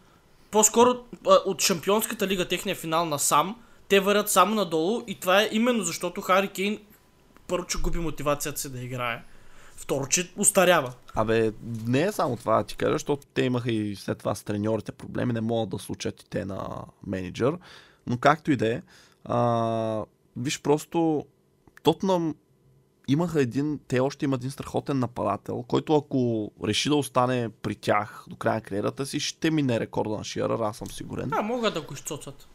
По-скоро 0.50 1.04
от 1.24 1.62
Шампионската 1.62 2.26
лига, 2.26 2.48
техния 2.48 2.76
финал 2.76 3.06
на 3.06 3.18
сам, 3.18 3.56
те 3.88 4.00
върят 4.00 4.30
само 4.30 4.54
надолу 4.54 5.02
и 5.06 5.20
това 5.20 5.42
е 5.42 5.48
именно 5.52 5.82
защото 5.82 6.20
Хари 6.20 6.48
Кейн 6.48 6.78
първо, 7.46 7.66
че 7.66 7.78
губи 7.78 7.98
мотивацията 7.98 8.60
си 8.60 8.72
да 8.72 8.80
играе. 8.80 9.22
Второ, 9.76 10.06
че 10.06 10.32
устарява. 10.36 10.92
Абе, 11.14 11.52
не 11.86 12.02
е 12.02 12.12
само 12.12 12.36
това 12.36 12.56
да 12.56 12.64
ти 12.64 12.76
кажа, 12.76 12.92
защото 12.92 13.26
те 13.34 13.42
имаха 13.42 13.72
и 13.72 13.96
след 13.96 14.18
това 14.18 14.34
с 14.34 14.42
треньорите 14.42 14.92
проблеми, 14.92 15.32
не 15.32 15.40
могат 15.40 15.70
да 15.70 15.78
случат 15.78 16.22
и 16.22 16.30
те 16.30 16.44
на 16.44 16.68
менеджер. 17.06 17.58
Но 18.06 18.18
както 18.18 18.52
и 18.52 18.56
да 18.56 18.72
е, 18.72 18.82
виж 20.36 20.60
просто, 20.62 21.26
Тотнам 21.82 22.34
имаха 23.12 23.42
един, 23.42 23.80
те 23.88 24.00
още 24.00 24.24
имат 24.24 24.40
един 24.40 24.50
страхотен 24.50 24.98
нападател, 24.98 25.64
който 25.68 25.96
ако 25.96 26.50
реши 26.64 26.88
да 26.88 26.94
остане 26.94 27.48
при 27.62 27.74
тях 27.74 28.24
до 28.28 28.36
края 28.36 28.54
на 28.54 28.60
кариерата 28.60 29.06
си, 29.06 29.20
ще 29.20 29.50
мине 29.50 29.80
рекорда 29.80 30.16
на 30.16 30.24
Шиарър, 30.24 30.58
аз 30.60 30.76
съм 30.76 30.90
сигурен. 30.90 31.28
Да, 31.28 31.42
могат 31.42 31.74
да 31.74 31.80
го 31.80 31.94
изцоцат. 31.94 32.48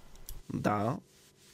Да. 0.54 0.98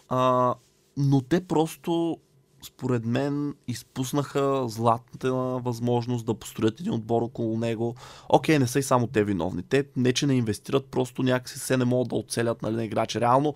А, 0.09 0.53
но 0.97 1.21
те 1.21 1.47
просто, 1.47 2.17
според 2.65 3.05
мен, 3.05 3.55
изпуснаха 3.67 4.63
златната 4.67 5.33
възможност 5.33 6.25
да 6.25 6.33
построят 6.33 6.79
един 6.79 6.93
отбор 6.93 7.21
около 7.21 7.57
него. 7.57 7.95
Окей, 8.29 8.59
не 8.59 8.67
са 8.67 8.79
и 8.79 8.83
само 8.83 9.07
те 9.07 9.23
виновни. 9.23 9.63
Те 9.63 9.85
не, 9.95 10.13
че 10.13 10.27
не 10.27 10.33
инвестират, 10.33 10.85
просто 10.85 11.23
някакси 11.23 11.59
се 11.59 11.77
не 11.77 11.85
могат 11.85 12.09
да 12.09 12.15
оцелят 12.15 12.61
нали, 12.61 12.75
на 12.75 12.85
играчи. 12.85 13.21
Реално, 13.21 13.53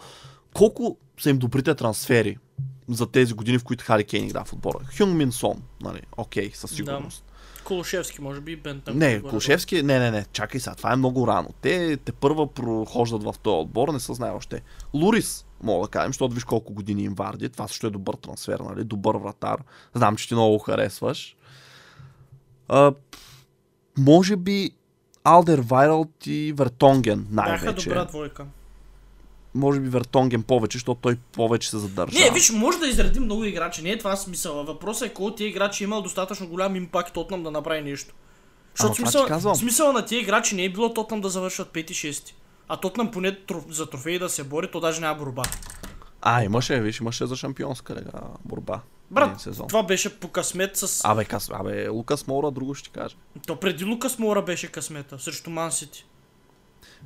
колко 0.54 0.98
са 1.20 1.30
им 1.30 1.38
добрите 1.38 1.76
трансфери 1.76 2.38
за 2.90 3.12
тези 3.12 3.34
години, 3.34 3.58
в 3.58 3.64
които 3.64 3.84
Хари 3.84 4.04
Кейн 4.04 4.26
игра 4.26 4.44
в 4.44 4.54
отбора? 4.54 4.80
Хюн 4.98 5.18
Мин 5.18 5.32
Сон, 5.32 5.62
нали? 5.82 6.02
Окей, 6.18 6.52
със 6.54 6.72
сигурност. 6.72 7.26
Колошевски, 7.64 8.22
може 8.22 8.42
би, 8.42 8.56
Бентън. 8.56 8.98
Не, 8.98 9.22
Кулшевски, 9.22 9.84
не, 9.84 10.00
не, 10.00 10.12
не, 10.12 10.26
чакай 10.32 10.60
сега, 10.60 10.76
това 10.76 10.94
е 10.94 10.96
много 10.96 11.28
рано. 11.28 11.50
Те 11.62 11.98
те 11.98 12.12
първа 12.12 12.54
прохождат 12.54 13.24
в 13.24 13.36
този 13.42 13.56
отбор, 13.56 13.90
не 13.90 14.00
се 14.00 14.14
знае 14.14 14.32
още. 14.32 14.62
Лурис, 14.94 15.46
мога 15.64 15.88
да 15.88 15.92
кажем, 15.92 16.10
защото 16.10 16.34
виж 16.34 16.44
колко 16.44 16.74
години 16.74 17.04
им 17.04 17.14
варди, 17.14 17.50
това 17.50 17.68
също 17.68 17.88
е 17.88 17.90
добър 17.90 18.14
трансфер, 18.14 18.60
нали, 18.60 18.84
добър 18.84 19.16
вратар. 19.16 19.64
Знам, 19.94 20.16
че 20.16 20.28
ти 20.28 20.34
много 20.34 20.58
го 20.58 20.60
харесваш. 20.60 21.36
А, 22.68 22.94
може 23.98 24.36
би 24.36 24.72
Алдер 25.24 25.60
Вайралт 25.60 26.28
и 26.28 26.54
Вертонген 26.58 27.28
Бяха 27.30 27.50
най-вече. 27.50 27.90
добра 27.90 28.06
двойка. 28.06 28.46
Може 29.56 29.80
би 29.80 29.90
Вертонген 29.90 30.44
повече, 30.44 30.76
защото 30.76 31.02
той 31.02 31.16
повече 31.32 31.70
се 31.70 31.78
задържа. 31.78 32.20
Не, 32.20 32.32
виж, 32.32 32.52
може 32.52 32.78
да 32.80 32.88
изредим 32.88 33.24
много 33.24 33.44
играчи. 33.44 33.82
Не 33.82 33.90
е 33.90 33.98
това 33.98 34.16
смисъл. 34.16 34.64
Въпросът 34.64 35.10
е 35.10 35.14
кой 35.14 35.26
от 35.26 35.38
тия 35.38 35.48
играчи 35.48 35.84
е 35.84 35.86
имал 35.86 36.02
достатъчно 36.02 36.48
голям 36.48 36.76
импакт 36.76 37.14
Тотнам 37.14 37.44
да 37.44 37.52
направи 37.52 37.82
нещо. 37.82 38.14
Защото 38.76 38.96
смисъл, 38.96 39.56
смисъла 39.56 39.94
на 39.94 40.06
тия 40.06 40.22
играчи 40.22 40.56
не 40.56 40.64
е 40.64 40.70
било 40.70 40.94
Тотнам 40.94 41.22
да 41.22 41.30
завършват 41.30 41.74
5-6. 41.74 42.32
А 42.68 42.78
Тотнам 42.78 43.12
поне 43.12 43.38
за 43.70 43.90
трофеи 43.90 44.20
да 44.20 44.30
се 44.30 44.44
бори, 44.44 44.72
то 44.72 44.80
даже 44.80 45.02
няма 45.02 45.16
борба. 45.16 45.44
А, 46.22 46.44
имаше, 46.44 46.82
виж, 46.82 47.00
имаше 47.00 47.26
за 47.26 47.36
шампионска 47.36 47.96
лига 47.96 48.12
борба. 48.46 48.80
Брат, 49.12 49.42
сезон. 49.42 49.68
това 49.68 49.84
беше 49.84 50.20
по 50.20 50.28
късмет 50.28 50.78
с... 50.78 51.02
Абе, 51.04 51.26
кас... 51.26 51.50
Абе, 51.54 51.88
Лукас 51.88 52.28
Мора, 52.28 52.52
друго 52.52 52.76
ще 52.76 52.90
кажа. 52.90 53.16
То 53.48 53.60
преди 53.60 53.86
Лукас 53.86 54.20
Мора 54.20 54.42
беше 54.42 54.68
късмета, 54.68 55.20
срещу 55.20 55.50
Ман 55.50 55.72
Сити. 55.72 56.06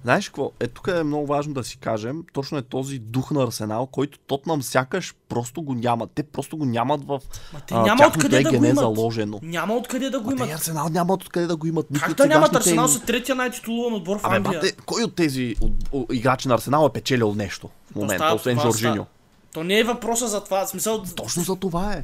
Знаеш 0.03 0.29
какво? 0.29 0.51
Е, 0.59 0.67
тук 0.67 0.87
е 0.87 1.03
много 1.03 1.25
важно 1.25 1.53
да 1.53 1.63
си 1.63 1.77
кажем. 1.77 2.23
Точно 2.33 2.57
е 2.57 2.61
този 2.61 2.99
дух 2.99 3.31
на 3.31 3.43
Арсенал, 3.43 3.85
който 3.85 4.19
Тотнам 4.19 4.63
сякаш 4.63 5.15
просто 5.29 5.61
го 5.61 5.73
нямат. 5.73 6.11
Те 6.15 6.23
просто 6.23 6.57
го 6.57 6.65
нямат 6.65 7.05
в 7.05 7.21
Ма 7.53 7.59
те 7.67 7.73
няма 7.73 8.07
откъде 8.07 8.43
да 8.43 8.49
го 8.49 8.55
ЕГН 8.55 8.65
имат. 8.65 8.77
заложено. 8.77 9.39
Няма 9.43 9.73
откъде 9.73 10.09
да 10.09 10.19
го 10.19 10.29
Ма 10.29 10.35
те 10.35 10.43
имат. 10.43 10.55
Арсенал 10.55 10.89
нямат 10.89 11.23
откъде 11.23 11.47
да 11.47 11.55
го 11.55 11.67
имат. 11.67 11.87
Как 11.99 12.13
да 12.13 12.27
нямат 12.27 12.55
Арсенал 12.55 12.87
са 12.87 13.01
третия 13.05 13.35
най-титулуван 13.35 13.93
отбор 13.93 14.19
в 14.19 14.25
Абе, 14.25 14.35
Англия? 14.35 14.61
бате, 14.61 14.75
кой 14.85 15.03
от 15.03 15.15
тези 15.15 15.55
от, 15.61 15.71
от, 15.91 16.13
играчи 16.13 16.47
на 16.47 16.53
Арсенал 16.53 16.87
е 16.89 16.93
печелил 16.93 17.33
нещо 17.35 17.69
в 17.91 17.95
момента, 17.95 18.33
освен 18.35 18.59
Жоржиньо? 18.59 19.05
То 19.53 19.63
не 19.63 19.79
е 19.79 19.83
въпроса 19.83 20.27
за 20.27 20.43
това. 20.43 20.67
Смисъл, 20.67 21.03
Точно 21.15 21.43
за 21.43 21.55
това 21.55 21.93
е. 21.93 22.03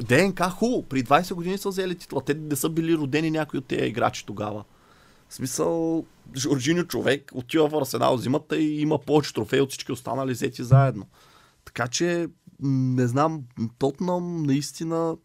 ДНК 0.00 0.50
хубаво. 0.50 0.82
При 0.82 1.04
20 1.04 1.34
години 1.34 1.58
са 1.58 1.68
взели 1.68 1.94
титла. 1.94 2.24
Те 2.24 2.34
не 2.34 2.56
са 2.56 2.68
били 2.68 2.96
родени 2.96 3.30
някои 3.30 3.58
от 3.58 3.66
тези 3.66 3.84
играчи 3.84 4.26
тогава. 4.26 4.64
В 5.28 5.34
смисъл, 5.34 6.04
Жоржиньо 6.36 6.84
човек 6.84 7.30
отива 7.34 7.68
в 7.68 7.74
Арсенал 7.74 8.16
зимата 8.16 8.56
и 8.56 8.80
има 8.80 8.98
повече 8.98 9.34
трофеи 9.34 9.60
от 9.60 9.70
всички 9.70 9.92
останали 9.92 10.32
взети 10.32 10.64
заедно. 10.64 11.06
Така 11.64 11.88
че, 11.88 12.28
не 12.62 13.06
знам, 13.06 13.42
Тотнам 13.78 14.42
наистина 14.42 15.16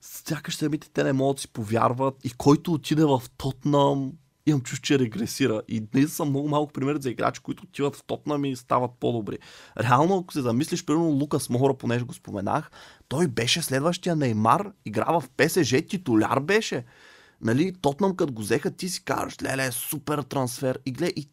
сякаш 0.00 0.56
самите 0.56 0.90
те 0.90 1.04
не 1.04 1.12
могат 1.12 1.36
да 1.36 1.40
си 1.40 1.48
повярват 1.48 2.24
и 2.24 2.30
който 2.30 2.72
отиде 2.72 3.04
в 3.04 3.22
Тотнам 3.36 4.12
имам 4.46 4.60
чувство, 4.60 4.86
че 4.86 4.98
регресира. 4.98 5.62
И 5.68 5.80
наистина 5.94 6.08
са 6.08 6.24
много 6.24 6.48
малко 6.48 6.72
примери 6.72 7.02
за 7.02 7.10
играчи, 7.10 7.40
които 7.40 7.62
отиват 7.62 7.96
в 7.96 8.04
Тотнам 8.06 8.44
и 8.44 8.56
стават 8.56 8.90
по-добри. 9.00 9.38
Реално, 9.78 10.18
ако 10.18 10.32
се 10.32 10.40
замислиш, 10.40 10.84
примерно 10.84 11.08
Лукас 11.08 11.50
Мора, 11.50 11.74
понеже 11.74 12.04
го 12.04 12.14
споменах, 12.14 12.70
той 13.08 13.26
беше 13.26 13.62
следващия 13.62 14.16
Неймар, 14.16 14.72
игра 14.84 15.20
в 15.20 15.24
ПСЖ, 15.36 15.74
титуляр 15.88 16.40
беше. 16.40 16.84
Нали, 17.42 17.72
Тотнам, 17.82 18.16
като 18.16 18.32
го 18.32 18.42
взеха, 18.42 18.70
ти 18.70 18.88
си 18.88 19.04
кажеш, 19.04 19.42
леле, 19.42 19.72
супер 19.72 20.18
трансфер. 20.18 20.78
И 20.86 20.92
гледай, 20.92 21.12
и 21.16 21.28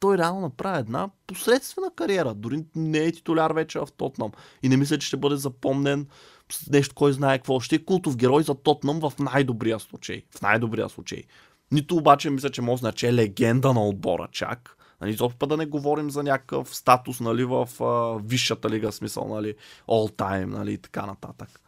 той 0.00 0.18
реално 0.18 0.40
направи 0.40 0.78
една 0.78 1.10
посредствена 1.26 1.90
кариера. 1.96 2.34
Дори 2.34 2.64
не 2.76 2.98
е 2.98 3.12
титуляр 3.12 3.50
вече 3.50 3.78
в 3.78 3.88
Тотнам. 3.96 4.32
И 4.62 4.68
не 4.68 4.76
мисля, 4.76 4.98
че 4.98 5.06
ще 5.06 5.16
бъде 5.16 5.36
запомнен 5.36 6.06
с 6.52 6.70
нещо, 6.70 6.94
кой 6.94 7.12
знае 7.12 7.38
какво. 7.38 7.60
Ще 7.60 7.76
е 7.76 7.84
култов 7.84 8.16
герой 8.16 8.42
за 8.42 8.54
Тотнам 8.54 9.00
в 9.00 9.12
най-добрия 9.18 9.80
случай. 9.80 10.22
В 10.36 10.42
най-добрия 10.42 10.88
случай. 10.88 11.22
Нито 11.70 11.96
обаче 11.96 12.30
мисля, 12.30 12.50
че 12.50 12.62
може 12.62 12.80
да 12.80 12.84
значи 12.84 13.12
легенда 13.12 13.72
на 13.72 13.86
отбора 13.86 14.28
чак. 14.32 14.76
Нали, 15.00 15.10
изобщо 15.10 15.46
да 15.46 15.56
не 15.56 15.66
говорим 15.66 16.10
за 16.10 16.22
някакъв 16.22 16.76
статус 16.76 17.20
нали, 17.20 17.44
в 17.44 17.68
а, 17.80 18.20
висшата 18.24 18.70
лига, 18.70 18.92
смисъл, 18.92 19.28
нали, 19.28 19.54
all 19.88 20.16
time, 20.16 20.44
нали, 20.44 20.72
и 20.72 20.78
така 20.78 21.06
нататък. 21.06 21.60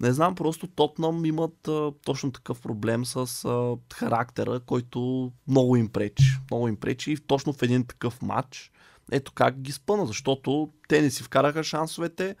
Не 0.00 0.12
знам, 0.12 0.34
просто 0.34 0.66
Тотнам 0.66 1.24
имат 1.24 1.68
а, 1.68 1.92
точно 2.04 2.32
такъв 2.32 2.60
проблем 2.60 3.04
с 3.04 3.44
а, 3.44 3.76
характера, 3.94 4.60
който 4.60 5.32
много 5.48 5.76
им 5.76 5.88
пречи. 5.88 6.38
Много 6.50 6.68
им 6.68 6.76
пречи 6.76 7.12
и 7.12 7.16
точно 7.16 7.52
в 7.52 7.62
един 7.62 7.86
такъв 7.86 8.22
матч 8.22 8.72
ето 9.12 9.32
как 9.32 9.60
ги 9.60 9.72
спъна, 9.72 10.06
защото 10.06 10.70
те 10.88 11.02
не 11.02 11.10
си 11.10 11.22
вкараха 11.22 11.64
шансовете, 11.64 12.36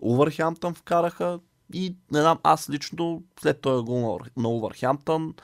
Увърхямптън 0.00 0.74
вкараха 0.74 1.40
и 1.74 1.96
не 2.12 2.20
знам, 2.20 2.38
аз 2.42 2.70
лично 2.70 3.22
след 3.40 3.60
този 3.60 3.84
гол 3.84 4.18
на 4.36 4.48
Увърхямптън 4.48 5.34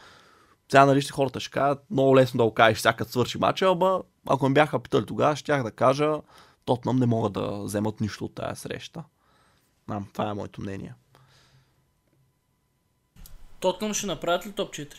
сега 0.71 0.87
нали 0.87 1.01
ще 1.01 1.13
хората 1.13 1.41
ще 1.41 1.51
кажат, 1.51 1.85
много 1.91 2.17
лесно 2.17 2.39
да 2.39 2.45
го 2.45 2.55
кажеш 2.55 2.79
всяка 2.79 3.05
свърши 3.05 3.39
мача, 3.39 3.67
ама 3.67 4.03
ако 4.29 4.49
ме 4.49 4.55
бяха 4.55 4.79
питали 4.79 5.07
тогава, 5.07 5.37
щях 5.37 5.63
да 5.63 5.71
кажа, 5.71 6.21
Тотнам 6.65 6.97
не 6.97 7.07
могат 7.07 7.33
да 7.33 7.63
вземат 7.63 8.01
нищо 8.01 8.25
от 8.25 8.35
тази 8.35 8.61
среща. 8.61 9.05
Нам, 9.89 10.09
това 10.13 10.31
е 10.31 10.35
моето 10.35 10.61
мнение. 10.61 10.95
Тотнам 13.65 13.95
ще 13.95 14.07
направят 14.07 14.47
ли 14.47 14.53
топ 14.53 14.73
4? 14.75 14.95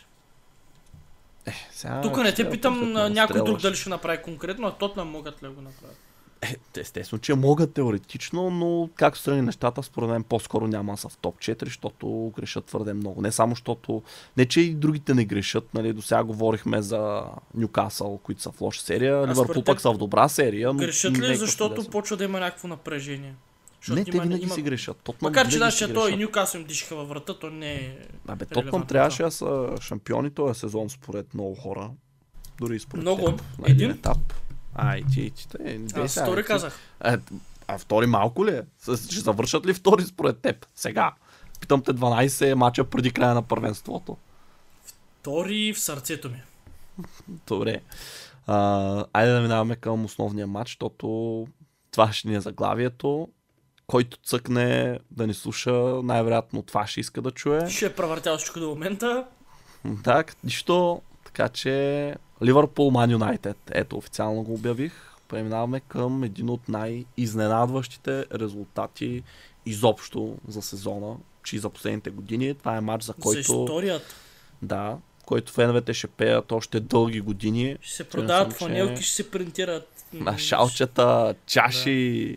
Е, 1.46 1.52
сега 1.70 2.00
Тук 2.00 2.16
не 2.16 2.34
те 2.34 2.50
питам 2.50 2.92
на 2.92 3.10
някой 3.10 3.44
друг 3.44 3.60
дали 3.60 3.74
ще 3.74 3.90
направи 3.90 4.22
конкретно, 4.22 4.66
а 4.66 4.72
Тотнам 4.72 5.08
могат 5.08 5.42
ли 5.42 5.46
да 5.46 5.52
го 5.52 5.60
направят? 5.60 5.96
Е, 6.42 6.80
естествено, 6.80 7.20
че 7.20 7.34
могат 7.34 7.74
теоретично, 7.74 8.50
но 8.50 8.88
както 8.94 9.20
страни 9.20 9.42
нещата, 9.42 9.82
според 9.82 10.08
мен 10.08 10.22
по-скоро 10.22 10.66
няма 10.66 10.92
да 10.92 10.96
са 10.96 11.08
в 11.08 11.16
топ 11.16 11.38
4, 11.38 11.64
защото 11.64 12.32
грешат 12.36 12.64
твърде 12.64 12.94
много. 12.94 13.22
Не 13.22 13.32
само, 13.32 13.54
защото... 13.54 14.02
Не, 14.36 14.46
че 14.46 14.60
и 14.60 14.74
другите 14.74 15.14
не 15.14 15.24
грешат, 15.24 15.74
нали, 15.74 15.92
до 15.92 16.02
сега 16.02 16.24
говорихме 16.24 16.82
за 16.82 17.22
Нюкасъл, 17.54 18.18
които 18.18 18.42
са 18.42 18.52
в 18.52 18.60
лоша 18.60 18.82
серия, 18.82 19.26
Ливърпул 19.26 19.64
пък 19.64 19.80
са 19.80 19.92
в 19.92 19.98
добра 19.98 20.28
серия. 20.28 20.72
но 20.72 20.78
Грешат 20.78 21.16
е 21.16 21.20
ли, 21.20 21.26
какво 21.26 21.46
защото 21.46 21.90
почва 21.90 22.16
да 22.16 22.24
има 22.24 22.40
някакво 22.40 22.68
напрежение? 22.68 23.34
Защото 23.80 23.98
Не, 23.98 24.04
те 24.04 24.20
винаги 24.20 24.48
си 24.48 24.62
грешат. 24.62 24.96
Тотнам 25.04 25.30
Макар 25.30 25.46
че 25.48 25.56
винаги 25.56 25.68
да, 25.68 25.70
си 25.70 25.78
че 25.78 25.92
той 25.94 26.12
и. 26.12 26.16
Нюкасъл 26.16 26.58
им 26.58 26.64
дишаха 26.66 26.96
във 26.96 27.08
врата, 27.08 27.38
то 27.38 27.50
не 27.50 27.74
е... 27.74 27.98
Абе, 28.28 28.44
Тотнам 28.44 28.86
трябваше 28.86 29.22
да 29.22 29.30
са 29.30 29.68
шампиони 29.80 30.30
този 30.30 30.60
сезон, 30.60 30.90
според 30.90 31.34
много 31.34 31.54
хора. 31.54 31.90
Дори 32.58 32.76
и 32.76 32.80
според 32.80 33.02
Много. 33.02 33.26
теб, 33.26 33.42
на 33.58 33.64
Един? 33.70 33.90
етап. 33.90 34.18
Ай, 34.74 35.02
ти, 35.12 35.30
ти, 35.30 35.48
ти, 35.48 35.80
Аз 35.96 36.12
сега, 36.12 36.26
втори 36.26 36.42
ти- 36.42 36.46
казах. 36.46 36.78
Е, 37.04 37.16
а 37.68 37.78
втори 37.78 38.06
малко 38.06 38.46
ли 38.46 38.50
е? 38.50 38.62
Ще 38.82 39.20
завършат 39.20 39.66
ли 39.66 39.74
втори 39.74 40.02
според 40.02 40.38
теб? 40.38 40.66
Сега. 40.74 41.12
Питам 41.60 41.82
те 41.82 41.92
12 41.92 42.54
мача 42.54 42.84
преди 42.84 43.10
края 43.10 43.34
на 43.34 43.42
първенството. 43.42 44.16
Втори 45.20 45.72
в 45.74 45.80
сърцето 45.80 46.30
ми. 46.30 46.42
Добре. 47.46 47.80
А, 48.46 49.04
айде 49.12 49.32
да 49.32 49.40
минаваме 49.40 49.76
към 49.76 50.04
основния 50.04 50.46
матч, 50.46 50.70
защото 50.70 51.46
това 51.90 52.12
ще 52.12 52.28
ни 52.28 52.34
е 52.34 52.40
заглавието. 52.40 53.28
Който 53.86 54.16
цъкне 54.24 54.98
да 55.10 55.26
ни 55.26 55.34
слуша, 55.34 55.72
най-вероятно 56.02 56.62
това 56.62 56.86
ще 56.86 57.00
иска 57.00 57.22
да 57.22 57.30
чуе. 57.30 57.70
Ще 57.70 57.86
е 57.86 57.92
превъртял 57.92 58.38
всичко 58.38 58.60
до 58.60 58.68
момента. 58.68 59.24
Так, 60.04 60.36
нищо. 60.44 61.02
Така 61.24 61.48
че 61.48 62.14
Ливърпул 62.44 62.90
Ман 62.90 63.10
Юнайтед. 63.10 63.56
Ето, 63.70 63.96
официално 63.96 64.42
го 64.42 64.54
обявих. 64.54 64.92
Преминаваме 65.28 65.80
към 65.80 66.24
един 66.24 66.50
от 66.50 66.68
най-изненадващите 66.68 68.24
резултати 68.34 69.22
изобщо 69.66 70.36
за 70.48 70.62
сезона, 70.62 71.16
че 71.44 71.56
и 71.56 71.58
за 71.58 71.70
последните 71.70 72.10
години. 72.10 72.54
Това 72.54 72.76
е 72.76 72.80
матч, 72.80 73.04
за 73.04 73.14
За 73.16 73.22
който, 73.22 73.38
историята. 73.38 74.14
да, 74.62 74.96
който 75.26 75.52
феновете 75.52 75.94
ще 75.94 76.06
пеят 76.06 76.52
още 76.52 76.80
дълги 76.80 77.20
години. 77.20 77.76
Ще 77.80 77.96
се 77.96 78.04
продават 78.04 78.52
фанелки, 78.52 79.02
ще 79.02 79.14
се 79.14 79.30
принтират. 79.30 80.04
На 80.12 80.38
шалчета, 80.38 81.34
чаши, 81.46 82.36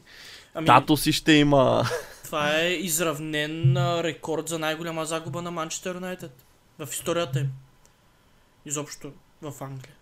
Ами, 0.59 0.65
тато 0.67 0.97
си 0.97 1.11
ще 1.11 1.31
има. 1.33 1.83
това 2.23 2.55
е 2.55 2.69
изравнен 2.69 3.77
а, 3.77 4.03
рекорд 4.03 4.47
за 4.47 4.59
най-голяма 4.59 5.05
загуба 5.05 5.41
на 5.41 5.51
Манчестър 5.51 5.95
Юнайтед. 5.95 6.45
В 6.79 6.89
историята 6.91 7.39
им. 7.39 7.47
Изобщо 8.65 9.11
в 9.41 9.53
Англия. 9.61 9.93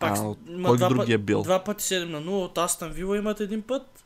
А, 0.00 0.16
с- 0.16 0.20
от 0.20 0.38
кой 0.64 0.76
два 0.76 0.88
други 0.88 0.98
път- 0.98 1.08
е 1.10 1.18
бил? 1.18 1.42
Два 1.42 1.64
пъти 1.64 1.84
7 1.84 2.04
на 2.04 2.20
0 2.20 2.44
от 2.44 2.58
Астан 2.58 2.90
Вила 2.90 3.16
имат 3.18 3.40
един 3.40 3.62
път 3.62 4.04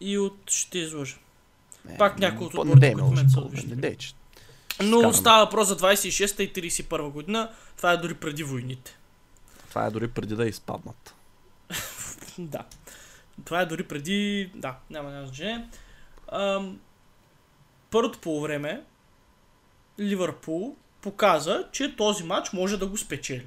и 0.00 0.18
от 0.18 0.38
ще 0.46 0.78
излъжа. 0.78 1.16
Пак 1.98 2.18
някой 2.18 2.46
от 2.46 2.54
отборите, 2.56 2.86
ме 2.86 2.92
които 2.94 3.10
мен 3.10 3.30
са 3.30 3.40
Но 4.80 5.12
става 5.12 5.44
въпрос 5.44 5.68
за 5.68 5.76
26-та 5.76 6.42
и 6.42 6.52
31 6.52 7.10
година. 7.10 7.50
Това 7.76 7.92
е 7.92 7.96
дори 7.96 8.14
преди 8.14 8.44
войните. 8.44 8.98
Това 9.68 9.86
е 9.86 9.90
дори 9.90 10.08
преди 10.08 10.36
да 10.36 10.46
изпаднат. 10.46 11.14
Да. 12.38 12.62
Това 13.44 13.60
е 13.60 13.66
дори 13.66 13.82
преди... 13.82 14.50
Да, 14.54 14.76
няма 14.90 15.10
няма 15.10 15.26
значение. 15.26 15.68
Ам, 16.32 16.80
Първото 17.90 18.18
полувреме 18.18 18.82
Ливърпул 20.00 20.76
показа, 21.02 21.64
че 21.72 21.96
този 21.96 22.24
матч 22.24 22.52
може 22.52 22.78
да 22.78 22.86
го 22.86 22.96
спечели. 22.96 23.46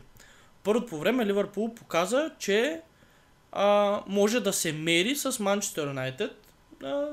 Първото 0.64 0.88
по 0.88 0.98
време 0.98 1.26
Ливърпул 1.26 1.76
показа, 1.76 2.32
че 2.40 2.82
а, 3.52 4.00
може 4.08 4.40
да 4.40 4.54
се 4.54 4.74
мери 4.74 5.16
с 5.16 5.40
Манчестър 5.40 5.88
Юнайтед 5.88 6.48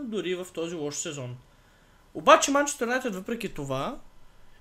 дори 0.02 0.34
в 0.34 0.46
този 0.54 0.74
лош 0.74 0.94
сезон. 0.94 1.36
Обаче 2.14 2.50
Манчестър 2.50 2.86
Юнайтед 2.86 3.14
въпреки 3.14 3.54
това 3.54 3.98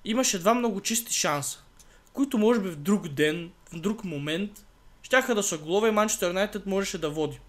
имаше 0.06 0.40
два 0.40 0.54
много 0.54 0.82
чисти 0.82 1.14
шанса, 1.14 1.64
които 2.14 2.38
може 2.38 2.60
би 2.60 2.70
в 2.70 2.76
друг 2.76 3.08
ден, 3.08 3.52
в 3.74 3.80
друг 3.80 4.04
момент 4.04 4.66
щяха 5.02 5.36
да 5.36 5.44
са 5.44 5.58
голове 5.58 5.88
и 5.88 5.92
Манчестър 5.92 6.28
Юнайтед 6.28 6.66
можеше 6.66 6.98
да 6.98 7.10
води 7.10 7.40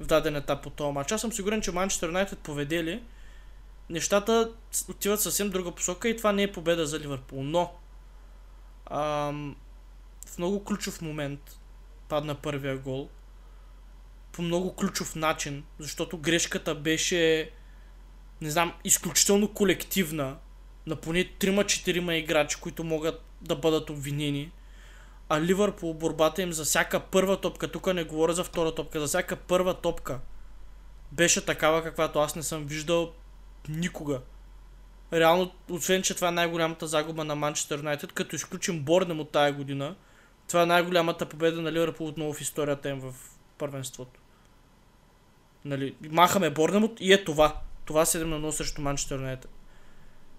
в 0.00 0.06
даден 0.06 0.36
етап 0.36 0.66
от 0.66 0.74
този 0.74 0.92
матч. 0.92 1.12
Аз 1.12 1.20
съм 1.20 1.32
сигурен, 1.32 1.60
че 1.60 1.72
Манчестър 1.72 2.06
Юнайтед 2.06 2.38
поведели 2.38 3.02
нещата 3.90 4.52
отиват 4.88 5.20
съвсем 5.20 5.50
друга 5.50 5.72
посока 5.72 6.08
и 6.08 6.16
това 6.16 6.32
не 6.32 6.42
е 6.42 6.52
победа 6.52 6.86
за 6.86 7.00
Ливърпул. 7.00 7.42
Но 7.42 7.72
ам, 8.90 9.56
в 10.26 10.38
много 10.38 10.64
ключов 10.64 11.02
момент 11.02 11.58
падна 12.08 12.34
първия 12.34 12.78
гол. 12.78 13.08
По 14.32 14.42
много 14.42 14.74
ключов 14.74 15.16
начин, 15.16 15.64
защото 15.78 16.18
грешката 16.18 16.74
беше 16.74 17.50
не 18.42 18.50
знам, 18.50 18.72
изключително 18.84 19.48
колективна 19.48 20.36
на 20.86 20.96
поне 20.96 21.24
3-4 21.24 22.12
играчи, 22.12 22.60
които 22.60 22.84
могат 22.84 23.24
да 23.42 23.56
бъдат 23.56 23.90
обвинени. 23.90 24.50
А 25.32 25.40
Ливърпул 25.40 25.94
борбата 25.94 26.42
им 26.42 26.52
за 26.52 26.64
всяка 26.64 27.00
първа 27.00 27.40
топка, 27.40 27.68
тук 27.68 27.94
не 27.94 28.04
говоря 28.04 28.32
за 28.32 28.44
втора 28.44 28.74
топка, 28.74 29.00
за 29.00 29.06
всяка 29.06 29.36
първа 29.36 29.74
топка 29.74 30.20
беше 31.12 31.44
такава, 31.44 31.82
каквато 31.82 32.18
аз 32.18 32.36
не 32.36 32.42
съм 32.42 32.64
виждал 32.64 33.12
никога. 33.68 34.20
Реално, 35.12 35.52
освен, 35.70 36.02
че 36.02 36.14
това 36.14 36.28
е 36.28 36.32
най-голямата 36.32 36.86
загуба 36.86 37.24
на 37.24 37.34
Манчестър 37.34 37.78
Юнайтед, 37.78 38.12
като 38.12 38.36
изключим 38.36 38.82
Борнем 38.82 39.20
от 39.20 39.30
тая 39.30 39.52
година, 39.52 39.96
това 40.48 40.62
е 40.62 40.66
най-голямата 40.66 41.26
победа 41.26 41.62
на 41.62 41.72
Ливърпул 41.72 42.06
отново 42.06 42.32
в 42.32 42.40
историята 42.40 42.88
им 42.88 43.00
в 43.00 43.14
първенството. 43.58 44.20
Нали, 45.64 45.94
махаме 46.10 46.50
Борнемот 46.50 47.00
и 47.00 47.12
е 47.12 47.24
това. 47.24 47.60
Това 47.84 48.04
7 48.04 48.24
на 48.24 48.40
0 48.40 48.50
срещу 48.50 48.82
Манчестър 48.82 49.16
Юнайтед. 49.18 49.50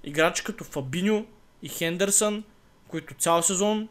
Играчи 0.03 0.43
като 0.43 0.63
Фабиньо 0.63 1.25
и 1.61 1.69
Хендерсън, 1.69 2.43
които 2.87 3.13
цял 3.13 3.43
сезон 3.43 3.89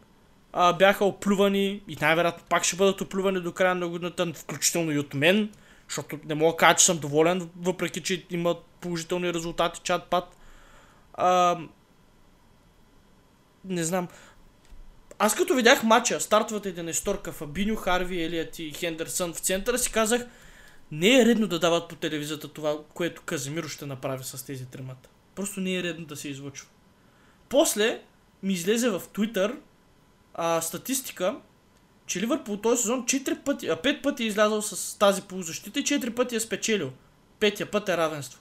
а, 0.52 0.72
бяха 0.72 1.04
оплювани 1.04 1.82
и 1.88 1.96
най-вероятно 2.00 2.44
пак 2.48 2.64
ще 2.64 2.76
бъдат 2.76 3.00
оплювани 3.00 3.40
до 3.40 3.52
края 3.52 3.74
на 3.74 3.88
годината, 3.88 4.32
включително 4.34 4.92
и 4.92 4.98
от 4.98 5.14
мен, 5.14 5.52
защото 5.88 6.18
не 6.24 6.34
мога 6.34 6.52
да 6.52 6.56
кажа, 6.56 6.76
че 6.76 6.84
съм 6.84 6.98
доволен, 6.98 7.50
въпреки 7.56 8.02
че 8.02 8.26
има 8.30 8.56
положителни 8.80 9.34
резултати, 9.34 9.80
чат 9.84 10.06
пат. 10.06 10.36
А, 11.14 11.58
не 13.64 13.84
знам. 13.84 14.08
Аз 15.18 15.34
като 15.34 15.54
видях 15.54 15.82
матча, 15.82 16.20
стартовата 16.20 16.68
11 16.68 17.30
Фабиньо, 17.30 17.76
Харви, 17.76 18.22
Елият 18.22 18.58
и 18.58 18.72
Хендерсън 18.72 19.32
в 19.32 19.38
центъра 19.38 19.78
си 19.78 19.92
казах, 19.92 20.26
не 20.92 21.20
е 21.20 21.26
редно 21.26 21.46
да 21.46 21.58
дават 21.58 21.88
по 21.88 21.96
телевизията 21.96 22.48
това, 22.48 22.76
което 22.94 23.22
Казимиро 23.22 23.68
ще 23.68 23.86
направи 23.86 24.24
с 24.24 24.46
тези 24.46 24.66
тримата. 24.66 25.08
Просто 25.34 25.60
не 25.60 25.74
е 25.74 25.82
редно 25.82 26.06
да 26.06 26.16
се 26.16 26.28
излъчва. 26.28 26.68
После 27.48 28.02
ми 28.42 28.52
излезе 28.52 28.90
в 28.90 29.00
Twitter 29.00 29.56
а, 30.34 30.60
статистика, 30.60 31.36
че 32.06 32.20
Ливърпул 32.20 32.56
този 32.56 32.82
сезон 32.82 33.04
4 33.04 33.44
пъти, 33.44 33.68
а 33.68 33.76
5 33.76 34.02
пъти 34.02 34.22
е 34.22 34.26
излязъл 34.26 34.62
с 34.62 34.98
тази 34.98 35.22
полузащита 35.22 35.80
и 35.80 35.84
4 35.84 36.14
пъти 36.14 36.36
е 36.36 36.40
спечелил. 36.40 36.92
Петия 37.40 37.70
път 37.70 37.88
е 37.88 37.96
равенство. 37.96 38.40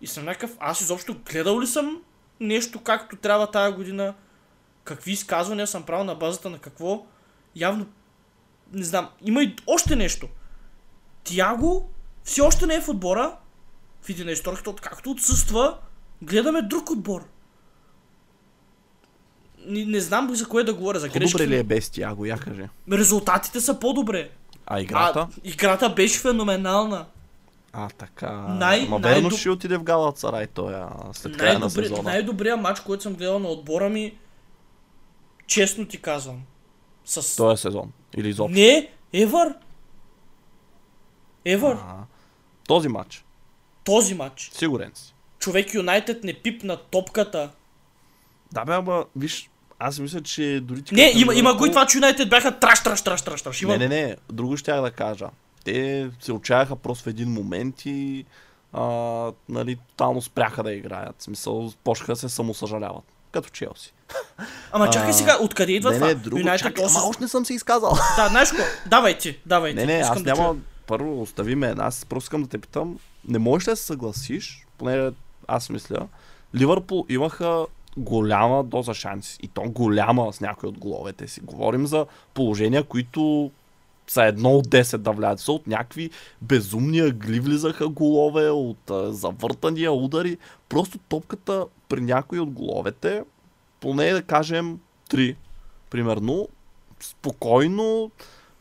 И 0.00 0.06
съм 0.06 0.24
някакъв, 0.24 0.56
аз 0.60 0.80
изобщо 0.80 1.16
гледал 1.30 1.60
ли 1.60 1.66
съм 1.66 2.02
нещо 2.40 2.80
както 2.80 3.16
трябва 3.16 3.50
тая 3.50 3.72
година? 3.72 4.14
Какви 4.84 5.12
изказвания 5.12 5.66
съм 5.66 5.82
правил 5.82 6.04
на 6.04 6.14
базата 6.14 6.50
на 6.50 6.58
какво? 6.58 7.06
Явно, 7.56 7.86
не 8.72 8.84
знам, 8.84 9.08
има 9.24 9.42
и 9.42 9.56
още 9.66 9.96
нещо. 9.96 10.28
Тяго 11.24 11.88
все 12.24 12.40
още 12.40 12.66
не 12.66 12.74
е 12.74 12.80
в 12.80 12.88
отбора. 12.88 13.36
В 14.02 14.08
11 14.08 14.68
откакто 14.68 15.10
отсъства, 15.10 15.78
гледаме 16.22 16.62
друг 16.62 16.90
отбор. 16.90 17.28
Не, 19.66 19.84
не 19.84 20.00
знам 20.00 20.34
за 20.34 20.48
кое 20.48 20.64
да 20.64 20.74
говоря, 20.74 20.98
за 21.00 21.08
грешки. 21.08 21.32
По-добре 21.32 21.46
ли 21.46 21.58
е 21.58 21.62
без 21.62 21.90
Тиаго, 21.90 22.24
я 22.24 22.38
кажи. 22.38 22.62
Резултатите 22.92 23.60
са 23.60 23.78
по-добре. 23.80 24.30
А 24.66 24.80
играта? 24.80 25.20
А, 25.20 25.40
играта 25.44 25.88
беше 25.88 26.18
феноменална. 26.18 27.06
А, 27.72 27.88
така. 27.88 28.30
Най- 28.32 28.86
Ма 28.88 28.98
верно 28.98 29.28
най-доб- 29.28 29.38
ще 29.38 29.50
отиде 29.50 29.76
в 29.76 29.82
Галат 29.82 30.18
Сарай 30.18 30.46
той 30.46 30.74
а, 30.74 30.88
след 31.12 31.36
края 31.36 31.58
на 31.58 31.70
сезона. 31.70 32.02
най-добрият 32.02 32.60
матч, 32.60 32.80
който 32.80 33.02
съм 33.02 33.14
гледал 33.14 33.38
на 33.38 33.48
отбора 33.48 33.88
ми, 33.88 34.14
честно 35.46 35.86
ти 35.86 36.02
казвам, 36.02 36.42
с... 37.04 37.36
Този 37.36 37.60
сезон. 37.62 37.92
Или 38.16 38.28
изобщо. 38.28 38.54
Не, 38.54 38.90
Евър. 39.12 39.54
Евър. 41.44 41.78
Този 42.68 42.88
матч. 42.88 43.24
Този 43.84 44.14
матч. 44.14 44.50
Сигурен 44.54 44.90
си. 44.94 45.14
Човек 45.38 45.74
Юнайтед 45.74 46.24
не 46.24 46.34
пипна 46.34 46.76
топката. 46.76 47.50
Да 48.52 48.64
бе, 48.64 48.72
ама, 48.72 49.04
виж, 49.16 49.50
аз 49.78 49.98
мисля, 49.98 50.22
че 50.22 50.60
дори 50.62 50.82
ти 50.82 50.94
Не, 50.94 51.12
има, 51.14 51.34
има 51.34 51.54
го 51.54 51.66
и 51.66 51.70
това, 51.70 51.86
че 51.86 51.98
Юнайтед 51.98 52.28
бяха 52.28 52.58
траш, 52.58 52.82
траш, 52.82 53.02
траш, 53.02 53.22
траш, 53.22 53.42
траш. 53.42 53.62
Има... 53.62 53.76
Не, 53.76 53.88
не, 53.88 54.06
не, 54.06 54.16
друго 54.32 54.56
ще 54.56 54.72
да 54.72 54.90
кажа. 54.90 55.26
Те 55.64 56.10
се 56.20 56.32
отчаяха 56.32 56.76
просто 56.76 57.04
в 57.04 57.06
един 57.06 57.28
момент 57.28 57.86
и 57.86 58.24
а, 58.72 58.82
нали, 59.48 59.76
тотално 59.88 60.22
спряха 60.22 60.62
да 60.62 60.72
играят. 60.72 61.14
В 61.18 61.22
смисъл, 61.22 61.72
почнаха 61.84 62.12
да 62.12 62.16
се 62.16 62.28
самосъжаляват. 62.28 63.04
Като 63.32 63.48
Челси. 63.48 63.92
Ама 64.72 64.90
чакай 64.90 65.12
сега, 65.12 65.38
откъде 65.40 65.72
идва 65.72 65.90
не, 65.90 65.96
това? 65.96 66.06
не, 66.06 66.14
друго. 66.14 66.38
Юнайтед 66.38 66.66
Чакай, 66.66 66.84
ама 66.84 67.08
още 67.08 67.22
не 67.22 67.28
съм 67.28 67.44
се 67.44 67.54
изказал. 67.54 67.92
Да, 68.16 68.28
знаеш 68.28 68.48
какво? 68.48 68.64
Давай 68.86 69.18
ти, 69.18 69.38
давай 69.46 69.70
ти. 69.70 69.76
Не, 69.76 69.86
не, 69.86 70.00
Искам 70.00 70.16
аз 70.16 70.22
да 70.22 70.30
няма... 70.30 70.48
чуя. 70.48 70.60
Първо, 70.86 71.22
остави 71.22 71.54
ме. 71.54 71.74
Аз 71.78 72.04
просто 72.04 72.24
искам 72.26 72.42
да 72.42 72.48
те 72.48 72.58
питам. 72.58 72.98
Не 73.28 73.38
можеш 73.38 73.68
ли 73.68 73.72
да 73.72 73.76
се 73.76 73.84
съгласиш, 73.84 74.66
поне 74.78 75.10
аз 75.48 75.70
мисля, 75.70 76.06
Ливърпул 76.54 77.06
имаха 77.08 77.66
голяма 77.96 78.64
доза 78.64 78.94
шанси. 78.94 79.38
И 79.42 79.48
то 79.48 79.62
голяма 79.62 80.32
с 80.32 80.40
някои 80.40 80.68
от 80.68 80.78
головете 80.78 81.28
си. 81.28 81.40
Говорим 81.40 81.86
за 81.86 82.06
положения, 82.34 82.84
които 82.84 83.50
са 84.06 84.24
едно 84.24 84.50
от 84.50 84.68
10 84.68 84.96
да 84.96 85.12
влязат. 85.12 85.40
Са 85.40 85.52
от 85.52 85.66
някакви 85.66 86.10
безумни 86.42 87.00
агли 87.00 87.40
влизаха 87.40 87.88
голове, 87.88 88.50
от 88.50 88.90
завъртания 89.08 89.92
удари. 89.92 90.38
Просто 90.68 90.98
топката 90.98 91.66
при 91.88 92.00
някои 92.00 92.40
от 92.40 92.50
головете, 92.50 93.22
поне 93.80 94.12
да 94.12 94.22
кажем 94.22 94.80
3, 95.10 95.36
примерно, 95.90 96.48
спокойно, 97.00 98.10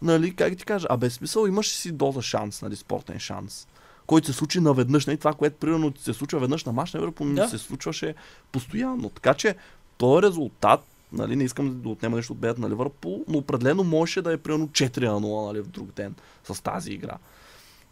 нали, 0.01 0.35
как 0.35 0.57
ти 0.57 0.65
кажа, 0.65 0.87
а 0.89 0.97
без 0.97 1.13
смисъл 1.13 1.47
имаш 1.47 1.69
си 1.69 1.91
доза 1.91 2.21
шанс, 2.21 2.61
нали, 2.61 2.75
спортен 2.75 3.19
шанс, 3.19 3.67
който 4.07 4.27
се 4.27 4.33
случи 4.33 4.59
наведнъж, 4.59 5.05
нали, 5.05 5.17
това, 5.17 5.33
което 5.33 5.57
примерно 5.57 5.93
се 5.99 6.13
случва 6.13 6.39
веднъж 6.39 6.65
на 6.65 6.71
мач, 6.71 6.93
на 6.93 7.11
да. 7.11 7.11
Да. 7.33 7.49
се 7.49 7.57
случваше 7.57 8.15
постоянно. 8.51 9.09
Така 9.09 9.33
че, 9.33 9.55
този 9.97 10.27
резултат, 10.27 10.83
нали, 11.11 11.35
не 11.35 11.43
искам 11.43 11.81
да 11.81 11.89
отнема 11.89 12.15
нещо 12.15 12.33
от 12.33 12.39
бедата 12.39 12.61
на 12.61 12.69
Ливърпул, 12.69 13.23
но 13.27 13.37
определено 13.37 13.83
можеше 13.83 14.21
да 14.21 14.33
е 14.33 14.37
примерно 14.37 14.67
4 14.67 15.01
на 15.01 15.21
0, 15.21 15.47
нали, 15.47 15.61
в 15.61 15.67
друг 15.67 15.91
ден 15.91 16.15
с 16.43 16.63
тази 16.63 16.91
игра. 16.91 17.17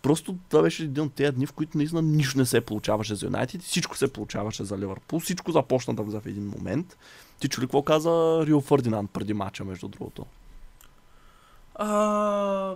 Просто 0.02 0.36
това 0.50 0.62
беше 0.64 0.84
един 0.84 1.04
от 1.04 1.14
тези 1.14 1.32
дни, 1.32 1.46
в 1.46 1.54
които 1.54 1.78
наистина 1.78 2.02
нищо 2.02 2.38
не 2.38 2.46
се 2.46 2.62
получаваше 2.62 3.16
за 3.16 3.26
Юнайтед, 3.26 3.62
всичко 3.62 3.98
се 3.98 4.14
получаваше 4.14 4.64
за 4.64 4.78
Ливърпул, 4.78 5.20
всичко 5.20 5.52
започна 5.52 5.94
да 5.96 6.04
влиза 6.04 6.20
в 6.20 6.26
един 6.26 6.48
момент. 6.48 6.98
Ти 7.40 7.48
чули 7.48 7.66
какво 7.66 7.82
каза 7.82 8.44
Рио 8.46 8.62
Фърдинанд 8.62 9.12
преди 9.12 9.34
мача, 9.34 9.64
между 9.64 9.88
другото? 9.88 10.26
А, 11.76 12.76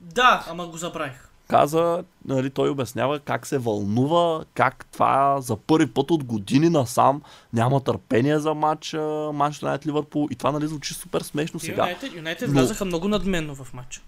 да, 0.00 0.44
ама 0.48 0.66
го 0.66 0.76
забравих. 0.76 1.28
Каза, 1.48 2.04
нали, 2.24 2.50
той 2.50 2.68
обяснява 2.68 3.20
как 3.20 3.46
се 3.46 3.58
вълнува, 3.58 4.44
как 4.54 4.86
това 4.92 5.40
за 5.40 5.56
първи 5.56 5.86
път 5.86 6.10
от 6.10 6.24
години 6.24 6.68
насам 6.68 7.22
няма 7.52 7.80
търпение 7.80 8.38
за 8.38 8.54
матч 8.54 8.92
Манчестър 9.32 9.66
Юнайтед 9.66 9.86
Ливърпул 9.86 10.28
и 10.30 10.34
това 10.34 10.52
нали 10.52 10.66
звучи 10.66 10.94
супер 10.94 11.20
смешно 11.20 11.60
сега. 11.60 11.82
Юнайтед, 11.82 12.14
Юнайтед 12.14 12.48
Но- 12.48 12.54
влязаха 12.54 12.84
много 12.84 13.08
надменно 13.08 13.54
в 13.54 13.74
матча. 13.74 14.00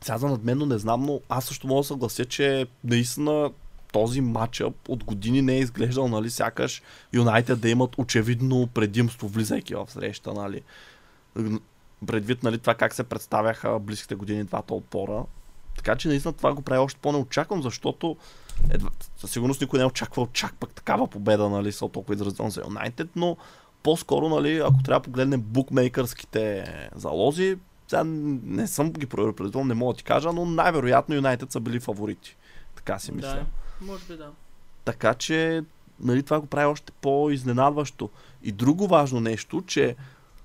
Сега 0.00 0.18
за 0.18 0.28
надменно 0.28 0.66
не 0.66 0.78
знам, 0.78 1.02
но 1.02 1.20
аз 1.28 1.44
също 1.44 1.66
мога 1.66 1.80
да 1.80 1.84
съглася, 1.84 2.24
че 2.24 2.66
наистина 2.84 3.50
този 3.92 4.20
матчъп 4.20 4.74
от 4.88 5.04
години 5.04 5.42
не 5.42 5.54
е 5.54 5.58
изглеждал, 5.58 6.08
нали, 6.08 6.30
сякаш 6.30 6.82
Юнайтед 7.12 7.60
да 7.60 7.68
имат 7.68 7.98
очевидно 7.98 8.66
предимство, 8.66 9.28
влизайки 9.28 9.74
в 9.74 9.86
среща, 9.88 10.32
нали. 10.32 10.62
Предвид, 12.06 12.42
нали, 12.42 12.58
това 12.58 12.74
как 12.74 12.94
се 12.94 13.04
представяха 13.04 13.78
близките 13.78 14.14
години 14.14 14.44
двата 14.44 14.74
отбора. 14.74 15.24
Така 15.78 15.96
че 15.96 16.08
наистина 16.08 16.32
това 16.32 16.54
го 16.54 16.62
прави 16.62 16.78
още 16.78 17.00
по-неочаквам, 17.00 17.62
защото 17.62 18.16
едва, 18.70 18.90
със 19.16 19.30
сигурност 19.30 19.60
никой 19.60 19.78
не 19.78 19.82
е 19.82 19.86
очаквал 19.86 20.28
чак 20.32 20.54
пък 20.54 20.70
такава 20.70 21.06
победа, 21.06 21.48
нали, 21.48 21.72
са 21.72 21.88
толкова 21.88 22.14
изразително 22.14 22.50
за 22.50 22.60
Юнайтед, 22.60 23.08
но 23.16 23.36
по-скоро, 23.82 24.28
нали, 24.28 24.58
ако 24.58 24.82
трябва 24.82 25.00
да 25.00 25.04
погледнем 25.04 25.40
букмейкърските 25.40 26.64
залози, 26.94 27.58
сега 27.88 28.02
не 28.04 28.66
съм 28.66 28.92
ги 28.92 29.06
проверил 29.06 29.32
предварително, 29.32 29.66
не 29.66 29.74
мога 29.74 29.92
да 29.92 29.98
ти 29.98 30.04
кажа, 30.04 30.32
но 30.32 30.44
най-вероятно 30.44 31.14
Юнайтед 31.14 31.52
са 31.52 31.60
били 31.60 31.80
фаворити. 31.80 32.36
Така 32.74 32.98
си 32.98 33.12
мисля. 33.12 33.28
Да, 33.80 33.86
може 33.86 34.04
би 34.04 34.16
да. 34.16 34.30
Така 34.84 35.14
че, 35.14 35.62
нали, 36.00 36.22
това 36.22 36.40
го 36.40 36.46
прави 36.46 36.66
още 36.66 36.92
по-изненадващо. 36.92 38.10
И 38.42 38.52
друго 38.52 38.86
важно 38.86 39.20
нещо, 39.20 39.62
че 39.66 39.96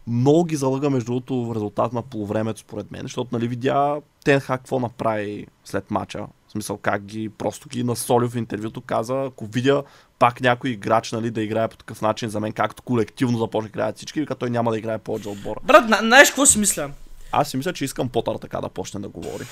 много 0.08 0.43
ги 0.43 0.56
залъга 0.56 0.89
между 0.89 1.06
другото 1.06 1.36
в 1.36 1.56
резултат 1.56 1.93
на 1.93 2.01
полувремето, 2.01 2.60
според 2.60 2.91
мен, 2.91 3.01
защото 3.01 3.30
нали, 3.32 3.47
видя 3.47 3.95
Тенхак 4.26 4.60
какво 4.60 4.80
направи 4.80 5.47
след 5.66 5.91
мача. 5.91 6.26
В 6.47 6.51
смисъл 6.51 6.78
как 6.78 7.06
ги 7.06 7.30
просто 7.30 7.70
ги 7.70 7.84
насоли 7.84 8.30
в 8.30 8.36
интервюто, 8.36 8.82
каза, 8.82 9.24
ако 9.24 9.45
видя 9.45 9.84
пак 10.20 10.41
някой 10.41 10.70
играч 10.70 11.12
нали, 11.12 11.32
да 11.32 11.41
играе 11.41 11.68
по 11.68 11.78
такъв 11.78 12.01
начин 12.01 12.30
за 12.30 12.39
мен, 12.39 12.51
както 12.51 12.84
колективно 12.84 13.38
започне 13.38 13.70
да 13.70 13.70
играят 13.70 13.97
всички, 13.97 14.20
вика 14.20 14.36
той 14.36 14.49
няма 14.49 14.72
да 14.72 14.78
играе 14.78 14.97
повече 14.97 15.30
отбора. 15.30 15.60
Брат, 15.64 15.89
на- 15.89 15.97
знаеш 15.97 16.30
какво 16.30 16.45
си 16.45 16.60
мисля? 16.60 16.91
Аз 17.32 17.49
си 17.49 17.58
мисля, 17.58 17.74
че 17.74 17.86
искам 17.86 18.10
Потър 18.10 18.36
така 18.36 18.62
да 18.62 18.70
почне 18.70 18.99
да 18.99 19.10
говори. 19.10 19.43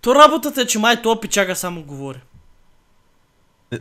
То 0.00 0.14
работата 0.14 0.60
е, 0.60 0.66
че 0.66 0.78
май 0.78 1.02
то 1.02 1.20
пичага 1.20 1.56
само 1.56 1.82
говори. 1.82 2.18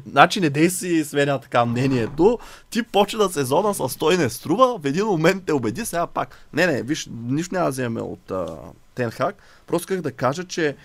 Значи 0.06 0.42
не 0.42 0.50
дей 0.50 0.70
си 0.70 1.04
сменя 1.04 1.40
така 1.40 1.66
мнението. 1.66 2.40
Ти 2.70 2.84
почна 2.84 3.30
сезона 3.30 3.74
с 3.74 3.98
той 3.98 4.18
не 4.18 4.30
струва, 4.30 4.80
в 4.80 4.86
един 4.86 5.06
момент 5.06 5.44
те 5.46 5.54
убеди, 5.54 5.86
сега 5.86 6.08
пак. 6.08 6.48
Не, 6.54 6.68
не, 6.68 6.84
виж, 6.84 7.10
нищо 7.12 7.56
няма 7.56 7.66
да 7.66 7.72
вземе 7.72 8.02
от 8.02 8.32
Тенхак. 8.96 9.36
Просто 9.68 9.88
как 9.88 10.02
да 10.02 10.12
кажа, 10.12 10.44
че 10.44 10.76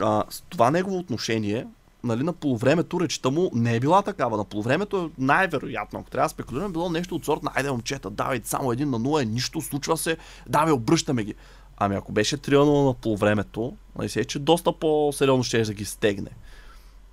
а, 0.00 0.24
с 0.30 0.40
това 0.48 0.70
негово 0.70 0.98
отношение, 0.98 1.66
нали, 2.04 2.22
на 2.22 2.32
полувремето 2.32 3.00
речта 3.00 3.30
му 3.30 3.50
не 3.54 3.76
е 3.76 3.80
била 3.80 4.02
такава. 4.02 4.36
На 4.36 4.44
полувремето 4.44 5.04
е 5.04 5.22
най-вероятно, 5.22 6.00
ако 6.00 6.10
трябва 6.10 6.26
да 6.26 6.30
спекулираме, 6.30 6.72
било 6.72 6.90
нещо 6.90 7.14
от 7.14 7.24
сорт 7.24 7.42
на 7.42 7.52
айде 7.54 7.70
момчета, 7.70 8.10
давайте 8.10 8.48
само 8.48 8.72
един 8.72 8.90
на 8.90 9.00
0, 9.00 9.22
е, 9.22 9.24
нищо, 9.24 9.60
случва 9.60 9.96
се, 9.96 10.16
давай, 10.48 10.72
обръщаме 10.72 11.24
ги. 11.24 11.34
Ами 11.76 11.94
ако 11.96 12.12
беше 12.12 12.38
3 12.38 12.58
на 12.58 12.64
0 12.64 12.86
на 12.86 12.94
полувремето, 12.94 13.76
нали 13.98 14.08
се, 14.08 14.24
че 14.24 14.38
доста 14.38 14.72
по-сериозно 14.72 15.44
ще 15.44 15.62
да 15.62 15.74
ги 15.74 15.84
стегне. 15.84 16.30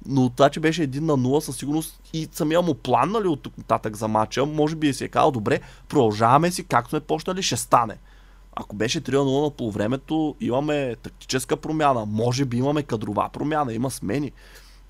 Но 0.08 0.30
това, 0.30 0.50
че 0.50 0.60
беше 0.60 0.88
1 0.88 1.00
на 1.00 1.14
0, 1.14 1.40
със 1.40 1.58
сигурност 1.58 2.02
и 2.14 2.28
самия 2.32 2.62
му 2.62 2.74
план, 2.74 3.12
нали, 3.12 3.28
от 3.28 3.42
тук 3.42 3.58
нататък 3.58 3.96
за 3.96 4.08
матча, 4.08 4.46
може 4.46 4.76
би 4.76 4.94
си 4.94 5.04
е 5.04 5.08
казал, 5.08 5.32
добре, 5.32 5.60
продължаваме 5.90 6.52
си, 6.52 6.64
както 6.64 6.90
сме 6.90 7.00
почнали, 7.00 7.44
ще 7.44 7.58
стане. 7.58 7.98
Ако 8.56 8.76
беше 8.76 9.02
3 9.02 9.12
на 9.12 9.20
0 9.20 9.44
на 9.44 9.50
полувремето, 9.50 10.36
имаме 10.42 10.96
тактическа 10.96 11.58
промяна, 11.58 12.06
може 12.06 12.46
би 12.46 12.58
имаме 12.58 12.84
кадрова 12.84 13.30
промяна, 13.30 13.74
има 13.74 13.92
смени. 13.92 14.32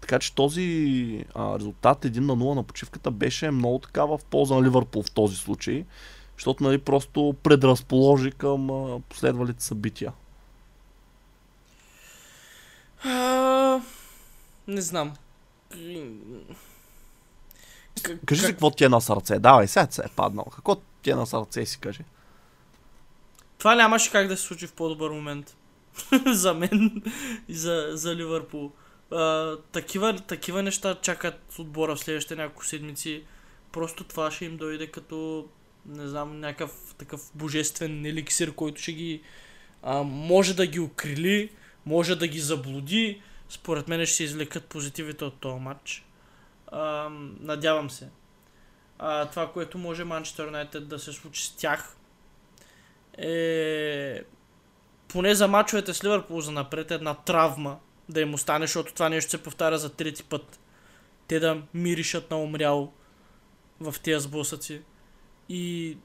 Така 0.02 0.20
че 0.20 0.36
този 0.36 1.26
а, 1.36 1.60
резултат 1.60 2.06
1 2.06 2.20
на 2.20 2.38
0 2.38 2.56
на 2.56 2.64
почивката 2.64 3.12
беше 3.12 3.52
много 3.52 3.80
така 3.80 4.06
в 4.06 4.20
полза 4.30 4.56
на 4.56 4.64
Ливърпул 4.64 5.04
в 5.04 5.12
този 5.12 5.36
случай, 5.36 5.86
защото 6.38 6.64
нали, 6.64 6.78
просто 6.78 7.36
предразположи 7.44 8.32
към 8.32 8.70
а, 8.70 9.00
последвалите 9.10 9.64
събития. 9.64 10.12
Не 14.68 14.82
знам. 14.82 15.14
К- 18.02 18.26
Кажи 18.26 18.42
си 18.42 18.48
как- 18.48 18.56
какво 18.56 18.72
ти 18.72 18.84
е 18.84 18.90
на 18.90 19.02
сърце. 19.02 19.40
Давай, 19.40 19.68
сега 19.68 19.88
се 19.92 20.02
е 20.02 20.10
паднал. 20.16 20.46
Какво 20.46 20.76
ти 21.02 21.10
е 21.10 21.16
на 21.16 21.28
сърце 21.28 21.66
си 21.66 21.80
кажи. 21.80 22.04
Това 23.58 23.76
нямаше 23.76 24.12
как 24.12 24.28
да 24.28 24.38
се 24.38 24.44
случи 24.44 24.68
в 24.68 24.74
по-добър 24.74 25.10
момент. 25.12 25.56
за 26.26 26.54
мен 26.54 27.04
и 27.48 27.56
за, 27.56 27.90
за 27.92 28.16
Ливърпул. 28.16 28.72
А, 29.12 29.56
такива, 29.72 30.20
такива 30.20 30.64
неща 30.64 30.96
чакат 31.02 31.56
отбора 31.60 31.96
в 31.96 32.00
следващите 32.00 32.36
няколко 32.36 32.66
седмици. 32.66 33.24
Просто 33.72 34.04
това 34.04 34.32
ще 34.32 34.46
им 34.46 34.58
дойде 34.58 34.88
като, 34.88 35.48
не 35.86 36.08
знам, 36.08 36.40
някакъв 36.40 36.96
такъв 36.98 37.22
божествен 37.36 38.06
еликсир, 38.06 38.52
който 38.56 38.82
ще 38.82 38.92
ги 38.94 39.22
а, 39.84 40.04
може 40.04 40.54
да 40.54 40.68
ги 40.68 40.80
укрили, 40.80 41.50
може 41.86 42.16
да 42.16 42.28
ги 42.28 42.40
заблуди. 42.40 43.22
Според 43.50 43.88
мен 43.88 44.06
ще 44.06 44.16
се 44.16 44.24
извлекат 44.24 44.66
позитивите 44.66 45.26
от 45.26 45.40
този 45.40 45.60
матч. 45.60 46.06
А, 46.68 47.10
надявам 47.40 47.90
се. 47.90 48.10
А, 49.00 49.26
това, 49.26 49.52
което 49.52 49.78
може 49.78 50.04
Манчестър 50.04 50.46
Юнайтед 50.46 50.88
да 50.88 51.00
се 51.00 51.14
случи 51.14 51.46
с 51.46 51.56
тях, 51.56 51.98
е 53.18 54.22
поне 55.08 55.36
за 55.36 55.48
мачовете 55.48 55.94
с 55.94 56.04
Ливърпул 56.04 56.42
за 56.42 56.52
напред 56.52 56.92
една 56.92 57.14
травма 57.14 57.80
да 58.10 58.22
им 58.22 58.34
остане, 58.34 58.68
защото 58.68 58.94
това 58.94 59.10
нещо 59.10 59.32
се 59.32 59.44
повтаря 59.44 59.78
за 59.78 59.94
трети 59.94 60.24
път. 60.24 60.60
Те 61.28 61.40
да 61.40 61.62
миришат 61.74 62.32
на 62.32 62.38
умрял 62.38 62.94
в 63.80 63.96
тези 64.04 64.24
сблъсъци. 64.24 64.82
И 65.50 65.98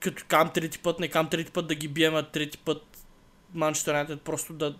като 0.00 0.24
кам 0.28 0.52
трети 0.52 0.78
път, 0.78 1.00
не 1.00 1.08
кам 1.08 1.28
трети 1.28 1.50
път 1.50 1.66
да 1.66 1.74
ги 1.74 1.88
бием, 1.88 2.14
а 2.14 2.22
трети 2.22 2.58
път 2.58 2.82
Манчестър 3.54 3.92
Юнайтед 3.92 4.22
просто 4.22 4.52
да, 4.52 4.78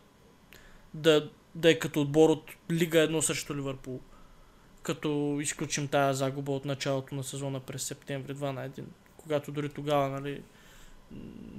да 0.94 1.30
да 1.54 1.70
е 1.70 1.78
като 1.78 2.00
отбор 2.00 2.30
от 2.30 2.50
Лига 2.70 2.98
1 2.98 3.20
срещу 3.20 3.56
Ливърпул. 3.56 4.00
Като 4.82 5.38
изключим 5.40 5.88
тая 5.88 6.14
загуба 6.14 6.52
от 6.52 6.64
началото 6.64 7.14
на 7.14 7.24
сезона 7.24 7.60
през 7.60 7.82
септември 7.82 8.34
2 8.34 8.50
на 8.50 8.68
1. 8.68 8.82
Когато 9.16 9.52
дори 9.52 9.68
тогава, 9.68 10.08
нали, 10.08 10.42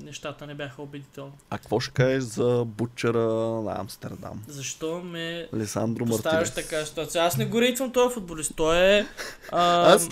нещата 0.04 0.48
не 0.48 0.56
бяха 0.56 0.82
убедителни. 0.82 1.32
А 1.50 1.58
какво 1.58 1.80
ще 1.80 1.94
кажеш 1.94 2.24
за 2.24 2.64
бутчера 2.68 3.24
на 3.62 3.80
Амстердам? 3.80 4.44
Защо 4.48 5.02
ме 5.04 5.48
Лесандро 5.54 6.06
поставяш 6.06 6.50
Мартинес. 6.50 6.70
така 6.70 6.86
ситуация? 6.86 7.24
Аз 7.24 7.38
не 7.38 7.46
го 7.46 7.62
рейтвам 7.62 7.92
този 7.92 8.14
футболист. 8.14 8.52
Той 8.56 8.78
е... 8.78 9.06
А, 9.52 9.94
Аз 9.94 10.10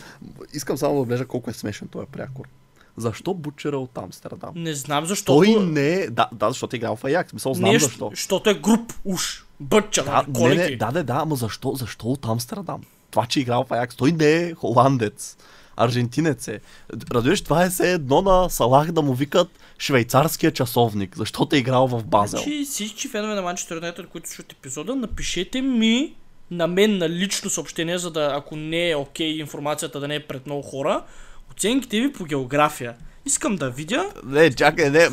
искам 0.53 0.77
само 0.77 0.95
да 0.95 1.01
отбележа 1.01 1.25
колко 1.25 1.49
е 1.49 1.53
смешен 1.53 1.87
този 1.87 2.07
прякор. 2.07 2.45
Защо 2.97 3.33
бутчера 3.33 3.77
от 3.77 3.97
Амстердам? 3.97 4.51
Не 4.55 4.73
знам 4.73 5.05
защо. 5.05 5.35
Той 5.35 5.55
не 5.55 5.93
е... 5.93 6.09
Да, 6.09 6.29
да, 6.33 6.49
защото 6.49 6.75
е 6.75 6.77
играл 6.77 6.95
в 6.95 7.03
Аякс. 7.03 7.33
Мисъл, 7.33 7.53
знам 7.53 7.71
не, 7.71 7.79
защо. 7.79 8.09
Защото 8.09 8.49
е 8.49 8.53
груп, 8.53 8.93
уж. 9.05 9.45
Бътча, 9.63 10.03
Да, 10.03 10.25
нали, 10.27 10.57
не, 10.57 10.69
не, 10.69 10.75
да, 10.75 10.91
да, 10.91 11.03
да, 11.03 11.13
ама 11.13 11.35
защо, 11.35 11.73
защо 11.75 12.07
от 12.07 12.25
Амстердам? 12.25 12.81
Това, 13.11 13.25
че 13.25 13.39
играл 13.39 13.63
в 13.63 13.71
Аякс, 13.71 13.95
той 13.95 14.11
не 14.11 14.33
е 14.33 14.53
холандец. 14.53 15.37
Аржентинец 15.77 16.47
е. 16.47 16.59
Разбираш, 17.11 17.41
това 17.41 17.65
е 17.65 17.69
все 17.69 17.93
едно 17.93 18.21
на 18.21 18.49
Салах 18.49 18.91
да 18.91 19.01
му 19.01 19.13
викат 19.13 19.47
швейцарския 19.79 20.51
часовник, 20.51 21.17
защото 21.17 21.55
е 21.55 21.59
играл 21.59 21.87
в 21.87 22.03
Базел. 22.05 22.39
Значи 22.39 22.65
всички 22.65 23.07
фенове 23.07 23.35
на 23.35 23.41
Манчестър 23.41 23.75
Юнайтед, 23.75 24.07
които 24.07 24.29
слушат 24.29 24.51
епизода, 24.51 24.95
напишете 24.95 25.61
ми 25.61 26.13
на 26.51 26.67
мен 26.67 26.97
на 26.97 27.09
лично 27.09 27.49
съобщение, 27.49 27.97
за 27.97 28.11
да, 28.11 28.33
ако 28.37 28.55
не 28.55 28.89
е 28.89 28.95
окей 28.95 29.39
информацията 29.39 29.99
да 29.99 30.07
не 30.07 30.15
е 30.15 30.27
пред 30.27 30.45
много 30.45 30.61
хора, 30.61 31.03
оценките 31.51 32.01
ви 32.01 32.13
по 32.13 32.25
география. 32.25 32.95
Искам 33.25 33.55
да 33.55 33.69
видя. 33.69 34.09
Не, 34.25 34.51
чакай, 34.51 34.89
не. 34.89 35.09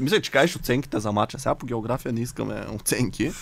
Мисля, 0.00 0.20
че 0.20 0.30
кажеш 0.30 0.56
оценките 0.56 1.00
за 1.00 1.12
мача. 1.12 1.38
Сега 1.38 1.54
по 1.54 1.66
география 1.66 2.12
не 2.12 2.20
искаме 2.20 2.64
оценки. 2.74 3.32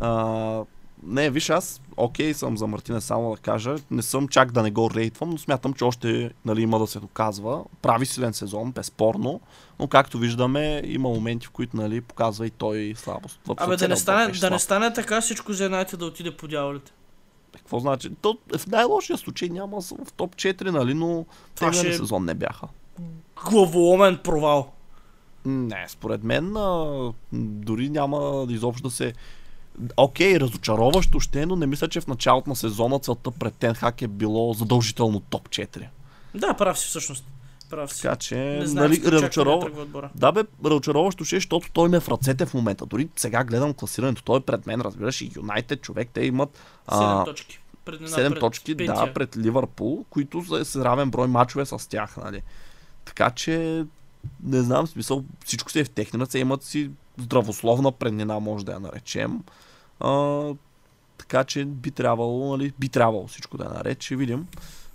А, 0.00 0.64
не, 1.02 1.30
виж, 1.30 1.50
аз 1.50 1.80
окей 1.96 2.34
съм 2.34 2.56
за 2.58 2.66
Мартина 2.66 3.00
само 3.00 3.30
да 3.30 3.36
кажа. 3.36 3.76
Не 3.90 4.02
съм 4.02 4.28
чак 4.28 4.52
да 4.52 4.62
не 4.62 4.70
го 4.70 4.90
рейтвам, 4.94 5.30
но 5.30 5.38
смятам, 5.38 5.74
че 5.74 5.84
още 5.84 6.30
нали, 6.44 6.62
има 6.62 6.78
да 6.78 6.86
се 6.86 7.00
доказва. 7.00 7.64
Прави 7.82 8.06
силен 8.06 8.34
сезон, 8.34 8.72
безспорно. 8.72 9.40
Но 9.78 9.86
както 9.86 10.18
виждаме, 10.18 10.82
има 10.84 11.08
моменти, 11.08 11.46
в 11.46 11.50
които 11.50 11.76
нали, 11.76 12.00
показва 12.00 12.46
и 12.46 12.50
той 12.50 12.94
слабост. 12.96 13.40
В 13.46 13.54
Абе, 13.56 13.76
да 13.76 13.88
не, 13.88 13.96
стане, 13.96 14.32
да 14.32 14.50
не 14.50 14.58
стане 14.58 14.92
така 14.92 15.20
всичко 15.20 15.52
за 15.52 15.64
Юнайтед 15.64 15.98
да 15.98 16.06
отиде 16.06 16.36
по 16.36 16.48
дяволите. 16.48 16.92
Какво 17.56 17.78
значи? 17.78 18.10
То, 18.22 18.38
в 18.58 18.66
най-лошия 18.66 19.18
случай 19.18 19.48
няма 19.48 19.80
в 19.80 20.12
топ 20.16 20.36
4, 20.36 20.70
нали, 20.70 20.94
но 20.94 21.26
Това 21.54 21.72
ще 21.72 21.88
е- 21.88 21.92
сезон 21.92 22.24
не 22.24 22.34
бяха. 22.34 22.68
Главоломен 23.50 24.18
провал. 24.24 24.72
Не, 25.44 25.84
според 25.88 26.24
мен 26.24 26.56
а, 26.56 27.12
дори 27.32 27.90
няма 27.90 28.46
изобщо 28.48 28.82
да 28.82 28.90
се... 28.90 29.12
Окей, 29.96 30.40
разочароващо 30.40 31.20
ще 31.20 31.42
е, 31.42 31.46
но 31.46 31.56
не 31.56 31.66
мисля, 31.66 31.88
че 31.88 32.00
в 32.00 32.06
началото 32.06 32.50
на 32.50 32.56
сезона 32.56 32.98
целта 32.98 33.30
пред 33.30 33.54
Тенхак 33.54 34.02
е 34.02 34.08
било 34.08 34.52
задължително 34.52 35.20
топ 35.20 35.48
4. 35.48 35.86
Да, 36.34 36.54
прав 36.54 36.78
си 36.78 36.86
всъщност. 36.86 37.24
Прав 37.70 37.92
си. 37.92 38.02
Така 38.02 38.16
че, 38.16 38.36
не 38.36 38.66
знам, 38.66 38.84
нали, 38.84 38.98
да 38.98 39.12
разочарова... 39.12 39.70
Да 40.14 40.32
бе, 40.32 40.44
разочароващо 40.64 41.24
ще 41.24 41.36
е, 41.36 41.40
защото 41.40 41.70
той 41.72 41.88
ме 41.88 41.96
е 41.96 42.00
в 42.00 42.08
ръцете 42.08 42.46
в 42.46 42.54
момента. 42.54 42.86
Дори 42.86 43.08
сега 43.16 43.44
гледам 43.44 43.74
класирането, 43.74 44.22
той 44.22 44.38
е 44.38 44.40
пред 44.40 44.66
мен, 44.66 44.80
разбираш, 44.80 45.20
и 45.20 45.30
Юнайтед 45.36 45.82
човек, 45.82 46.08
те 46.12 46.24
имат 46.24 46.58
Седем 46.92 47.08
а, 47.08 47.24
точки. 47.24 47.60
Преднина 47.84 48.10
7 48.10 48.30
пред 48.30 48.40
точки, 48.40 48.74
да, 48.74 48.86
петия. 48.86 49.14
пред 49.14 49.36
Ливърпул, 49.36 50.04
които 50.10 50.44
са 50.44 50.64
с 50.64 50.76
равен 50.76 51.10
брой 51.10 51.28
мачове 51.28 51.66
с 51.66 51.88
тях, 51.88 52.16
нали. 52.16 52.42
Така 53.04 53.30
че, 53.30 53.84
не 54.42 54.62
знам, 54.62 54.86
смисъл, 54.86 55.24
всичко 55.44 55.70
си 55.70 55.80
е 55.80 55.84
в 55.84 55.90
техни 55.90 56.20
ръце, 56.20 56.38
имат 56.38 56.62
си 56.62 56.90
здравословна 57.18 57.92
преднина, 57.92 58.40
може 58.40 58.64
да 58.64 58.72
я 58.72 58.80
наречем. 58.80 59.40
А, 60.00 60.42
така 61.18 61.44
че 61.44 61.64
би 61.64 61.90
трябвало, 61.90 62.56
нали, 62.56 62.72
би 62.78 62.88
трябвало 62.88 63.26
всичко 63.26 63.58
да 63.58 63.64
е 63.64 63.68
наред, 63.68 64.02
ще 64.02 64.16
видим. 64.16 64.46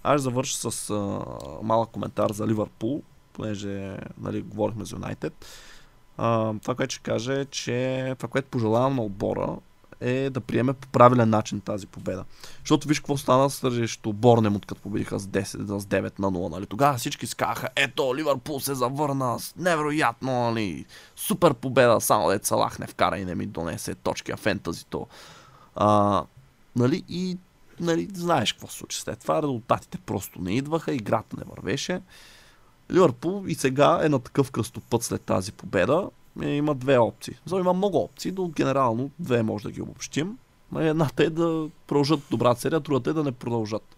Аз 0.04 0.22
завърша 0.22 0.72
с 0.72 0.90
а, 0.90 1.26
малък 1.64 1.90
коментар 1.90 2.32
за 2.32 2.48
Ливърпул, 2.48 3.02
понеже 3.34 3.98
нали, 4.22 4.42
говорихме 4.42 4.86
за 4.86 4.96
Юнайтед. 4.96 5.46
Това, 6.62 6.76
което 6.76 6.94
ще 6.94 7.04
кажа 7.04 7.34
е, 7.40 7.46
че 7.46 8.14
това, 8.18 8.30
което 8.30 8.50
пожелавам 8.50 8.96
на 8.96 9.04
отбора 9.04 9.58
е 10.02 10.30
да 10.30 10.42
приеме 10.42 10.74
по 10.74 10.88
правилен 10.88 11.30
начин 11.30 11.62
тази 11.62 11.88
победа. 11.88 12.26
Защото 12.60 12.88
виж 12.88 13.00
какво 13.00 13.18
стана 13.18 13.50
срещу 13.50 14.14
Борнемут, 14.14 14.66
като 14.66 14.82
победиха 14.82 15.20
с 15.20 15.28
10, 15.28 15.44
с 15.80 15.86
9 15.86 16.20
на 16.20 16.32
0. 16.32 16.50
Нали? 16.50 16.66
Тогава 16.66 16.98
всички 16.98 17.28
скаха, 17.28 17.70
ето, 17.76 18.16
Ливърпул 18.16 18.60
се 18.60 18.76
завърна, 18.76 19.38
невероятно, 19.58 20.32
нали? 20.32 20.86
супер 21.16 21.54
победа, 21.54 22.02
само 22.02 22.30
дет 22.30 22.46
Салах 22.46 22.80
не 22.80 22.88
вкара 22.88 23.18
и 23.18 23.26
не 23.26 23.36
ми 23.36 23.46
донесе 23.46 23.96
точки, 23.96 24.32
а 24.32 24.38
фентазито. 24.38 25.08
А, 25.76 26.24
нали? 26.76 27.04
И 27.10 27.38
нали, 27.80 28.10
знаеш 28.14 28.54
какво 28.54 28.68
се 28.68 28.78
случи 28.78 29.02
след 29.02 29.20
това, 29.20 29.42
резултатите 29.42 29.98
просто 29.98 30.42
не 30.42 30.56
идваха, 30.56 30.94
играта 30.94 31.38
не 31.38 31.44
вървеше. 31.56 32.02
Ливърпул 32.92 33.44
и 33.48 33.56
сега 33.56 34.00
е 34.04 34.10
на 34.10 34.20
такъв 34.20 34.52
кръстопът 34.52 35.04
след 35.04 35.22
тази 35.22 35.52
победа. 35.52 36.10
Е, 36.42 36.50
има 36.50 36.76
две 36.76 36.98
опции. 36.98 37.36
Зато 37.46 37.60
има 37.60 37.74
много 37.74 37.98
опции, 37.98 38.34
но 38.38 38.48
генерално 38.48 39.12
две 39.20 39.44
може 39.44 39.64
да 39.64 39.72
ги 39.72 39.82
обобщим. 39.82 40.38
Нали, 40.72 40.88
Едната 40.88 41.24
е 41.24 41.30
да 41.30 41.70
продължат 41.88 42.20
добра 42.32 42.56
серия, 42.56 42.80
другата 42.80 43.10
е 43.10 43.14
да 43.14 43.24
не 43.24 43.32
продължат. 43.32 43.96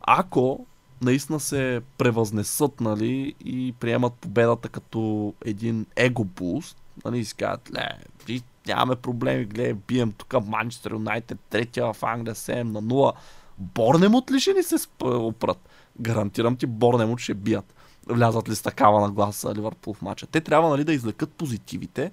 Ако 0.00 0.66
наистина 1.02 1.40
се 1.40 1.80
превъзнесат 1.98 2.80
нали, 2.80 3.34
и 3.44 3.74
приемат 3.80 4.12
победата 4.12 4.68
като 4.68 5.34
един 5.44 5.86
его 5.96 6.24
буст, 6.24 6.76
нали, 7.04 7.24
си 7.24 7.34
казват, 7.34 7.70
ле, 7.74 7.88
нямаме 8.66 8.96
проблеми, 8.96 9.44
гледай, 9.44 9.74
бием 9.74 10.12
тук 10.12 10.46
Манчестър 10.46 10.92
Юнайтед, 10.92 11.38
третия 11.50 11.92
в 11.92 12.02
Англия 12.02 12.34
7 12.34 12.62
на 12.62 12.82
0. 12.82 13.12
Борнемут 13.58 14.30
ли 14.30 14.40
ще 14.40 14.52
ни 14.52 14.62
се 14.62 14.76
опрат? 15.00 15.68
Гарантирам 16.00 16.56
ти, 16.56 16.66
Борнемут 16.66 17.18
ще 17.18 17.34
бият. 17.34 17.74
Влязат 18.08 18.48
ли 18.48 18.54
с 18.54 18.62
такава 18.62 19.00
нагласа 19.00 19.54
Ливърпул 19.54 19.94
в 19.94 20.02
матча. 20.02 20.26
Те 20.26 20.40
трябва 20.40 20.68
нали, 20.68 20.84
да 20.84 20.92
извлекат 20.92 21.30
позитивите, 21.32 22.10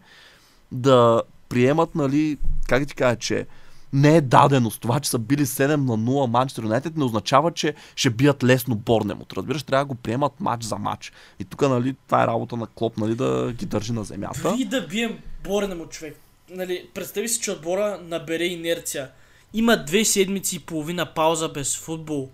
да 0.71 1.21
приемат, 1.49 1.95
нали, 1.95 2.37
как 2.67 2.87
ти 2.87 2.95
кажа, 2.95 3.15
че 3.15 3.47
не 3.93 4.17
е 4.17 4.21
даденост. 4.21 4.81
Това, 4.81 4.99
че 4.99 5.09
са 5.09 5.19
били 5.19 5.45
7 5.45 5.67
на 5.67 5.77
0 5.77 6.27
Манчестър 6.27 6.63
Юнайтед, 6.63 6.97
не 6.97 7.03
означава, 7.03 7.51
че 7.51 7.73
ще 7.95 8.09
бият 8.09 8.43
лесно 8.43 8.75
Борнемут. 8.75 9.33
Разбираш, 9.33 9.63
трябва 9.63 9.85
да 9.85 9.87
го 9.87 9.95
приемат 9.95 10.39
матч 10.39 10.63
за 10.63 10.77
матч. 10.77 11.11
И 11.39 11.45
тук, 11.45 11.61
нали, 11.61 11.95
това 12.05 12.23
е 12.23 12.27
работа 12.27 12.57
на 12.57 12.67
Клоп, 12.67 12.97
нали, 12.97 13.15
да 13.15 13.53
ги 13.53 13.65
държи 13.65 13.93
на 13.93 14.03
земята. 14.03 14.41
Дори 14.43 14.65
да 14.65 14.87
бием 14.87 15.19
борена 15.43 15.75
му 15.75 15.85
човек. 15.85 16.19
Нали, 16.49 16.89
представи 16.93 17.29
си, 17.29 17.41
че 17.41 17.51
отбора 17.51 17.99
набере 18.03 18.45
инерция. 18.45 19.09
Има 19.53 19.83
две 19.83 20.05
седмици 20.05 20.55
и 20.55 20.59
половина 20.59 21.05
пауза 21.05 21.49
без 21.49 21.77
футбол. 21.77 22.29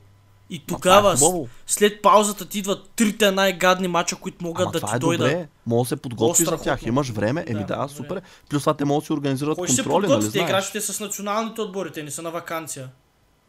И 0.52 0.56
е 0.56 0.62
тогава, 0.68 1.18
хубаво. 1.18 1.48
след 1.68 2.02
паузата 2.02 2.46
ти 2.46 2.60
идват 2.60 2.90
трите 2.96 3.32
най-гадни 3.32 3.88
мача, 3.88 4.16
които 4.16 4.46
могат 4.46 4.62
Ама 4.62 4.72
да 4.72 4.80
ти 4.80 4.96
е 4.96 5.00
дойдат. 5.00 5.32
добре. 5.32 5.48
Може 5.66 5.82
да 5.82 5.90
се 5.90 5.96
подготвиш 5.96 6.48
за 6.48 6.58
тях. 6.58 6.86
Имаш 6.86 7.10
време. 7.10 7.46
Еми 7.48 7.66
Да, 7.68 7.76
да, 7.76 7.88
супер. 7.88 8.22
Плюс 8.50 8.62
това 8.62 8.74
те 8.74 8.86
могат 8.86 9.02
да 9.02 9.06
си 9.06 9.14
организират 9.14 9.58
Кой 9.58 9.68
контроли, 9.68 9.94
нали 9.94 10.02
подготви? 10.02 10.32
Те 10.32 10.38
знаеш? 10.38 10.50
играчите 10.50 10.82
с 10.82 11.00
националните 11.00 11.62
отбори, 11.62 11.92
те 11.92 12.04
не 12.04 12.12
са 12.12 12.22
на 12.22 12.32
вакансия. 12.32 12.90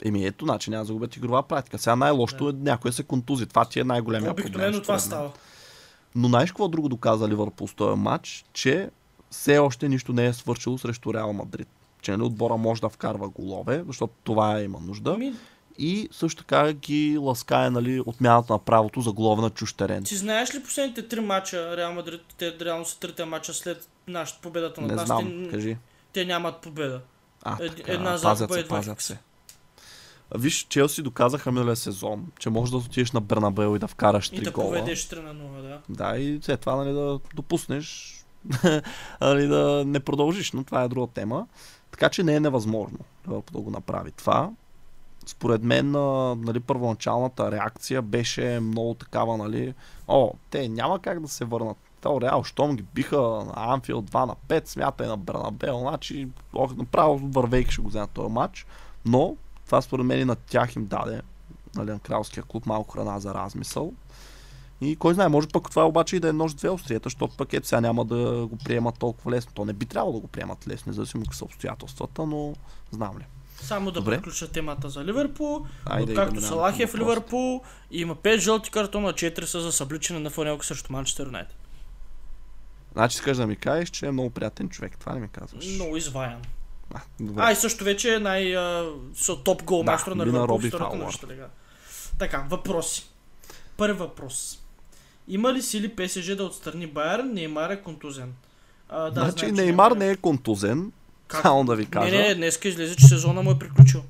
Еми 0.05 0.27
ето, 0.27 0.45
значи 0.45 0.71
няма 0.71 0.83
да 0.83 0.87
загубят 0.87 1.17
игрова 1.17 1.43
практика. 1.43 1.79
Сега 1.79 1.97
най-лошото 1.97 2.49
е 2.49 2.53
някой 2.53 2.93
се 2.93 3.03
контузи. 3.03 3.47
Това 3.47 3.65
ти 3.65 3.81
е 3.81 3.85
най-големия 3.85 4.35
проблем. 4.35 4.47
Обикновено 4.47 4.83
това 4.83 4.99
става. 4.99 5.31
Но 6.15 6.29
знаеш 6.29 6.51
какво 6.51 6.69
друго 6.69 6.89
доказа 6.89 7.29
Ливърпул 7.29 7.69
с 7.69 7.75
този 7.75 8.01
матч? 8.01 8.45
Че 8.53 8.91
все 9.31 9.59
още 9.59 9.89
нищо 9.89 10.13
не 10.13 10.27
е 10.27 10.33
свършило 10.33 10.79
срещу 10.79 11.15
Реал 11.15 11.33
Мадрид. 11.33 11.69
Че 12.03 12.11
нали, 12.11 12.23
отбора 12.23 12.57
може 12.57 12.81
да 12.81 12.89
вкарва 12.89 13.29
голове, 13.29 13.85
защото 13.87 14.13
това 14.25 14.61
има 14.61 14.79
нужда. 14.81 15.13
Ами, 15.15 15.35
И 15.79 16.09
също 16.13 16.43
така 16.43 16.73
ги 16.73 17.19
ласкае 17.19 17.71
нали, 17.71 18.03
отмяната 18.07 18.53
на 18.53 18.59
правото 18.59 19.01
за 19.01 19.13
голове 19.13 19.43
на 19.43 19.51
чуж 19.51 19.73
терен. 19.73 20.05
ти 20.05 20.17
знаеш 20.17 20.55
ли 20.55 20.63
последните 20.63 21.09
три 21.09 21.21
мача 21.21 21.77
Реал 21.77 21.93
Мадрид, 21.95 22.21
те 22.39 22.57
реално 22.61 22.85
са 22.85 22.99
трите 22.99 23.25
мача 23.25 23.55
след 23.55 23.89
нашата 24.09 24.41
победата 24.41 24.81
на 24.81 24.87
Не 24.87 24.95
нас, 24.95 25.07
знам, 25.07 25.43
те, 25.45 25.51
кажи. 25.51 25.77
те 26.13 26.25
нямат 26.25 26.57
победа. 26.57 27.01
А, 27.43 27.57
Ед- 27.61 27.77
така, 27.77 27.93
една 27.93 28.19
пазят 28.23 28.53
се, 28.53 28.61
и 28.61 28.65
два 28.65 28.77
пазят 28.77 29.01
се. 29.01 29.19
Виж, 30.35 30.67
Челси 30.69 31.03
доказаха 31.03 31.53
миналия 31.53 31.77
сезон, 31.77 32.27
че 32.39 32.51
можеш 32.51 32.71
да 32.71 32.77
отидеш 32.77 33.13
на 33.13 33.21
Бернабел 33.21 33.77
и 33.77 33.79
да 33.79 33.89
вкараш 33.89 34.29
И 34.29 34.31
3 34.31 34.43
да 34.43 34.51
гола. 34.51 34.67
поведеш 34.67 35.01
3 35.01 35.21
на 35.23 35.35
0, 35.35 35.63
да. 35.63 35.81
Да, 35.89 36.19
и 36.19 36.39
след 36.43 36.61
това 36.61 36.77
нали, 36.77 36.93
да 36.93 37.21
допуснеш 37.35 38.17
нали, 39.21 39.47
да 39.47 39.83
не 39.87 40.01
продължиш, 40.01 40.53
но 40.53 40.65
това 40.65 40.83
е 40.83 40.89
друга 40.89 41.07
тема. 41.07 41.47
Така 41.91 42.09
че 42.09 42.23
не 42.23 42.35
е 42.35 42.41
невъзможно 42.41 42.99
да 43.29 43.61
го 43.61 43.71
направи 43.71 44.11
това. 44.13 44.51
Според 45.27 45.63
мен, 45.63 45.91
нали, 46.41 46.61
първоначалната 46.61 47.53
реакция 47.53 48.03
беше 48.03 48.61
много 48.63 48.95
такава, 48.95 49.37
нали, 49.37 49.75
о, 50.09 50.33
те 50.51 50.69
няма 50.69 50.99
как 50.99 51.21
да 51.21 51.29
се 51.29 51.45
върнат. 51.45 51.77
То 52.01 52.21
Реал, 52.21 52.45
щом 52.45 52.77
ги 52.77 52.83
биха 52.83 53.21
на 53.21 53.53
Анфилд 53.57 54.11
2 54.11 54.27
на 54.27 54.35
5, 54.49 54.69
смятай 54.69 55.07
на 55.07 55.17
Бернабел, 55.17 55.79
значи 55.79 56.29
ох, 56.55 56.77
направо 56.77 57.19
вървейки 57.19 57.71
ще 57.71 57.83
го 57.83 57.89
вземат 57.89 58.11
този 58.11 58.33
матч. 58.33 58.67
Но 59.05 59.37
това 59.67 59.83
според 59.83 60.07
мен 60.07 60.21
и 60.21 60.25
на 60.25 60.37
тях 60.37 60.77
им 60.77 60.87
даде, 60.87 61.23
нали, 61.75 61.91
на 61.91 61.99
кралския 61.99 62.43
клуб, 62.43 62.67
малко 62.67 62.93
храна 62.93 63.19
за 63.19 63.35
размисъл. 63.35 63.93
И 64.81 64.97
кой 64.97 65.15
знае, 65.15 65.29
може 65.29 65.49
пък 65.49 65.71
това 65.71 65.87
обаче 65.87 66.17
и 66.17 66.21
да 66.21 66.29
е 66.29 66.33
нож 66.33 66.53
с 66.53 66.55
две 66.55 66.71
острията, 66.71 67.07
защото 67.07 67.37
пък 67.37 67.53
ето 67.53 67.67
сега 67.67 67.81
няма 67.81 68.05
да 68.05 68.47
го 68.47 68.57
приемат 68.57 68.99
толкова 68.99 69.31
лесно. 69.31 69.53
То 69.55 69.65
не 69.65 69.73
би 69.73 69.87
трябвало 69.87 70.13
да 70.13 70.21
го 70.21 70.27
приемат 70.27 70.69
лесно, 70.69 70.91
независимо 70.91 71.25
какви 71.25 71.37
са 71.37 71.45
обстоятелствата, 71.45 72.27
но 72.27 72.53
знам 72.91 73.19
ли. 73.19 73.25
Само 73.63 73.91
да 73.91 74.01
Добре. 74.01 74.17
приключа 74.17 74.49
темата 74.49 74.89
за 74.91 75.05
Ливърпул. 75.05 75.67
Айде, 75.85 76.13
Откакто 76.13 76.35
да 76.35 76.43
Салах 76.43 76.79
е 76.79 76.87
в. 76.87 76.95
Ливърпул, 76.95 77.63
има 77.91 78.17
5 78.17 78.39
жълти 78.39 78.71
картона, 78.71 79.13
4 79.13 79.45
са 79.45 79.61
за 79.61 79.73
събличане 79.73 80.21
на 80.21 80.31
фанелка 80.31 80.67
срещу 80.67 80.93
Манчестър 80.93 81.27
Юнайтед. 81.27 81.57
Значи 82.93 83.15
искаш 83.15 83.37
да 83.37 83.47
ми 83.47 83.57
кажеш, 83.57 83.89
че 83.89 84.07
е 84.07 84.11
много 84.11 84.31
приятен 84.31 84.69
човек. 84.69 84.99
Това 84.99 85.17
ли 85.17 85.21
ми 85.21 85.29
казваш? 85.29 85.67
Много 85.67 85.97
изваян. 85.97 86.43
А, 86.95 87.01
добре. 87.21 87.43
А, 87.45 87.53
и 87.53 87.57
също 87.57 87.85
вече 87.85 88.15
е 88.15 88.19
най- 88.19 88.55
топ 89.45 89.63
гол 89.63 89.83
Да, 89.83 90.05
на 90.15 90.27
Ливърпул 90.27 90.59
в 90.59 91.29
лига. 91.31 91.47
Така, 92.19 92.45
въпроси. 92.51 93.09
Първи 93.77 93.99
въпрос. 93.99 94.59
Има 95.29 95.53
ли 95.53 95.63
сили 95.63 95.97
ПСЖ 95.97 96.37
да 96.37 96.45
отстрани 96.45 96.87
Байер? 96.87 97.19
Неймар 97.19 97.71
е 97.71 97.83
контузен. 97.83 98.35
А, 98.89 99.11
да, 99.11 99.21
значи 99.21 99.39
знаем, 99.39 99.57
че 99.57 99.63
Неймар 99.63 99.93
не 99.93 100.11
е 100.11 100.17
контузен. 100.17 100.93
Как? 101.33 101.43
Само 101.43 101.65
да 101.65 101.77
ви 101.77 101.87
кажа. 101.87 102.17
Не, 102.17 102.29
не, 102.29 102.35
днеска 102.35 102.69
излезе, 102.69 102.97
че 102.97 103.07
сезона 103.07 103.43
му 103.43 103.51
е 103.51 103.59
приключил. 103.59 104.03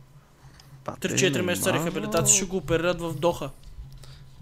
Да, 0.85 0.93
3-4 0.93 1.33
те, 1.33 1.43
месеца 1.43 1.73
рехабилитация 1.73 2.37
ще 2.37 2.45
го 2.45 2.57
оперират 2.57 3.01
в 3.01 3.14
Доха. 3.14 3.51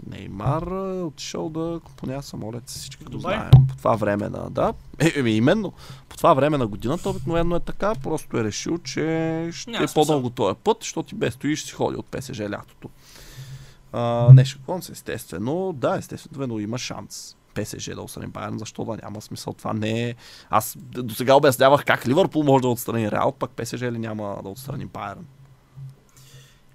Неймар 0.06 0.62
е 0.62 1.02
отишъл 1.02 1.50
да 1.50 1.80
компоня 1.84 2.22
самолет, 2.22 2.62
всички 2.66 3.04
го 3.04 3.18
знаем. 3.18 3.50
По 3.68 3.76
това 3.76 3.96
време 3.96 4.28
на... 4.28 4.50
Да, 4.50 4.72
е, 4.98 5.12
еми, 5.16 5.30
именно. 5.30 5.72
По 6.08 6.16
това 6.16 6.34
време 6.34 6.58
на 6.58 6.66
годината 6.66 7.10
обикновено 7.10 7.56
е 7.56 7.60
така, 7.60 7.94
просто 7.94 8.36
е 8.36 8.44
решил, 8.44 8.78
че 8.78 9.50
ще 9.52 9.70
Няма 9.70 9.84
е 9.84 9.94
по-дълго 9.94 10.30
този 10.30 10.56
път, 10.64 10.76
защото 10.80 11.08
ти 11.08 11.14
без 11.14 11.34
стоиш 11.34 11.64
си 11.64 11.72
ходи 11.72 11.96
от 11.96 12.06
ПСЖ 12.06 12.40
лятото. 12.40 12.88
А, 13.92 14.28
не 14.32 14.44
шаклон 14.44 14.82
се, 14.82 14.92
естествено. 14.92 15.72
Да, 15.72 15.96
естествено 15.96 16.58
има 16.58 16.78
шанс. 16.78 17.36
ПСЖ 17.54 17.90
да 17.94 18.02
отстрани 18.02 18.26
Байерн, 18.26 18.58
защо 18.58 18.84
да 18.84 18.98
няма 19.02 19.20
смисъл. 19.20 19.52
Това 19.52 19.72
не 19.72 20.08
е... 20.08 20.14
Аз 20.50 20.76
до 20.78 21.14
сега 21.14 21.34
обяснявах 21.34 21.84
как 21.84 22.06
Ливърпул 22.06 22.42
може 22.42 22.62
да 22.62 22.68
отстрани 22.68 23.10
Реал, 23.10 23.32
пък 23.32 23.50
ПСЖ 23.50 23.82
ли 23.82 23.98
няма 23.98 24.40
да 24.42 24.48
отстрани 24.48 24.86
Байерн. 24.86 25.26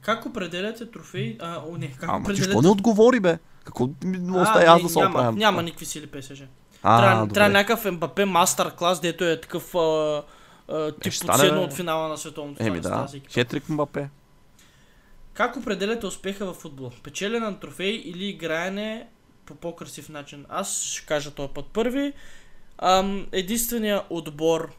Как 0.01 0.26
определяте 0.26 0.91
трофей? 0.91 1.38
А, 1.41 1.61
о, 1.67 1.78
не, 1.78 1.91
как 1.91 2.09
Ама 2.09 2.17
ти 2.17 2.23
определяте... 2.23 2.51
що 2.51 2.61
не 2.61 2.67
отговори, 2.67 3.19
бе? 3.19 3.39
Какво 3.63 3.89
ми 4.03 4.38
А, 4.38 4.41
остава 4.41 4.65
аз 4.65 4.82
да 4.82 4.89
се 4.89 4.99
няма, 4.99 5.11
оправям? 5.11 5.36
няма 5.36 5.63
никакви 5.63 5.86
сили 5.86 6.07
ПСЖ. 6.07 6.43
А, 6.84 7.28
трябва, 7.28 7.49
някакъв 7.49 7.91
МБП 7.91 8.26
мастер 8.26 8.76
клас, 8.76 8.99
дето 8.99 9.23
е 9.23 9.41
такъв 9.41 9.76
а, 9.76 10.23
а, 10.69 10.91
тип 10.91 11.13
ще 11.13 11.28
подседно 11.28 11.61
от 11.61 11.73
финала 11.73 12.07
на 12.07 12.17
световното 12.17 12.63
Еми 12.63 12.78
с 12.78 12.82
да, 12.82 13.07
хетрик 13.30 13.69
Мбапе. 13.69 14.09
Как 15.34 15.57
определяте 15.57 16.05
успеха 16.05 16.45
в 16.45 16.53
футбол? 16.53 16.91
Печелене 17.03 17.45
на 17.45 17.59
трофей 17.59 18.01
или 18.05 18.26
играене 18.26 19.07
по 19.46 19.56
по-красив 19.56 20.10
начин? 20.10 20.46
Аз 20.50 20.82
ще 20.82 21.06
кажа 21.06 21.32
този 21.32 21.50
път 21.54 21.66
първи. 21.66 22.14
Ам, 22.78 23.28
единственият 23.32 24.06
отбор, 24.10 24.72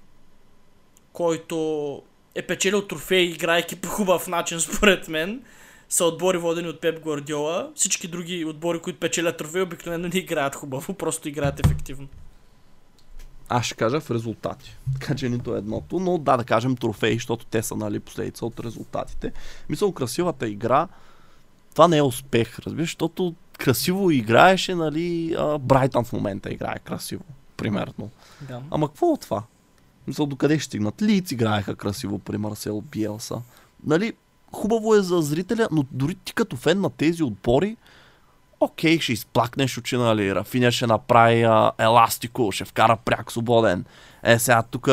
който 1.12 2.03
е 2.35 2.43
печелил 2.43 2.87
трофей, 2.87 3.23
играйки 3.23 3.77
по 3.77 3.89
хубав 3.89 4.29
начин, 4.29 4.61
според 4.61 5.09
мен, 5.09 5.43
са 5.89 6.05
отбори 6.05 6.39
водени 6.39 6.69
от 6.69 6.81
Пеп 6.81 7.03
Гвардиола. 7.03 7.71
Всички 7.75 8.09
други 8.09 8.45
отбори, 8.45 8.81
които 8.81 9.01
печелят 9.01 9.37
трофей, 9.37 9.62
обикновено 9.62 10.09
не 10.09 10.19
играят 10.19 10.55
хубаво, 10.55 10.95
просто 10.99 11.29
играят 11.29 11.67
ефективно. 11.67 12.09
Аз 13.49 13.67
ще 13.67 13.75
кажа 13.75 14.01
в 14.01 14.11
резултати. 14.11 14.77
Така 15.01 15.14
че 15.14 15.29
нито 15.29 15.55
едното, 15.55 16.01
но 16.01 16.19
да, 16.19 16.37
да 16.37 16.45
кажем 16.45 16.77
трофеи, 16.77 17.14
защото 17.14 17.47
те 17.47 17.62
са 17.62 17.77
нали, 17.77 18.01
последица 18.01 18.47
от 18.47 18.61
резултатите. 18.61 19.33
Мисля, 19.69 19.95
красивата 19.95 20.49
игра, 20.49 20.89
това 21.73 21.89
не 21.89 21.97
е 21.97 22.03
успех, 22.03 22.59
разбираш, 22.59 22.89
защото 22.89 23.35
красиво 23.59 24.11
играеше, 24.11 24.75
нали, 24.75 25.37
Брайтън 25.61 26.05
в 26.05 26.13
момента 26.13 26.53
играе 26.53 26.79
красиво, 26.79 27.25
примерно. 27.57 28.11
Да. 28.41 28.61
Ама 28.71 28.89
какво 28.89 29.07
от 29.07 29.21
това? 29.21 29.43
Мисля, 30.07 30.27
докъде 30.27 30.59
ще 30.59 30.65
стигнат? 30.65 31.03
Лиц 31.03 31.31
играеха 31.31 31.75
красиво 31.75 32.19
при 32.19 32.39
Марсел 32.39 32.81
Биелса. 32.81 33.43
Нали, 33.87 34.13
хубаво 34.53 34.95
е 34.95 35.03
за 35.03 35.23
зрителя, 35.23 35.69
но 35.73 35.85
дори 35.91 36.15
ти 36.15 36.35
като 36.35 36.57
фен 36.57 36.81
на 36.81 36.91
тези 36.91 37.23
отбори, 37.23 37.77
окей, 38.61 39.01
ще 39.01 39.13
изплакнеш 39.13 39.79
очи, 39.79 39.97
нали, 39.97 40.35
Рафиня 40.35 40.73
ще 40.73 40.87
направи 40.87 41.43
а, 41.43 41.73
еластико, 41.79 42.53
ще 42.53 42.65
вкара 42.65 42.97
пряк 43.05 43.33
свободен. 43.33 43.85
Е, 44.23 44.39
сега 44.39 44.63
тук, 44.63 44.89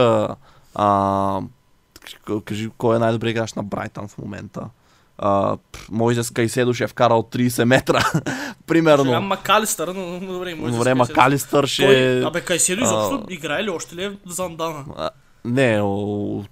кажи, 2.46 2.70
кой 2.78 2.96
е 2.96 3.00
най-добре 3.00 3.30
играч 3.30 3.54
на 3.54 3.64
Брайтън 3.64 4.08
в 4.08 4.18
момента? 4.18 4.70
А, 5.18 5.58
Мойзес 5.92 6.32
Кайседо 6.32 6.74
ще 6.74 6.84
е 6.84 6.88
вкарал 6.88 7.24
30 7.24 7.64
метра, 7.64 8.00
примерно. 8.68 9.04
Сега 9.04 9.22
Макалистър, 9.22 9.88
но 9.88 10.20
но 10.20 10.34
добре, 10.34 10.56
може 10.56 10.74
Добре, 10.74 10.94
Макалистър 10.94 11.66
ще... 11.66 11.86
Той, 11.86 12.26
абе, 12.26 12.42
Кайседо 12.42 12.84
изобщо 12.84 13.26
играе 13.30 13.64
ли 13.64 13.70
още 13.70 13.96
ли 13.96 14.04
е 14.04 14.10
в 14.10 14.18
Зандана? 14.26 14.86
А, 14.98 15.10
Не, 15.46 15.82
о, 15.82 16.44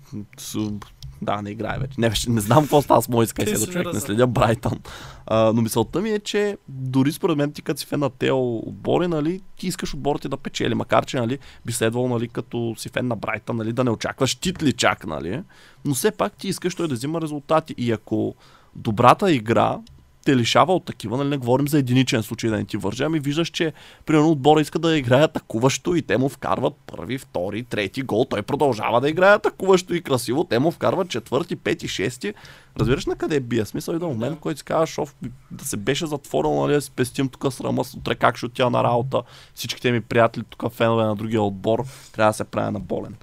да, 1.22 1.42
не 1.42 1.50
играе 1.50 1.80
вече. 1.80 1.94
Не, 1.98 2.10
вече 2.10 2.30
не 2.30 2.42
знам 2.42 2.64
какво 2.64 2.82
става 2.82 3.02
с 3.02 3.10
Мойс 3.10 3.34
Кайседо, 3.34 3.60
Пенсионира 3.60 3.84
човек, 3.84 3.94
не 3.94 4.00
следя 4.00 4.28
Брайтън. 4.28 4.80
А, 5.26 5.54
но 5.54 5.62
мисълта 5.62 6.02
ми 6.02 6.10
е, 6.10 6.20
че 6.20 6.58
дори 6.68 7.12
според 7.12 7.38
мен 7.38 7.52
ти 7.52 7.62
като 7.62 7.80
си 7.80 7.86
фен 7.86 8.00
на 8.00 8.10
тези 8.10 8.32
отбори, 8.32 9.08
нали, 9.08 9.42
ти 9.58 9.68
искаш 9.68 9.94
отборите 9.94 10.30
да 10.30 10.38
печели, 10.38 10.76
макар 10.76 11.06
че 11.06 11.20
нали, 11.20 11.40
би 11.66 11.74
следвало, 11.74 12.08
нали, 12.08 12.28
като 12.28 12.76
си 12.78 12.90
фен 12.90 13.08
на 13.08 13.16
Брайтън, 13.16 13.58
нали, 13.58 13.74
да 13.74 13.84
не 13.84 13.92
очакваш 13.92 14.36
титли 14.36 14.74
чак, 14.74 15.08
нали, 15.08 15.44
но 15.86 15.94
все 15.94 16.12
пак 16.12 16.34
ти 16.34 16.48
искаш 16.48 16.76
той 16.76 16.88
да 16.88 16.94
взима 16.94 17.22
резултати 17.22 17.76
и 17.78 17.92
ако 17.92 18.36
добрата 18.76 19.32
игра 19.32 19.80
те 20.26 20.36
лишава 20.36 20.76
от 20.76 20.86
такива, 20.86 21.18
нали 21.18 21.30
не 21.30 21.38
говорим 21.38 21.68
за 21.68 21.80
единичен 21.80 22.24
случай 22.24 22.50
да 22.50 22.58
не 22.58 22.66
ти 22.66 22.78
вържа, 22.78 23.04
ами 23.04 23.20
виждаш, 23.20 23.50
че 23.50 23.74
примерно 24.06 24.32
отбора 24.32 24.62
иска 24.62 24.80
да 24.80 24.98
играе 24.98 25.24
атакуващо 25.24 25.96
и 25.96 26.02
те 26.02 26.18
му 26.18 26.30
вкарват 26.30 26.74
първи, 26.86 27.18
втори, 27.18 27.64
трети 27.64 28.02
гол, 28.02 28.26
той 28.30 28.42
продължава 28.42 29.02
да 29.02 29.10
играе 29.10 29.34
атакуващо 29.34 29.94
и 29.94 30.02
красиво, 30.02 30.44
те 30.44 30.60
му 30.60 30.72
вкарват 30.72 31.10
четвърти, 31.10 31.56
пети, 31.56 31.88
шести. 31.88 32.34
Разбираш 32.80 33.06
на 33.06 33.16
къде 33.16 33.40
бия? 33.40 33.66
Смисъл 33.66 33.94
и 33.94 34.00
до 34.00 34.08
момент, 34.08 34.34
Да. 34.34 34.40
който 34.40 34.58
си 34.58 34.66
казваш, 34.66 34.98
оф, 34.98 35.16
да 35.52 35.66
се 35.66 35.78
беше 35.78 36.06
затворил, 36.06 36.62
нали, 36.62 36.74
да 36.74 36.82
спестим 36.82 37.30
тук 37.30 37.54
срама, 37.54 37.84
с 37.84 37.94
утре 37.94 38.16
как 38.16 38.38
ще 38.38 38.46
отида 38.46 38.70
на 38.70 38.84
работа, 38.84 39.22
всичките 39.56 39.92
ми 39.92 40.02
приятели 40.02 40.44
тук, 40.50 40.72
фенове 40.74 41.04
на 41.04 41.16
другия 41.16 41.42
отбор, 41.42 41.84
трябва 42.12 42.30
да 42.30 42.34
се 42.34 42.44
правя 42.44 42.72
на 42.72 42.80
болен. 42.80 43.16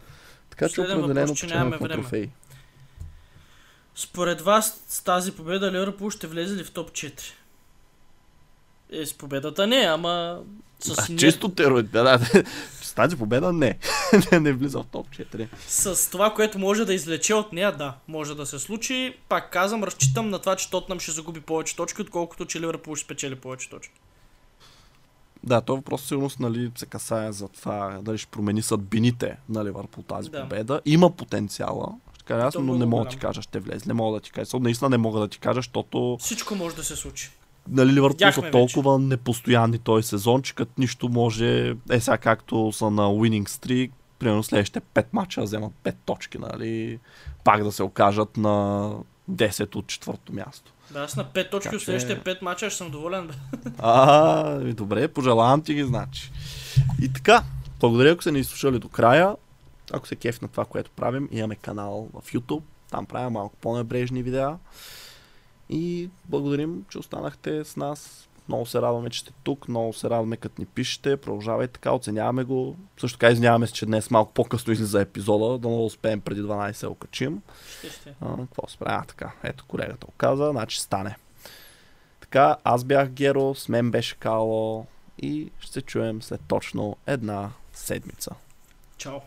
Така 0.50 0.68
че 0.68 0.80
определено 0.80 1.06
въпрос, 1.08 1.38
че 1.38 1.46
нямаме 1.46 1.76
време. 1.76 1.94
трофеи. 1.94 2.30
Според 3.98 4.40
вас 4.40 4.84
с 4.88 5.02
тази 5.02 5.32
победа 5.32 5.72
Ливърпул 5.72 6.10
ще 6.10 6.26
влезе 6.26 6.56
ли 6.56 6.64
в 6.64 6.70
топ 6.70 6.90
4? 6.90 7.20
Е, 8.90 9.06
с 9.06 9.14
победата 9.14 9.66
не, 9.66 9.76
ама 9.76 10.40
с, 10.80 10.94
Да, 10.96 11.06
не- 11.10 11.16
чисто 11.18 11.48
тероид. 11.48 11.90
Да, 11.90 12.02
да, 12.02 12.44
с 12.82 12.94
тази 12.94 13.16
победа 13.16 13.52
не. 13.52 13.78
не, 14.32 14.40
не 14.40 14.52
влиза 14.52 14.78
в 14.78 14.86
топ 14.86 15.08
4. 15.08 15.48
с 15.58 16.10
това, 16.10 16.34
което 16.34 16.58
може 16.58 16.84
да 16.84 16.94
извлече 16.94 17.34
от 17.34 17.52
нея, 17.52 17.76
да, 17.76 17.94
може 18.08 18.34
да 18.34 18.46
се 18.46 18.58
случи. 18.58 19.16
Пак 19.28 19.52
казвам, 19.52 19.84
разчитам 19.84 20.30
на 20.30 20.38
това, 20.38 20.56
че 20.56 20.70
Тотнам 20.70 21.00
ще 21.00 21.12
загуби 21.12 21.40
повече 21.40 21.76
точки, 21.76 22.02
отколкото 22.02 22.46
че 22.46 22.60
Ливърпул 22.60 22.96
ще 22.96 23.04
спечели 23.04 23.34
повече 23.34 23.70
точки. 23.70 23.94
Да, 25.44 25.60
този 25.60 25.76
въпрос 25.76 26.00
със 26.00 26.08
сигурност 26.08 26.40
нали, 26.40 26.72
се 26.76 26.86
касае 26.86 27.32
за 27.32 27.48
това 27.48 27.98
дали 28.02 28.18
ще 28.18 28.30
промени 28.30 28.62
съдбините 28.62 29.36
на 29.48 29.64
Ливърпул 29.64 30.02
тази 30.02 30.30
Да. 30.30 30.42
победа. 30.42 30.80
Има 30.84 31.10
потенциала. 31.10 31.88
Кажа 32.28 32.46
аз, 32.46 32.54
но 32.54 32.74
не 32.74 32.86
мога 32.86 33.04
да 33.04 33.10
ти 33.10 33.16
кажа, 33.16 33.42
ще 33.42 33.60
влезе. 33.60 33.84
Не 33.86 33.94
мога 33.94 34.16
да 34.16 34.24
ти 34.24 34.30
кажа. 34.30 34.44
Защото 34.44 34.62
наистина 34.62 34.90
не 34.90 34.98
мога 34.98 35.20
да 35.20 35.28
ти 35.28 35.38
кажа, 35.38 35.58
защото 35.58 36.16
Всичко 36.20 36.54
може 36.54 36.76
да 36.76 36.84
се 36.84 36.96
случи. 36.96 37.30
нали, 37.68 37.92
Ливърпул 37.92 38.32
са 38.32 38.40
вече. 38.40 38.50
толкова 38.50 38.98
непостоянни 38.98 39.78
този 39.78 40.08
сезон, 40.08 40.42
че 40.42 40.54
като 40.54 40.72
нищо 40.78 41.08
може, 41.08 41.74
е 41.90 42.00
сега 42.00 42.18
както 42.18 42.72
са 42.72 42.90
на 42.90 43.02
winning 43.02 43.48
streak, 43.48 43.90
примерно 44.18 44.42
следващите 44.42 44.80
5 44.80 45.06
мача 45.12 45.42
вземат 45.42 45.72
5 45.84 45.94
точки, 46.06 46.38
нали, 46.38 46.98
пак 47.44 47.64
да 47.64 47.72
се 47.72 47.82
окажат 47.82 48.36
на 48.36 48.92
10 49.30 49.76
от 49.76 49.86
четвърто 49.86 50.32
място. 50.32 50.72
Да, 50.90 51.00
аз 51.00 51.16
на 51.16 51.24
5 51.24 51.50
точки 51.50 51.76
от 51.76 51.82
следващите 51.82 52.20
5 52.20 52.42
мача 52.42 52.70
ще 52.70 52.76
съм 52.78 52.90
доволен. 52.90 53.30
А, 53.78 54.58
добре, 54.58 55.08
пожелавам 55.08 55.62
ти 55.62 55.74
ги, 55.74 55.84
значи. 55.84 56.30
И 57.02 57.12
така, 57.12 57.42
благодаря, 57.80 58.10
ако 58.12 58.22
са 58.22 58.32
ни 58.32 58.40
изслушали 58.40 58.78
до 58.78 58.88
края. 58.88 59.36
Ако 59.92 60.08
се 60.08 60.16
кеф 60.16 60.42
на 60.42 60.48
това, 60.48 60.64
което 60.64 60.90
правим, 60.90 61.28
имаме 61.32 61.56
канал 61.56 62.08
в 62.12 62.32
YouTube. 62.32 62.62
Там 62.90 63.06
правя 63.06 63.30
малко 63.30 63.56
по-небрежни 63.56 64.22
видеа. 64.22 64.58
И 65.68 66.10
благодарим, 66.24 66.84
че 66.90 66.98
останахте 66.98 67.64
с 67.64 67.76
нас. 67.76 68.28
Много 68.48 68.66
се 68.66 68.82
радваме, 68.82 69.10
че 69.10 69.20
сте 69.20 69.32
тук. 69.42 69.68
Много 69.68 69.92
се 69.92 70.10
радваме, 70.10 70.36
като 70.36 70.60
ни 70.60 70.66
пишете. 70.66 71.16
Продължавайте 71.16 71.72
така, 71.72 71.92
оценяваме 71.92 72.44
го. 72.44 72.76
Също 73.00 73.18
така 73.18 73.32
извиняваме 73.32 73.66
се, 73.66 73.72
че 73.72 73.86
днес 73.86 74.10
малко 74.10 74.32
по-късно 74.32 74.72
излиза 74.72 75.00
епизода. 75.00 75.58
Да 75.58 75.68
не 75.68 75.76
успеем 75.76 76.20
преди 76.20 76.40
12 76.40 76.68
да 76.68 76.74
се 76.74 76.86
окачим. 76.86 77.42
Ще 77.78 77.90
сте. 77.90 78.14
А, 78.20 78.36
какво 78.36 78.68
се 78.68 78.78
прави? 78.78 78.98
А, 79.02 79.04
така, 79.04 79.32
ето 79.42 79.64
колегата 79.68 80.06
го 80.06 80.12
каза, 80.16 80.50
значи 80.50 80.80
стане. 80.80 81.16
Така, 82.20 82.56
аз 82.64 82.84
бях 82.84 83.08
Геро, 83.08 83.54
с 83.54 83.68
мен 83.68 83.90
беше 83.90 84.16
Кало 84.16 84.86
и 85.18 85.50
ще 85.60 85.72
се 85.72 85.82
чуем 85.82 86.22
след 86.22 86.40
точно 86.48 86.96
една 87.06 87.50
седмица. 87.72 88.34
Чао. 88.96 89.20